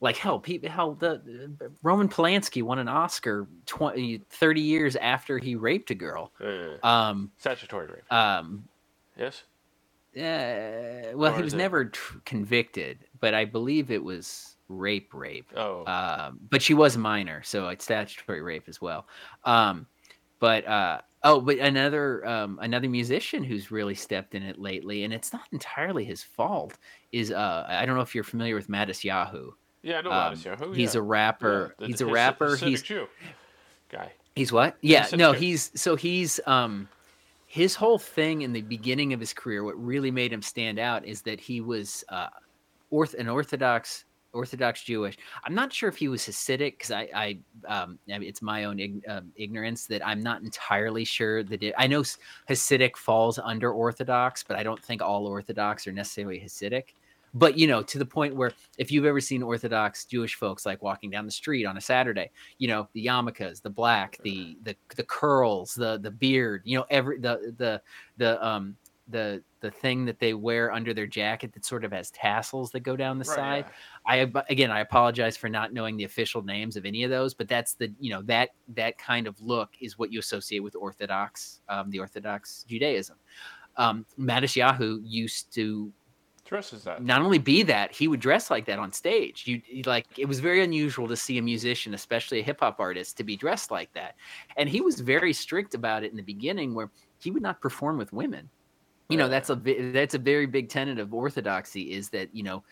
like 0.01 0.17
hell, 0.17 0.39
people, 0.39 0.71
hell, 0.71 0.95
the, 0.95 1.21
the 1.59 1.73
Roman 1.83 2.09
Polanski 2.09 2.63
won 2.63 2.79
an 2.79 2.87
Oscar 2.89 3.49
20, 3.67 4.19
30 4.31 4.61
years 4.61 4.95
after 4.95 5.39
he 5.39 5.57
raped 5.57 5.91
a 5.91 5.95
girl. 5.95 6.33
Uh, 6.41 6.87
Um, 6.87 7.33
statutory 7.39 7.89
rape. 7.89 8.13
um, 8.13 8.69
Yes. 9.17 9.43
Uh, 10.19 11.17
well, 11.17 11.33
Or 11.33 11.37
he 11.37 11.43
was 11.43 11.55
never 11.55 11.87
tr- 11.87 12.19
convicted, 12.25 12.99
but 13.21 13.35
I 13.35 13.45
believe 13.45 13.91
it 13.91 14.03
was 14.03 14.57
rape, 14.69 15.15
rape. 15.15 15.51
Oh. 15.57 15.85
Um, 15.87 16.41
but 16.51 16.61
she 16.63 16.75
was 16.75 16.97
a 16.97 16.99
minor, 16.99 17.43
so 17.45 17.69
it's 17.69 17.85
statutory 17.85 18.43
rape 18.43 18.65
as 18.69 18.81
well. 18.81 19.07
Um, 19.45 19.87
but 20.41 20.67
uh, 20.67 21.01
oh, 21.25 21.41
but 21.41 21.59
another 21.59 22.27
um, 22.27 22.59
another 22.63 22.89
musician 22.89 23.45
who's 23.45 23.71
really 23.71 23.95
stepped 23.95 24.35
in 24.35 24.43
it 24.43 24.59
lately, 24.59 25.05
and 25.05 25.13
it's 25.13 25.33
not 25.33 25.43
entirely 25.53 26.05
his 26.05 26.23
fault. 26.23 26.77
Is 27.13 27.31
uh, 27.31 27.65
I 27.69 27.87
don't 27.87 27.97
know 27.97 28.03
if 28.03 28.15
you're 28.15 28.25
familiar 28.25 28.55
with 28.55 28.69
Matisyahu. 28.69 29.51
yeah, 29.83 29.99
I 29.99 30.03
know 30.03 30.13
Um, 30.13 30.35
Matisyahu. 30.35 30.75
he's 30.77 30.95
yeah. 30.95 31.01
a 31.01 31.03
rapper. 31.03 31.75
Yeah, 31.79 31.87
the- 31.87 31.87
he's 31.93 32.01
a 32.01 32.07
rapper. 32.07 32.57
He's 32.57 32.83
Jew 32.83 33.07
guy. 33.89 34.13
He's 34.37 34.53
what? 34.53 34.77
Yeah, 34.81 35.09
no, 35.15 35.33
he's 35.33 35.73
so 35.75 35.97
he's 35.97 36.39
um 36.47 36.89
his 37.49 37.75
whole 37.75 37.99
thing 37.99 38.43
in 38.43 38.53
the 38.53 38.61
beginning 38.61 39.13
of 39.15 39.19
his 39.19 39.33
career, 39.33 39.65
what 39.65 39.83
really 39.83 40.11
made 40.11 40.33
him 40.33 40.43
stand 40.43 40.79
out 40.79 41.05
is 41.05 41.23
that 41.23 41.41
he 41.41 41.61
was 41.61 42.05
uh 42.11 42.29
orth 42.91 43.15
an 43.15 43.29
orthodox 43.29 44.05
Orthodox 44.35 44.83
Jewish. 44.83 45.17
I'm 45.45 45.55
not 45.55 45.73
sure 45.73 45.89
if 45.89 45.97
he 45.97 46.09
was 46.09 46.23
Hasidic 46.23 46.73
because 46.73 46.91
I, 46.91 47.09
I, 47.15 47.39
um, 47.67 47.99
it's 48.07 48.43
my 48.43 48.65
own 48.65 48.79
ig- 48.79 49.03
um, 49.09 49.33
ignorance 49.37 49.87
that 49.87 50.07
I'm 50.07 50.21
not 50.21 50.43
entirely 50.43 51.05
sure 51.05 51.43
that 51.45 51.63
it. 51.63 51.75
I 51.79 51.87
know 51.87 52.03
Hasidic 52.49 52.97
falls 52.97 53.39
under 53.39 53.73
Orthodox, 53.73 54.45
but 54.47 54.57
I 54.57 54.63
don't 54.63 54.83
think 54.83 55.01
all 55.01 55.27
Orthodox 55.27 55.87
are 55.87 55.93
necessarily 55.93 56.39
Hasidic. 56.39 56.95
But 57.35 57.59
you 57.59 57.67
know, 57.67 57.83
to 57.83 57.99
the 57.99 58.07
point 58.07 58.35
where 58.35 58.53
if 58.79 58.91
you've 58.91 59.05
ever 59.05 59.21
seen 59.21 59.43
Orthodox 59.43 60.05
Jewish 60.05 60.35
folks 60.35 60.65
like 60.67 60.83
walking 60.83 61.11
down 61.11 61.27
the 61.27 61.33
street 61.33 61.65
on 61.65 61.77
a 61.77 61.81
Saturday, 61.81 62.31
you 62.59 62.69
know, 62.69 62.89
the 62.93 63.05
yarmulkes, 63.07 63.63
the 63.63 63.71
black, 63.71 64.19
the 64.23 64.57
the 64.63 64.77
the 64.97 65.05
curls, 65.05 65.75
the 65.75 65.99
the 65.99 66.11
beard, 66.11 66.63
you 66.65 66.79
know, 66.79 66.87
every 66.91 67.19
the 67.19 67.55
the 67.59 67.81
the 68.17 68.45
um 68.47 68.77
the 69.11 69.43
the 69.61 69.71
thing 69.71 70.05
that 70.05 70.19
they 70.19 70.35
wear 70.35 70.71
under 70.71 70.93
their 70.93 71.07
jacket 71.07 71.53
that 71.55 71.65
sort 71.65 71.83
of 71.85 71.93
has 71.93 72.11
tassels 72.11 72.71
that 72.71 72.81
go 72.81 72.95
down 72.95 73.19
the 73.19 73.25
Right, 73.25 73.37
side. 73.37 73.65
yeah. 73.67 73.73
I 74.07 74.43
again, 74.51 74.71
I 74.71 74.81
apologize 74.81 75.37
for 75.37 75.49
not 75.49 75.73
knowing 75.73 75.97
the 75.97 76.05
official 76.05 76.43
names 76.43 76.77
of 76.77 76.85
any 76.85 77.05
of 77.05 77.11
those, 77.11 77.35
but 77.35 77.49
that's 77.49 77.75
the 77.75 77.93
you 77.99 78.11
know 78.11 78.23
that 78.23 78.51
that 78.75 78.99
kind 78.99 79.27
of 79.27 79.41
look 79.41 79.71
is 79.81 79.99
what 79.99 80.13
you 80.13 80.19
associate 80.19 80.61
with 80.61 80.77
Orthodox, 80.77 81.61
um, 81.69 81.91
the 81.91 81.99
Orthodox 81.99 82.65
Judaism. 82.69 83.17
Um, 83.77 84.05
Matisyahu 84.19 85.01
used 85.05 85.53
to 85.55 85.93
Dresses 86.49 86.85
that. 86.85 87.03
not 87.03 87.23
only 87.23 87.39
be 87.39 87.63
that 87.63 87.93
he 87.93 88.09
would 88.09 88.21
dress 88.21 88.51
like 88.51 88.65
that 88.67 88.79
on 88.79 88.93
stage. 88.93 89.47
You 89.47 89.63
you- 89.67 89.83
like 89.85 90.07
it 90.19 90.27
was 90.27 90.41
very 90.41 90.63
unusual 90.65 91.07
to 91.09 91.17
see 91.17 91.39
a 91.39 91.43
musician, 91.43 91.95
especially 91.95 92.41
a 92.41 92.43
hip 92.43 92.61
hop 92.61 92.81
artist, 92.81 93.17
to 93.19 93.25
be 93.25 93.37
dressed 93.37 93.71
like 93.71 93.93
that, 93.95 94.17
and 94.57 94.69
he 94.69 94.81
was 94.81 95.01
very 95.01 95.33
strict 95.33 95.75
about 95.75 96.03
it 96.05 96.11
in 96.11 96.17
the 96.17 96.23
beginning, 96.23 96.75
where 96.75 96.91
he 97.21 97.31
would 97.31 97.43
not 97.43 97.61
perform 97.61 97.99
with 97.99 98.13
women. 98.13 98.51
You 99.11 99.19
know, 99.19 99.29
that's 99.29 99.51
a 99.51 99.57
that's 99.57 100.15
a 100.15 100.19
very 100.19 100.47
big 100.47 100.69
tenet 100.71 100.99
of 100.99 101.15
orthodoxy 101.15 101.93
is 101.93 102.11
that 102.11 102.35
you 102.35 102.43
know 102.45 102.65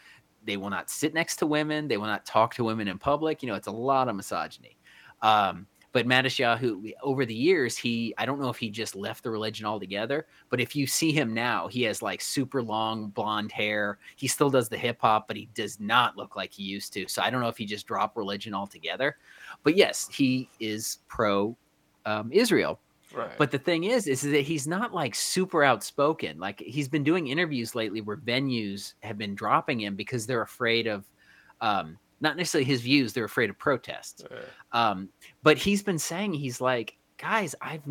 they 0.43 0.57
will 0.57 0.71
not 0.71 0.91
sit 0.91 1.15
next 1.15 1.37
to 1.37 1.47
women, 1.47 1.89
they 1.89 1.97
will 1.99 2.07
not 2.07 2.27
talk 2.27 2.55
to 2.57 2.65
women 2.65 2.89
in 2.89 2.99
public. 2.99 3.43
You 3.43 3.49
know, 3.49 3.55
it's 3.57 3.69
a 3.69 3.73
lot 3.73 4.09
of 4.09 4.17
misogyny. 4.17 4.79
Um, 5.23 5.69
but 5.97 6.07
Matisyahu, 6.07 6.93
over 7.03 7.25
the 7.25 7.35
years, 7.35 7.75
he 7.75 8.13
I 8.19 8.27
don't 8.27 8.39
know 8.39 8.51
if 8.51 8.59
he 8.59 8.69
just 8.69 8.95
left 8.95 9.25
the 9.25 9.31
religion 9.31 9.65
altogether, 9.65 10.27
but 10.51 10.61
if 10.61 10.77
you 10.77 10.87
see 10.87 11.11
him 11.11 11.33
now, 11.33 11.69
he 11.69 11.85
has 11.85 12.03
like 12.03 12.21
super 12.21 12.63
long 12.63 13.09
blonde 13.09 13.51
hair. 13.51 13.97
He 14.17 14.29
still 14.29 14.51
does 14.51 14.69
the 14.69 14.77
hip 14.77 14.99
hop, 15.01 15.27
but 15.27 15.39
he 15.39 15.49
does 15.55 15.81
not 15.81 16.15
look 16.15 16.37
like 16.37 16.53
he 16.53 16.65
used 16.65 16.93
to. 16.93 17.09
So 17.09 17.23
I 17.23 17.31
don't 17.31 17.41
know 17.41 17.49
if 17.49 17.57
he 17.57 17.65
just 17.65 17.87
dropped 17.87 18.15
religion 18.15 18.53
altogether. 18.53 19.17
But 19.63 19.75
yes, 19.75 20.07
he 20.13 20.51
is 20.61 20.99
pro 21.09 21.57
um, 22.05 22.31
Israel. 22.31 22.79
Right. 23.15 23.31
But 23.39 23.51
the 23.51 23.59
thing 23.59 23.85
is, 23.85 24.07
is 24.07 24.21
that 24.21 24.43
he's 24.43 24.67
not 24.67 24.93
like 24.93 25.15
super 25.15 25.65
outspoken. 25.65 26.39
Like 26.39 26.61
he's 26.61 26.91
been 26.91 27.05
doing 27.05 27.29
interviews 27.29 27.75
lately 27.75 28.03
where 28.03 28.19
venues 28.19 28.93
have 29.01 29.17
been 29.17 29.35
dropping 29.35 29.81
him 29.81 29.97
because 29.97 30.27
they're 30.27 30.43
afraid 30.43 30.89
of, 30.89 31.07
um, 31.63 31.97
not 32.21 32.37
necessarily 32.37 32.65
his 32.65 32.81
views. 32.81 33.13
They're 33.13 33.25
afraid 33.25 33.51
of 33.51 33.59
protests. 33.59 34.25
Um, 34.73 35.09
but 35.43 35.59
he's 35.59 35.83
been 35.83 35.99
saying 35.99 36.35
he's 36.35 36.61
like, 36.61 36.97
guys, 37.19 37.55
I've 37.61 37.83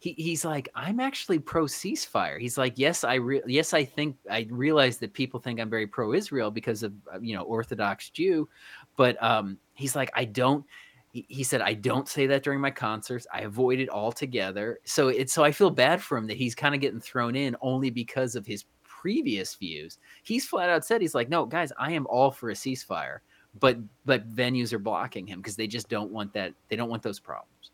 he, 0.00 0.14
he's 0.16 0.44
like, 0.44 0.68
I'm 0.74 1.00
actually 1.00 1.40
pro 1.40 1.64
ceasefire. 1.64 2.40
He's 2.40 2.56
like, 2.56 2.74
yes, 2.76 3.02
I 3.02 3.14
re- 3.14 3.42
yes, 3.46 3.74
I 3.74 3.84
think 3.84 4.16
I 4.30 4.46
realize 4.50 4.98
that 4.98 5.12
people 5.12 5.40
think 5.40 5.60
I'm 5.60 5.70
very 5.70 5.86
pro 5.86 6.12
Israel 6.12 6.50
because 6.50 6.82
of 6.82 6.92
uh, 7.12 7.18
you 7.20 7.34
know 7.34 7.42
Orthodox 7.42 8.10
Jew, 8.10 8.48
but 8.96 9.20
um, 9.22 9.58
he's 9.74 9.96
like, 9.96 10.10
I 10.14 10.24
don't. 10.24 10.64
He 11.12 11.42
said, 11.42 11.62
I 11.62 11.72
don't 11.72 12.06
say 12.06 12.26
that 12.26 12.44
during 12.44 12.60
my 12.60 12.70
concerts. 12.70 13.26
I 13.32 13.40
avoid 13.40 13.80
it 13.80 13.88
altogether. 13.88 14.78
So 14.84 15.08
it's 15.08 15.32
so 15.32 15.42
I 15.42 15.50
feel 15.50 15.70
bad 15.70 16.02
for 16.02 16.16
him 16.16 16.26
that 16.26 16.36
he's 16.36 16.54
kind 16.54 16.74
of 16.74 16.80
getting 16.80 17.00
thrown 17.00 17.34
in 17.34 17.56
only 17.60 17.90
because 17.90 18.36
of 18.36 18.46
his 18.46 18.66
previous 18.84 19.54
views. 19.54 19.98
He's 20.22 20.46
flat 20.46 20.68
out 20.68 20.84
said 20.84 21.00
he's 21.00 21.14
like, 21.14 21.28
no, 21.28 21.46
guys, 21.46 21.72
I 21.78 21.92
am 21.92 22.06
all 22.08 22.30
for 22.30 22.50
a 22.50 22.54
ceasefire 22.54 23.18
but 23.60 23.78
but 24.04 24.28
venues 24.34 24.72
are 24.72 24.78
blocking 24.78 25.26
him 25.26 25.40
because 25.40 25.56
they 25.56 25.66
just 25.66 25.88
don't 25.88 26.10
want 26.10 26.32
that 26.32 26.54
they 26.68 26.76
don't 26.76 26.88
want 26.90 27.02
those 27.02 27.18
problems 27.18 27.70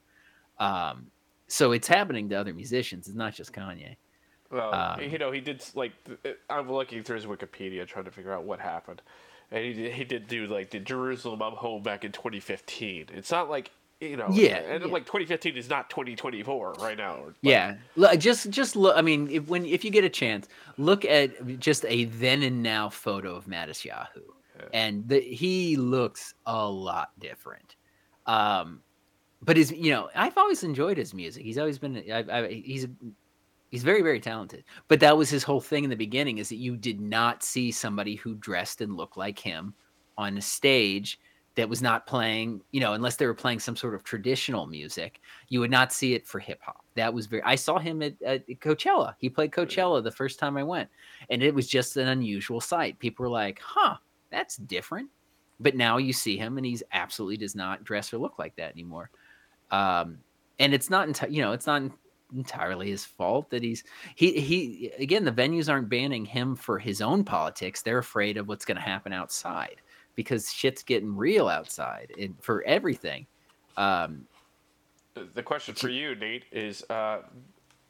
um 0.59 1.07
so 1.47 1.72
it's 1.72 1.89
happening 1.89 2.28
to 2.28 2.35
other 2.35 2.55
musicians 2.55 3.07
it's 3.07 3.16
not 3.16 3.35
just 3.35 3.53
kanye 3.53 3.97
Well, 4.51 4.72
Um, 4.74 5.01
you 5.01 5.18
know, 5.18 5.32
he 5.32 5.41
did 5.41 5.64
like 5.74 5.93
I'm 6.49 6.70
looking 6.70 7.03
through 7.03 7.16
his 7.16 7.26
Wikipedia 7.26 7.87
trying 7.87 8.05
to 8.05 8.11
figure 8.11 8.32
out 8.32 8.45
what 8.45 8.61
happened, 8.61 9.03
and 9.51 9.64
he 9.64 9.72
did, 9.72 9.93
he 9.93 10.05
did 10.05 10.28
do 10.28 10.47
like 10.47 10.70
the 10.70 10.78
Jerusalem 10.78 11.43
I'm 11.43 11.55
home 11.55 11.82
back 11.82 12.05
in 12.05 12.12
2015. 12.12 13.07
It's 13.12 13.30
not 13.32 13.51
like 13.51 13.70
you 14.01 14.16
know, 14.16 14.28
Yeah, 14.30 14.57
and 14.59 14.85
yeah. 14.85 14.93
like 14.93 15.07
2015 15.07 15.57
is 15.57 15.68
not 15.70 15.89
2024 15.91 16.74
right 16.74 16.97
now. 16.97 17.24
Like, 17.24 17.35
yeah 17.43 17.76
just 18.16 18.51
just 18.51 18.76
look 18.76 18.97
i 18.97 19.03
mean 19.03 19.28
if 19.30 19.49
when 19.49 19.64
if 19.64 19.85
you 19.85 19.91
get 19.91 20.05
a 20.05 20.09
chance 20.11 20.47
look 20.76 21.05
at 21.05 21.59
just 21.59 21.85
a 21.87 22.05
then 22.05 22.43
and 22.43 22.62
now 22.62 22.89
photo 22.91 23.35
of 23.35 23.47
Matisyahu 23.47 24.22
Yeah. 24.57 24.67
and 24.73 25.09
the, 25.09 25.21
he 25.21 25.77
looks 25.77 26.35
a 26.47 26.69
lot 26.69 27.11
different. 27.19 27.77
Um 28.27 28.81
but 29.43 29.57
his 29.59 29.71
you 29.73 29.91
know 29.91 30.09
i've 30.15 30.39
always 30.39 30.65
enjoyed 30.65 30.97
his 30.97 31.13
music. 31.13 31.45
He's 31.45 31.59
always 31.59 31.79
been 31.79 32.03
I, 32.11 32.25
I, 32.31 32.49
he's 32.49 32.87
he's 33.71 33.83
very 33.83 34.03
very 34.03 34.21
talented. 34.21 34.65
But 34.89 35.01
that 35.01 35.17
was 35.17 35.29
his 35.29 35.43
whole 35.43 35.61
thing 35.61 35.85
in 35.85 35.91
the 35.91 35.97
beginning 35.97 36.39
is 36.39 36.49
that 36.49 36.57
you 36.57 36.77
did 36.77 37.01
not 37.01 37.43
see 37.43 37.71
somebody 37.73 38.15
who 38.15 38.35
dressed 38.37 38.81
and 38.81 38.97
looked 38.97 39.17
like 39.17 39.39
him 39.39 39.75
on 40.17 40.39
a 40.39 40.43
stage 40.43 41.19
that 41.57 41.69
was 41.69 41.83
not 41.83 42.07
playing 42.07 42.61
you 42.73 42.81
know 42.81 42.95
unless 42.95 43.17
they 43.17 43.27
were 43.27 43.35
playing 43.35 43.61
some 43.61 43.77
sort 43.77 43.95
of 43.95 44.03
traditional 44.03 44.67
music 44.67 45.21
you 45.49 45.61
would 45.61 45.71
not 45.71 45.93
see 45.93 46.15
it 46.15 46.27
for 46.27 46.39
hip 46.39 46.61
hop. 46.63 46.85
That 46.95 47.13
was 47.13 47.27
very 47.27 47.43
i 47.43 47.55
saw 47.55 47.79
him 47.79 48.03
at, 48.03 48.15
at 48.23 48.47
coachella. 48.61 49.15
He 49.19 49.29
played 49.29 49.53
coachella 49.53 50.03
the 50.03 50.11
first 50.11 50.39
time 50.39 50.57
i 50.57 50.63
went 50.63 50.89
and 51.31 51.43
it 51.43 51.55
was 51.55 51.67
just 51.67 51.97
an 51.97 52.09
unusual 52.09 52.61
sight. 52.61 52.99
People 52.99 53.25
were 53.25 53.31
like 53.31 53.61
huh 53.61 53.97
that's 54.35 54.57
different. 54.57 55.11
But 55.61 55.76
now 55.76 55.99
you 55.99 56.12
see 56.12 56.37
him 56.37 56.57
and 56.57 56.66
he's 56.66 56.82
absolutely 56.93 57.37
does 57.37 57.55
not 57.55 57.85
dress 57.85 58.12
or 58.12 58.18
look 58.18 58.39
like 58.39 58.57
that 58.57 58.72
anymore. 58.72 59.11
Um 59.70 60.18
and 60.59 60.74
it's 60.74 60.91
not 60.91 61.09
enti- 61.09 61.32
you 61.32 61.43
know 61.43 61.53
it's 61.53 61.66
not 61.66 61.82
entirely 62.35 62.91
his 62.91 63.05
fault 63.05 63.49
that 63.51 63.62
he's 63.62 63.85
he 64.16 64.41
he 64.41 64.91
again 64.99 65.24
the 65.24 65.32
venues 65.32 65.70
aren't 65.70 65.89
banning 65.89 66.24
him 66.24 66.57
for 66.57 66.78
his 66.78 67.01
own 67.01 67.24
politics. 67.24 67.82
They're 67.82 67.99
afraid 67.99 68.37
of 68.37 68.49
what's 68.49 68.64
going 68.64 68.76
to 68.76 68.82
happen 68.82 69.12
outside 69.12 69.76
because 70.16 70.53
shit's 70.53 70.82
getting 70.82 71.14
real 71.16 71.49
outside 71.49 72.12
and 72.18 72.35
for 72.41 72.62
everything. 72.64 73.26
Um 73.76 74.26
The 75.14 75.43
question 75.43 75.74
for 75.74 75.89
you, 75.89 76.16
Nate, 76.16 76.45
is 76.51 76.82
uh, 76.91 77.22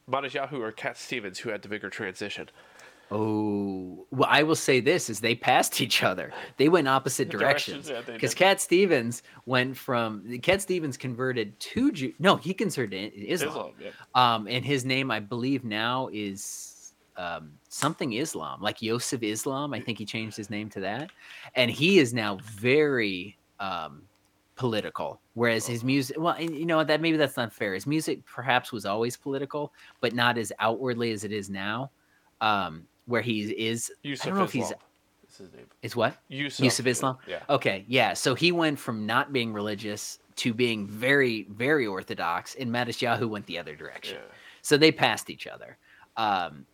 Yahoo 0.09 0.61
or 0.61 0.73
Cat 0.73 0.99
Stevens, 0.99 1.39
who 1.39 1.49
had 1.49 1.63
the 1.63 1.69
bigger 1.69 1.89
transition? 1.89 2.51
Oh, 3.11 4.07
well, 4.11 4.29
I 4.31 4.43
will 4.43 4.57
say 4.57 4.81
this: 4.81 5.11
is 5.11 5.21
they 5.21 5.35
passed 5.35 5.81
each 5.81 6.03
other. 6.03 6.33
They 6.57 6.69
went 6.69 6.89
opposite 6.89 7.29
Directions, 7.29 7.91
yeah, 7.91 8.01
because 8.07 8.33
did. 8.33 8.39
Cat 8.39 8.61
Stevens 8.61 9.23
went 9.47 9.77
from 9.77 10.39
Cat 10.41 10.63
Stevens 10.63 10.97
converted 10.97 11.59
to 11.61 11.93
Ju- 11.93 12.15
no, 12.19 12.37
he 12.37 12.55
converted 12.55 13.13
to 13.13 13.29
Islam. 13.29 13.51
Islam, 13.51 13.73
yeah. 13.81 13.91
Um, 14.15 14.49
and 14.49 14.65
his 14.65 14.85
name, 14.85 15.11
I 15.11 15.21
believe, 15.21 15.65
now 15.65 16.09
is 16.13 16.95
um, 17.17 17.53
something 17.69 18.15
Islam, 18.15 18.61
like 18.61 18.83
Yosef 18.83 19.23
Islam. 19.23 19.75
I 19.75 19.81
think 19.81 19.99
he 19.99 20.05
changed 20.05 20.37
his 20.37 20.51
name 20.51 20.71
to 20.71 20.81
that, 20.81 21.11
and 21.55 21.71
he 21.71 21.99
is 21.99 22.15
now 22.15 22.39
very 22.43 23.37
um, 23.61 24.03
political. 24.57 25.21
Whereas 25.35 25.67
his 25.67 25.85
music, 25.85 26.17
well, 26.19 26.35
and 26.35 26.55
you 26.57 26.67
know 26.67 26.83
that 26.83 27.01
maybe 27.01 27.17
that's 27.17 27.37
not 27.37 27.53
fair. 27.53 27.75
His 27.75 27.87
music 27.87 28.25
perhaps 28.25 28.73
was 28.73 28.87
always 28.87 29.17
political, 29.17 29.73
but 30.01 30.15
not 30.15 30.39
as 30.39 30.53
outwardly 30.59 31.13
as 31.13 31.25
it 31.25 31.33
is 31.33 31.51
now. 31.51 31.91
Um, 32.41 32.87
where 33.07 33.23
he 33.23 33.43
is, 33.43 33.93
Yusuf 34.03 34.27
I 34.27 34.29
don't 34.31 34.39
know 34.39 34.45
if 34.45 34.53
he's 34.53 34.71
Is 34.71 35.39
his 35.39 35.53
name? 35.53 35.67
is 35.83 35.97
what 35.97 36.17
Yusuf. 36.29 36.65
Yusuf 36.65 36.87
Islam. 36.87 37.19
Yeah. 37.27 37.41
Okay, 37.49 37.85
yeah. 37.89 38.15
So 38.15 38.35
he 38.35 38.53
went 38.53 38.79
from 38.79 39.07
not 39.07 39.33
being 39.33 39.53
religious 39.53 40.19
to 40.37 40.55
being 40.55 40.87
very, 40.87 41.47
very 41.51 41.87
orthodox, 41.87 42.55
and 42.57 42.71
Matisyahu 42.71 43.29
went 43.29 43.47
the 43.47 43.59
other 43.59 43.75
direction. 43.77 44.19
Yeah. 44.21 44.35
So 44.63 44.77
they 44.77 44.91
passed 44.93 45.31
each 45.31 45.47
other. 45.47 45.77
Um, 46.17 46.67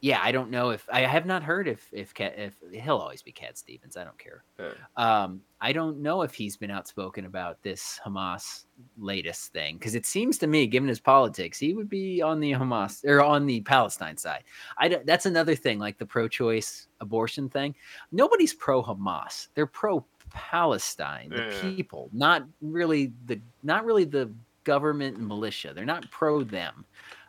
yeah, 0.00 0.20
I 0.22 0.30
don't 0.30 0.50
know 0.50 0.70
if 0.70 0.86
I 0.92 1.00
have 1.00 1.24
not 1.26 1.42
heard 1.42 1.66
if 1.66 1.88
if 1.92 2.12
Cat, 2.12 2.34
if 2.38 2.54
he'll 2.70 2.98
always 2.98 3.22
be 3.22 3.32
Cat 3.32 3.56
Stevens. 3.56 3.96
I 3.96 4.04
don't 4.04 4.18
care. 4.18 4.44
Yeah. 4.58 4.72
Um, 4.96 5.40
I 5.60 5.72
don't 5.72 6.02
know 6.02 6.22
if 6.22 6.34
he's 6.34 6.56
been 6.56 6.70
outspoken 6.70 7.24
about 7.24 7.62
this 7.62 7.98
Hamas 8.04 8.66
latest 8.98 9.52
thing 9.52 9.78
because 9.78 9.94
it 9.94 10.04
seems 10.04 10.36
to 10.38 10.46
me, 10.46 10.66
given 10.66 10.88
his 10.88 11.00
politics, 11.00 11.58
he 11.58 11.72
would 11.74 11.88
be 11.88 12.20
on 12.20 12.40
the 12.40 12.52
Hamas 12.52 13.04
or 13.04 13.22
on 13.22 13.46
the 13.46 13.62
Palestine 13.62 14.18
side. 14.18 14.44
I 14.76 14.88
don't, 14.88 15.06
that's 15.06 15.24
another 15.26 15.54
thing, 15.54 15.78
like 15.78 15.96
the 15.96 16.06
pro-choice 16.06 16.88
abortion 17.00 17.48
thing. 17.48 17.74
Nobody's 18.12 18.52
pro-Hamas; 18.52 19.48
they're 19.54 19.66
pro-Palestine, 19.66 21.30
the 21.30 21.42
Yeah. 21.42 21.74
people, 21.76 22.10
not 22.12 22.46
really 22.60 23.12
the 23.24 23.40
not 23.62 23.84
really 23.86 24.04
the 24.04 24.30
government 24.64 25.16
and 25.16 25.26
militia. 25.26 25.72
They're 25.74 25.84
not 25.86 26.10
pro 26.10 26.42
them. 26.42 26.84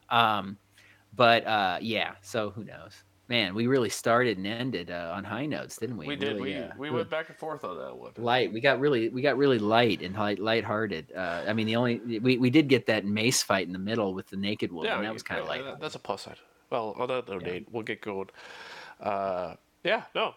Um, 0.09 0.57
but 1.17 1.45
uh, 1.45 1.79
yeah, 1.81 2.13
so 2.21 2.51
who 2.51 2.63
knows? 2.63 3.03
Man, 3.27 3.53
we 3.55 3.67
really 3.67 3.89
started 3.89 4.37
and 4.37 4.47
ended 4.47 4.89
uh, 4.89 5.11
on 5.13 5.25
high 5.25 5.45
notes, 5.45 5.75
didn't 5.77 5.97
we? 5.97 6.07
We 6.07 6.15
did. 6.15 6.37
Really, 6.37 6.53
we 6.53 6.55
uh, 6.55 6.69
we 6.77 6.89
went 6.89 7.09
back 7.09 7.27
and 7.27 7.37
forth 7.37 7.65
on 7.65 7.77
that 7.77 7.93
one. 7.93 8.13
light. 8.15 8.53
We 8.53 8.61
got 8.61 8.79
really 8.79 9.09
we 9.09 9.21
got 9.21 9.37
really 9.37 9.59
light 9.59 10.01
and 10.01 10.15
light 10.15 10.39
lighthearted. 10.39 11.11
Uh, 11.13 11.43
I 11.45 11.51
mean, 11.51 11.67
the 11.67 11.75
only 11.75 12.19
we, 12.19 12.37
we 12.37 12.49
did 12.49 12.69
get 12.69 12.85
that 12.85 13.03
mace 13.03 13.43
fight 13.43 13.67
in 13.67 13.73
the 13.73 13.79
middle 13.79 14.13
with 14.13 14.27
the 14.27 14.37
naked 14.37 14.71
woman. 14.71 14.91
Yeah, 14.91 15.01
that 15.01 15.11
was 15.11 15.23
kind 15.23 15.41
of 15.41 15.47
yeah, 15.47 15.63
light. 15.63 15.79
That's 15.81 15.95
a 15.95 15.99
plus 15.99 16.21
side. 16.21 16.37
Well, 16.69 16.95
on 16.97 17.07
that 17.09 17.27
note. 17.27 17.43
Nate, 17.43 17.67
we'll 17.69 17.83
get 17.83 18.01
going. 18.01 18.29
Uh, 19.01 19.55
yeah, 19.83 20.03
no, 20.15 20.33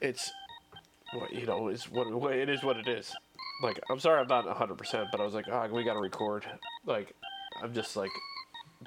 it's 0.00 0.32
what 1.12 1.32
you 1.32 1.46
know 1.46 1.68
is 1.68 1.84
what 1.90 2.08
it 2.32 2.48
is. 2.48 2.64
What 2.64 2.76
it 2.76 2.88
is. 2.88 3.14
Like, 3.62 3.80
I'm 3.88 4.00
sorry, 4.00 4.20
I'm 4.20 4.26
not 4.26 4.46
100, 4.46 4.76
percent 4.76 5.08
but 5.12 5.20
I 5.20 5.24
was 5.24 5.34
like, 5.34 5.46
ah, 5.50 5.68
we 5.68 5.84
got 5.84 5.94
to 5.94 6.00
record. 6.00 6.44
Like, 6.86 7.14
I'm 7.62 7.72
just 7.72 7.96
like, 7.96 8.10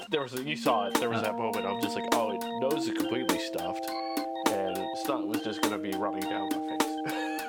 there 0.10 0.22
was 0.22 0.34
a, 0.34 0.43
you 0.43 0.56
saw 0.56 0.88
it. 0.88 0.95
There 0.95 1.10
was 1.10 1.22
that 1.22 1.38
moment. 1.38 1.66
I'm 1.66 1.82
just 1.82 1.95
like, 1.95 2.06
oh, 2.14 2.32
it 2.32 2.43
nose 2.62 2.88
is 2.88 2.98
completely 2.98 3.39
stuffed, 3.39 3.86
and 4.52 4.78
snot 5.04 5.28
was 5.28 5.41
just 5.41 5.62
gonna 5.62 5.78
be 5.78 5.91
running 5.91 6.22
down 6.22 6.50
my 6.50 6.78
face. 6.78 7.34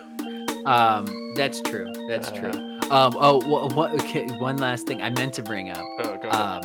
Um, 0.67 1.33
that's 1.35 1.63
true. 1.63 1.91
That's 2.09 2.29
Uh, 2.29 2.37
true. 2.41 2.51
Um, 2.91 3.17
oh, 3.19 3.41
what, 3.49 3.73
what? 3.75 3.93
Okay, 4.03 4.27
one 4.39 4.59
last 4.59 4.87
thing 4.87 5.01
I 5.01 5.09
meant 5.09 5.33
to 5.35 5.43
bring 5.43 5.71
up. 5.71 5.83
oh, 6.01 6.29
um, 6.31 6.61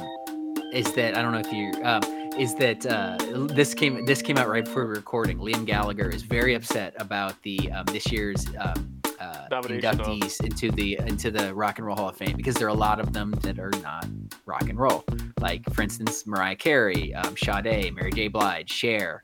is 0.73 0.91
that 0.95 1.15
I 1.15 1.21
don't 1.21 1.31
know 1.31 1.39
if 1.39 1.53
you 1.53 1.71
um, 1.85 2.01
is 2.37 2.53
that 2.55 2.85
uh, 2.85 3.15
this 3.47 3.73
came 3.73 4.03
this 4.05 4.21
came 4.21 4.37
out 4.37 4.49
right 4.49 4.65
before 4.65 4.87
recording. 4.87 5.37
Liam 5.37 5.65
Gallagher 5.65 6.09
is 6.09 6.21
very 6.23 6.53
upset 6.53 6.93
about 6.97 7.41
the 7.43 7.71
um, 7.71 7.85
this 7.85 8.11
year's 8.11 8.45
um, 8.59 8.92
uh, 9.23 9.47
inductees 9.49 10.43
into 10.43 10.71
the 10.71 10.97
into 11.05 11.31
the 11.31 11.53
Rock 11.53 11.77
and 11.77 11.87
Roll 11.87 11.95
Hall 11.95 12.09
of 12.09 12.17
Fame 12.17 12.35
because 12.35 12.55
there 12.55 12.67
are 12.67 12.71
a 12.71 12.73
lot 12.73 12.99
of 12.99 13.13
them 13.13 13.31
that 13.41 13.59
are 13.59 13.71
not 13.81 14.05
rock 14.45 14.69
and 14.69 14.77
roll. 14.77 15.03
Like 15.39 15.63
for 15.73 15.81
instance, 15.81 16.25
Mariah 16.27 16.55
Carey, 16.55 17.13
um, 17.13 17.35
Sade, 17.37 17.93
Mary 17.95 18.11
J. 18.11 18.27
Blige, 18.27 18.69
Cher. 18.69 19.23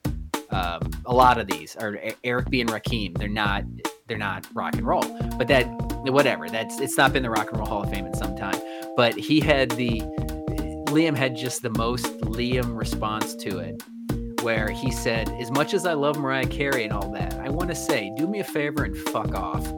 Um, 0.52 0.90
a 1.06 1.14
lot 1.14 1.38
of 1.38 1.48
these 1.48 1.76
are 1.76 2.00
Eric 2.24 2.50
B. 2.50 2.62
and 2.62 2.70
Rakim. 2.70 3.18
They're 3.18 3.28
not 3.28 3.64
they're 4.08 4.18
not 4.18 4.48
rock 4.54 4.76
and 4.76 4.88
roll, 4.88 5.04
but 5.38 5.48
that 5.48 5.66
whatever. 6.04 6.50
That's 6.50 6.80
it's 6.80 6.98
not 6.98 7.14
been 7.14 7.24
the 7.24 7.30
Rock 7.30 7.50
and 7.50 7.58
Roll 7.60 7.68
Hall 7.68 7.84
of 7.84 7.92
Fame 7.92 8.06
in 8.06 8.14
some 8.16 8.36
time. 8.36 8.60
But 8.96 9.16
he 9.16 9.40
had 9.40 9.72
the 9.72 10.02
Liam 10.90 11.16
had 11.16 11.36
just 11.36 11.62
the 11.62 11.70
most 11.70 12.06
Liam 12.22 12.78
response 12.78 13.36
to 13.36 13.60
it, 13.60 13.84
where 14.42 14.70
he 14.70 14.92
said, 14.92 15.30
"As 15.40 15.52
much 15.52 15.74
as 15.74 15.86
I 15.86 15.94
love 15.94 16.18
Mariah 16.18 16.48
Carey 16.48 16.84
and 16.84 16.94
all 16.94 17.10
that, 17.12 17.34
I 17.44 17.50
want 17.50 17.70
to 17.70 17.76
say, 17.76 18.12
do 18.16 18.28
me 18.28 18.40
a 18.40 18.44
favor 18.44 18.84
and 18.84 18.96
fuck 18.98 19.36
off." 19.36 19.72